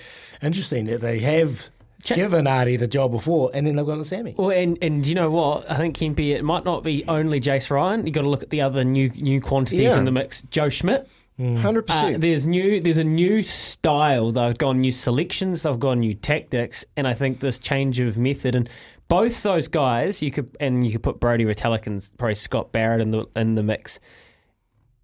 interesting 0.43 0.87
that 0.87 1.01
they 1.01 1.19
have 1.21 1.71
given 2.05 2.45
Ardie 2.45 2.79
the 2.79 2.87
job 2.87 3.11
before, 3.11 3.51
and 3.53 3.67
then 3.67 3.75
they've 3.77 3.85
gone 3.87 3.99
to 3.99 4.05
Sammy. 4.05 4.35
Well, 4.37 4.51
and 4.51 4.79
and 4.81 5.05
you 5.07 5.15
know 5.17 5.31
what? 5.31 5.69
I 5.71 5.75
think 5.77 5.97
Kempy, 5.97 6.35
it 6.37 6.45
might 6.45 6.65
not 6.65 6.85
be 6.85 7.05
only 7.09 7.41
Jace 7.41 7.71
Ryan. 7.71 8.07
You 8.07 8.13
got 8.13 8.23
to 8.23 8.29
look 8.29 8.43
at 8.45 8.51
the 8.51 8.61
other 8.61 8.85
new 8.85 9.09
new 9.11 9.41
quantities 9.41 9.81
Yeah. 9.81 9.99
in 9.99 10.05
the 10.05 10.13
mix. 10.13 10.43
Joe 10.43 10.69
Schmidt. 10.69 11.09
Hundred 11.39 11.81
Uh, 11.81 11.93
percent. 11.93 12.21
there's 12.23 12.47
new. 12.47 12.81
There's 12.81 12.97
a 12.97 13.05
new 13.05 13.43
style. 13.43 14.31
They've 14.31 14.57
gone 14.57 14.81
new 14.81 14.93
selections. 14.93 15.63
They've 15.65 15.79
gone 15.79 15.99
new 15.99 16.15
tactics, 16.15 16.83
and 16.97 17.07
I 17.07 17.13
think 17.13 17.41
this 17.41 17.59
change 17.59 18.01
of 18.01 18.17
method 18.17 18.55
and 18.55 18.71
both 19.09 19.43
those 19.43 19.69
guys, 19.69 20.23
you 20.23 20.31
could 20.31 20.57
and 20.61 20.85
you 20.85 20.93
could 20.93 21.03
put 21.03 21.21
Brodie 21.21 21.45
Retallick 21.45 21.87
and 21.87 22.07
probably 22.19 22.35
Scott 22.35 22.73
Barrett 22.73 23.01
in 23.01 23.11
the 23.11 23.27
in 23.37 23.55
the 23.55 23.63
mix. 23.63 24.01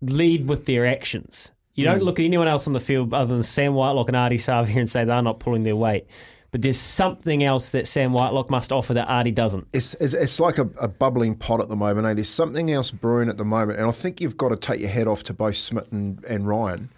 Lead 0.01 0.49
with 0.49 0.67
their 0.67 0.85
actions. 0.87 1.53
You 1.75 1.85
don't 1.85 2.01
Mm. 2.01 2.05
look 2.05 2.19
at 2.19 2.25
anyone 2.25 2.49
else 2.49 2.67
on 2.67 2.73
the 2.73 2.81
field 2.81 3.15
other 3.15 3.33
than 3.33 3.43
Sam 3.43 3.75
Whitelock 3.75 4.09
and 4.09 4.17
Ardie 4.17 4.35
Savea 4.35 4.77
and 4.77 4.91
say 4.91 5.05
they're 5.05 5.23
not 5.23 5.39
pulling 5.39 5.63
their 5.63 5.77
weight. 5.77 6.07
But 6.51 6.61
there's 6.61 6.77
something 6.79 7.43
else 7.43 7.71
that 7.71 7.87
Sam 7.87 8.13
Whitelock 8.13 8.51
must 8.51 8.73
offer 8.73 8.93
that 8.95 9.09
Ardie 9.09 9.35
doesn't. 9.35 9.69
It's, 9.73 9.95
it's, 9.95 10.13
it's 10.13 10.39
like 10.39 10.59
a, 10.59 10.69
a 10.79 10.87
bubbling 10.89 11.35
pot 11.35 11.61
at 11.63 11.69
the 11.71 11.77
moment. 11.77 12.07
Eh? 12.07 12.13
There's 12.15 12.29
something 12.29 12.71
else 12.71 12.91
brewing 12.91 13.31
at 13.31 13.39
the 13.39 13.45
moment, 13.45 13.79
and 13.79 13.89
I 13.89 13.91
think 13.93 14.21
you've 14.21 14.37
got 14.37 14.51
to 14.51 14.57
take 14.57 14.81
your 14.81 14.91
hat 14.91 15.07
off 15.07 15.23
to 15.25 15.33
both 15.33 15.57
Schmidt 15.57 15.91
and, 15.93 16.23
and 16.27 16.47
Ryan. 16.47 16.91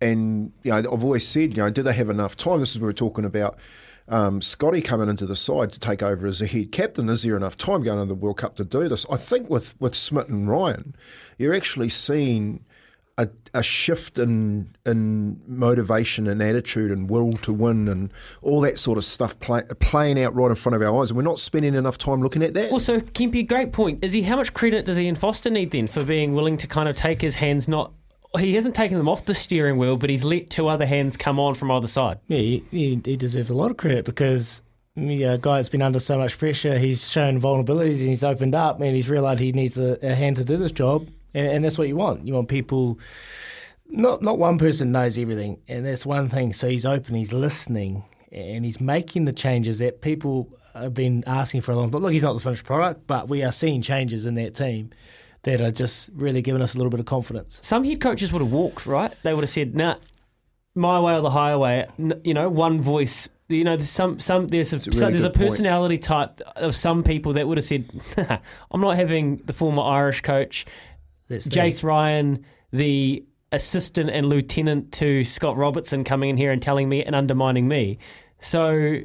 And 0.00 0.52
you 0.62 0.70
know, 0.70 0.76
I've 0.76 1.02
always 1.02 1.26
said, 1.26 1.50
you 1.56 1.62
know, 1.62 1.70
do 1.70 1.82
they 1.82 1.94
have 1.94 2.10
enough 2.10 2.36
time? 2.36 2.60
This 2.60 2.72
is 2.72 2.78
what 2.78 2.86
we're 2.86 2.92
talking 2.92 3.24
about. 3.24 3.58
Um, 4.08 4.42
Scotty 4.42 4.82
coming 4.82 5.08
into 5.08 5.26
the 5.26 5.36
side 5.36 5.72
to 5.72 5.78
take 5.78 6.02
over 6.02 6.26
as 6.26 6.42
a 6.42 6.46
head 6.46 6.72
captain. 6.72 7.08
Is 7.08 7.22
there 7.22 7.36
enough 7.36 7.56
time 7.56 7.82
going 7.82 8.00
into 8.00 8.14
the 8.14 8.20
World 8.20 8.38
Cup 8.38 8.56
to 8.56 8.64
do 8.64 8.88
this? 8.88 9.06
I 9.10 9.16
think 9.16 9.48
with 9.48 9.74
with 9.80 9.94
Schmidt 9.94 10.28
and 10.28 10.48
Ryan, 10.48 10.94
you're 11.38 11.54
actually 11.54 11.88
seeing 11.88 12.64
a, 13.18 13.28
a 13.54 13.62
shift 13.62 14.18
in 14.18 14.74
in 14.86 15.40
motivation 15.46 16.26
and 16.26 16.42
attitude 16.42 16.90
and 16.90 17.08
will 17.08 17.32
to 17.34 17.52
win 17.52 17.88
and 17.88 18.12
all 18.40 18.60
that 18.62 18.78
sort 18.78 18.98
of 18.98 19.04
stuff 19.04 19.38
play, 19.38 19.62
playing 19.80 20.22
out 20.22 20.34
right 20.34 20.48
in 20.48 20.54
front 20.54 20.76
of 20.76 20.82
our 20.82 21.00
eyes, 21.00 21.10
and 21.10 21.16
we're 21.16 21.22
not 21.22 21.40
spending 21.40 21.74
enough 21.74 21.98
time 21.98 22.22
looking 22.22 22.42
at 22.42 22.54
that. 22.54 22.72
Also, 22.72 23.00
Kempy, 23.00 23.46
great 23.46 23.72
point. 23.72 24.02
Is 24.02 24.12
he 24.12 24.22
how 24.22 24.36
much 24.36 24.52
credit 24.54 24.86
does 24.86 24.98
Ian 24.98 25.14
Foster 25.14 25.50
need 25.50 25.70
then 25.70 25.86
for 25.86 26.04
being 26.04 26.34
willing 26.34 26.56
to 26.58 26.66
kind 26.66 26.88
of 26.88 26.94
take 26.94 27.20
his 27.20 27.36
hands 27.36 27.68
not 27.68 27.92
he 28.38 28.54
hasn't 28.54 28.74
taken 28.74 28.96
them 28.96 29.08
off 29.08 29.24
the 29.24 29.34
steering 29.34 29.76
wheel, 29.76 29.96
but 29.96 30.08
he's 30.08 30.24
let 30.24 30.48
two 30.48 30.68
other 30.68 30.86
hands 30.86 31.16
come 31.16 31.38
on 31.38 31.54
from 31.54 31.70
either 31.70 31.86
side. 31.86 32.18
Yeah, 32.28 32.38
he, 32.38 32.64
he, 32.70 33.16
deserves 33.16 33.50
a 33.50 33.54
lot 33.54 33.70
of 33.70 33.76
credit 33.76 34.04
because 34.04 34.62
yeah, 34.94 35.36
guy 35.40 35.56
that's 35.56 35.68
been 35.68 35.82
under 35.82 35.98
so 35.98 36.18
much 36.18 36.38
pressure, 36.38 36.78
he's 36.78 37.08
shown 37.08 37.40
vulnerabilities 37.40 38.00
and 38.00 38.08
he's 38.08 38.24
opened 38.24 38.54
up 38.54 38.80
and 38.80 38.94
he's 38.94 39.10
realised 39.10 39.40
he 39.40 39.52
needs 39.52 39.78
a, 39.78 39.98
a 40.02 40.14
hand 40.14 40.36
to 40.36 40.44
do 40.44 40.56
this 40.56 40.72
job, 40.72 41.08
and, 41.34 41.46
and 41.46 41.64
that's 41.64 41.78
what 41.78 41.88
you 41.88 41.96
want. 41.96 42.26
You 42.26 42.34
want 42.34 42.48
people. 42.48 42.98
Not 43.94 44.22
not 44.22 44.38
one 44.38 44.56
person 44.56 44.90
knows 44.90 45.18
everything, 45.18 45.60
and 45.68 45.84
that's 45.84 46.06
one 46.06 46.30
thing. 46.30 46.54
So 46.54 46.68
he's 46.68 46.86
open, 46.86 47.14
he's 47.14 47.34
listening, 47.34 48.04
and 48.30 48.64
he's 48.64 48.80
making 48.80 49.26
the 49.26 49.34
changes 49.34 49.78
that 49.80 50.00
people 50.00 50.48
have 50.72 50.94
been 50.94 51.22
asking 51.26 51.60
for 51.60 51.72
a 51.72 51.76
long 51.76 51.90
time. 51.90 52.00
Look, 52.00 52.12
he's 52.12 52.22
not 52.22 52.32
the 52.32 52.40
finished 52.40 52.64
product, 52.64 53.06
but 53.06 53.28
we 53.28 53.42
are 53.42 53.52
seeing 53.52 53.82
changes 53.82 54.24
in 54.24 54.36
that 54.36 54.54
team 54.54 54.90
that 55.44 55.60
are 55.60 55.70
just 55.70 56.10
really 56.14 56.42
giving 56.42 56.62
us 56.62 56.74
a 56.74 56.78
little 56.78 56.90
bit 56.90 57.00
of 57.00 57.06
confidence. 57.06 57.58
Some 57.62 57.84
head 57.84 58.00
coaches 58.00 58.32
would 58.32 58.42
have 58.42 58.52
walked, 58.52 58.86
right? 58.86 59.12
They 59.22 59.34
would 59.34 59.42
have 59.42 59.50
said, 59.50 59.74
"Nah, 59.74 59.96
my 60.74 61.00
way 61.00 61.14
or 61.14 61.20
the 61.20 61.30
highway." 61.30 61.86
You 62.24 62.34
know, 62.34 62.48
one 62.48 62.80
voice. 62.80 63.28
You 63.48 63.64
know, 63.64 63.76
there's 63.76 63.90
some 63.90 64.18
some 64.20 64.48
there's 64.48 64.72
a, 64.72 64.76
a 64.76 64.78
really 64.78 64.92
so 64.92 65.10
there's 65.10 65.24
a 65.24 65.28
good 65.28 65.34
point. 65.34 65.50
personality 65.50 65.98
type 65.98 66.40
of 66.56 66.74
some 66.74 67.02
people 67.02 67.34
that 67.34 67.48
would 67.48 67.58
have 67.58 67.64
said, 67.64 67.90
"I'm 68.70 68.80
not 68.80 68.96
having 68.96 69.38
the 69.38 69.52
former 69.52 69.82
Irish 69.82 70.20
coach, 70.22 70.64
That's 71.28 71.48
Jace 71.48 71.82
Ryan, 71.82 72.44
the 72.72 73.24
assistant 73.50 74.10
and 74.10 74.26
lieutenant 74.26 74.92
to 74.92 75.24
Scott 75.24 75.56
Robertson, 75.56 76.04
coming 76.04 76.30
in 76.30 76.36
here 76.36 76.52
and 76.52 76.62
telling 76.62 76.88
me 76.88 77.02
and 77.02 77.14
undermining 77.14 77.68
me." 77.68 77.98
So. 78.40 79.00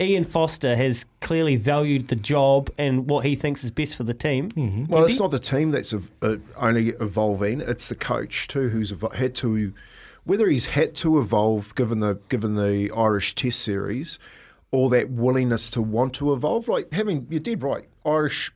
Ian 0.00 0.22
Foster 0.22 0.76
has 0.76 1.06
clearly 1.20 1.56
valued 1.56 2.06
the 2.08 2.16
job 2.16 2.70
and 2.78 3.10
what 3.10 3.24
he 3.24 3.34
thinks 3.34 3.64
is 3.64 3.70
best 3.72 3.96
for 3.96 4.04
the 4.04 4.14
team. 4.14 4.50
Mm-hmm. 4.50 4.84
Well, 4.84 5.04
it's 5.04 5.18
not 5.18 5.32
the 5.32 5.40
team 5.40 5.72
that's 5.72 5.92
ev- 5.92 6.10
uh, 6.22 6.36
only 6.56 6.90
evolving; 6.90 7.60
it's 7.60 7.88
the 7.88 7.96
coach 7.96 8.46
too, 8.46 8.68
who's 8.68 8.92
evo- 8.92 9.14
had 9.14 9.34
to, 9.36 9.72
whether 10.24 10.46
he's 10.48 10.66
had 10.66 10.94
to 10.96 11.18
evolve 11.18 11.74
given 11.74 11.98
the 11.98 12.20
given 12.28 12.54
the 12.54 12.92
Irish 12.94 13.34
Test 13.34 13.60
series, 13.60 14.20
or 14.70 14.88
that 14.90 15.10
willingness 15.10 15.68
to 15.70 15.82
want 15.82 16.14
to 16.14 16.32
evolve. 16.32 16.68
Like 16.68 16.92
having, 16.92 17.26
you 17.28 17.40
did 17.40 17.62
right, 17.64 17.88
Irish 18.06 18.52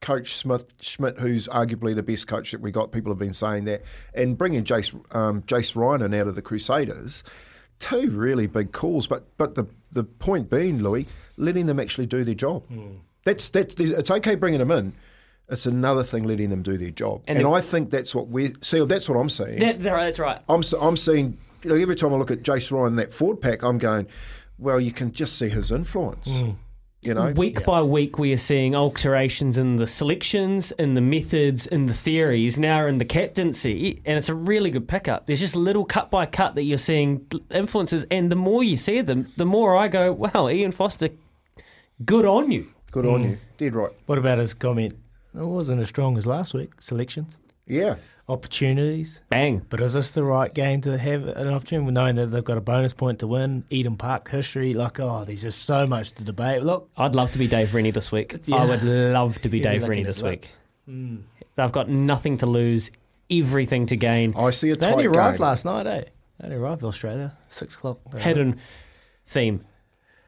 coach 0.00 0.34
Smith 0.34 0.72
Schmidt, 0.80 1.18
who's 1.18 1.48
arguably 1.48 1.94
the 1.94 2.02
best 2.02 2.26
coach 2.26 2.50
that 2.52 2.62
we 2.62 2.70
got. 2.70 2.92
People 2.92 3.12
have 3.12 3.18
been 3.18 3.34
saying 3.34 3.64
that, 3.64 3.82
and 4.14 4.38
bringing 4.38 4.64
Jace 4.64 4.94
um, 5.14 5.42
Jace 5.42 5.76
Ryan 5.76 6.00
in 6.00 6.14
out 6.14 6.28
of 6.28 6.34
the 6.34 6.42
Crusaders. 6.42 7.22
Two 7.82 8.10
really 8.10 8.46
big 8.46 8.70
calls, 8.70 9.08
but 9.08 9.24
but 9.36 9.56
the 9.56 9.66
the 9.90 10.04
point 10.04 10.48
being, 10.48 10.80
Louis, 10.82 11.08
letting 11.36 11.66
them 11.66 11.80
actually 11.80 12.06
do 12.06 12.22
their 12.22 12.36
job. 12.36 12.64
Hmm. 12.68 12.98
That's 13.24 13.48
that's 13.48 13.78
it's 13.80 14.08
okay 14.08 14.36
bringing 14.36 14.60
them 14.60 14.70
in. 14.70 14.92
It's 15.48 15.66
another 15.66 16.04
thing 16.04 16.22
letting 16.22 16.50
them 16.50 16.62
do 16.62 16.78
their 16.78 16.90
job, 16.90 17.22
And 17.26 17.38
and, 17.38 17.46
I 17.48 17.60
think 17.60 17.90
that's 17.90 18.14
what 18.14 18.28
we 18.28 18.54
see. 18.62 18.84
That's 18.84 19.08
what 19.08 19.18
I'm 19.18 19.28
saying. 19.28 19.58
That's 19.58 19.84
right. 19.84 20.04
That's 20.04 20.20
right. 20.20 20.38
I'm 20.48 20.62
I'm 20.80 20.96
seeing. 20.96 21.38
You 21.64 21.70
know, 21.70 21.76
every 21.76 21.96
time 21.96 22.14
I 22.14 22.16
look 22.16 22.30
at 22.30 22.42
Jace 22.42 22.70
Ryan 22.70 22.96
that 22.96 23.12
Ford 23.12 23.40
pack, 23.40 23.64
I'm 23.64 23.78
going, 23.78 24.06
well, 24.58 24.80
you 24.80 24.92
can 24.92 25.10
just 25.10 25.36
see 25.36 25.48
his 25.48 25.72
influence. 25.72 26.38
Hmm. 26.38 26.50
You 27.02 27.14
know, 27.14 27.32
week 27.32 27.64
by 27.64 27.82
week, 27.82 28.16
we 28.16 28.32
are 28.32 28.36
seeing 28.36 28.76
alterations 28.76 29.58
in 29.58 29.74
the 29.74 29.88
selections, 29.88 30.70
in 30.70 30.94
the 30.94 31.00
methods, 31.00 31.66
in 31.66 31.86
the 31.86 31.94
theories, 31.94 32.60
now 32.60 32.86
in 32.86 32.98
the 32.98 33.04
captaincy, 33.04 34.00
and 34.06 34.16
it's 34.16 34.28
a 34.28 34.36
really 34.36 34.70
good 34.70 34.86
pickup. 34.86 35.26
There's 35.26 35.40
just 35.40 35.56
little 35.56 35.84
cut 35.84 36.12
by 36.12 36.26
cut 36.26 36.54
that 36.54 36.62
you're 36.62 36.78
seeing 36.78 37.26
influences, 37.50 38.06
and 38.08 38.30
the 38.30 38.36
more 38.36 38.62
you 38.62 38.76
see 38.76 39.00
them, 39.00 39.32
the 39.36 39.44
more 39.44 39.76
I 39.76 39.88
go, 39.88 40.12
wow, 40.12 40.48
Ian 40.48 40.70
Foster, 40.70 41.08
good 42.04 42.24
on 42.24 42.52
you. 42.52 42.68
Good 42.92 43.04
on 43.04 43.24
mm. 43.24 43.30
you. 43.30 43.38
Dead 43.56 43.74
right. 43.74 43.90
What 44.06 44.18
about 44.18 44.38
his 44.38 44.54
comment? 44.54 44.96
It 45.34 45.42
wasn't 45.42 45.80
as 45.80 45.88
strong 45.88 46.16
as 46.16 46.26
last 46.28 46.54
week. 46.54 46.80
Selections, 46.80 47.36
Yeah. 47.66 47.96
Opportunities. 48.32 49.20
Bang. 49.28 49.64
But 49.68 49.80
is 49.80 49.94
this 49.94 50.10
the 50.10 50.24
right 50.24 50.52
game 50.52 50.80
to 50.82 50.98
have 50.98 51.26
an 51.28 51.48
opportunity, 51.48 51.90
knowing 51.92 52.16
that 52.16 52.26
they've 52.26 52.42
got 52.44 52.58
a 52.58 52.62
bonus 52.62 52.92
point 52.92 53.18
to 53.20 53.26
win? 53.26 53.64
Eden 53.70 53.96
Park 53.96 54.28
history, 54.30 54.74
like 54.74 54.98
oh, 55.00 55.24
there's 55.24 55.42
just 55.42 55.64
so 55.64 55.86
much 55.86 56.12
to 56.12 56.24
debate. 56.24 56.62
Look, 56.62 56.88
I'd 56.96 57.14
love 57.14 57.30
to 57.32 57.38
be 57.38 57.46
Dave 57.46 57.74
Rennie 57.74 57.90
this 57.90 58.10
week. 58.10 58.34
Yeah. 58.46 58.56
I 58.56 58.66
would 58.66 58.82
love 58.82 59.40
to 59.42 59.48
be 59.48 59.58
You'd 59.58 59.64
Dave 59.64 59.82
lucky 59.82 59.90
Rennie 59.90 60.02
this 60.04 60.18
do 60.18 60.26
it. 60.26 60.58
week. 60.86 61.20
They've 61.56 61.72
got 61.72 61.88
nothing 61.88 62.38
to 62.38 62.46
lose, 62.46 62.90
everything 63.30 63.86
to 63.86 63.96
gain. 63.96 64.34
I 64.36 64.50
see 64.50 64.70
a 64.70 64.74
they 64.76 64.86
tight 64.86 64.92
only 64.92 65.06
arrived 65.06 65.38
game. 65.38 65.46
last 65.46 65.64
night, 65.64 65.86
eh? 65.86 66.04
They 66.40 66.44
only 66.46 66.56
arrived 66.56 66.82
in 66.82 66.88
Australia, 66.88 67.36
six 67.48 67.76
o'clock. 67.76 67.98
Hidden 68.18 68.58
theme, 69.26 69.64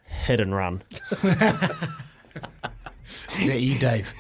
hidden 0.05 0.55
run. 0.55 0.83
Is 3.41 3.47
that 3.49 3.61
you, 3.61 3.79
Dave? 3.79 4.11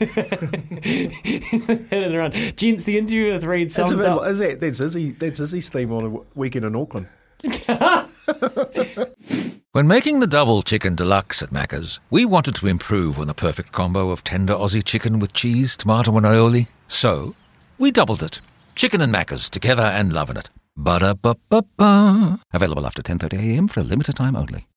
hidden 1.91 2.15
around. 2.15 2.33
Gents, 2.57 2.85
the 2.85 2.99
interview 2.99 3.33
with 3.33 3.45
Read 3.45 3.71
That's, 3.71 3.79
a 3.79 3.87
sums 3.89 3.97
bit, 4.01 4.07
up. 4.07 4.21
like- 4.21 4.31
is 4.31 4.39
that, 4.39 4.61
that's, 4.61 4.81
Izzy, 4.81 5.11
that's 5.13 5.41
Izzy's 5.41 5.69
theme 5.71 5.93
on 5.93 6.05
a 6.05 6.19
weekend 6.39 6.65
in 6.67 6.75
Auckland. 6.77 7.09
When 9.73 9.89
making 9.89 10.21
the 10.21 10.29
double 10.29 10.63
chicken 10.63 10.95
deluxe 10.95 11.43
at 11.43 11.51
Macca's, 11.51 11.99
we 12.09 12.25
wanted 12.25 12.55
to 12.57 12.69
improve 12.69 13.19
on 13.19 13.27
the 13.27 13.35
perfect 13.35 13.73
combo 13.73 14.11
of 14.11 14.23
tender 14.23 14.55
Aussie 14.55 14.85
chicken 14.85 15.19
with 15.19 15.33
cheese, 15.33 15.77
tomato, 15.77 16.17
and 16.17 16.25
aioli. 16.25 16.69
So, 16.87 17.35
we 17.77 17.91
doubled 17.91 18.23
it. 18.23 18.41
Chicken 18.77 19.01
and 19.01 19.13
Macca's 19.13 19.51
together 19.51 19.83
and 19.83 20.13
loving 20.13 20.37
it. 20.37 20.49
Ba-da-ba-ba-ba. 20.77 22.39
Available 22.53 22.87
after 22.87 23.03
10.30am 23.03 23.69
for 23.69 23.81
a 23.81 23.83
limited 23.83 24.15
time 24.15 24.37
only. 24.37 24.67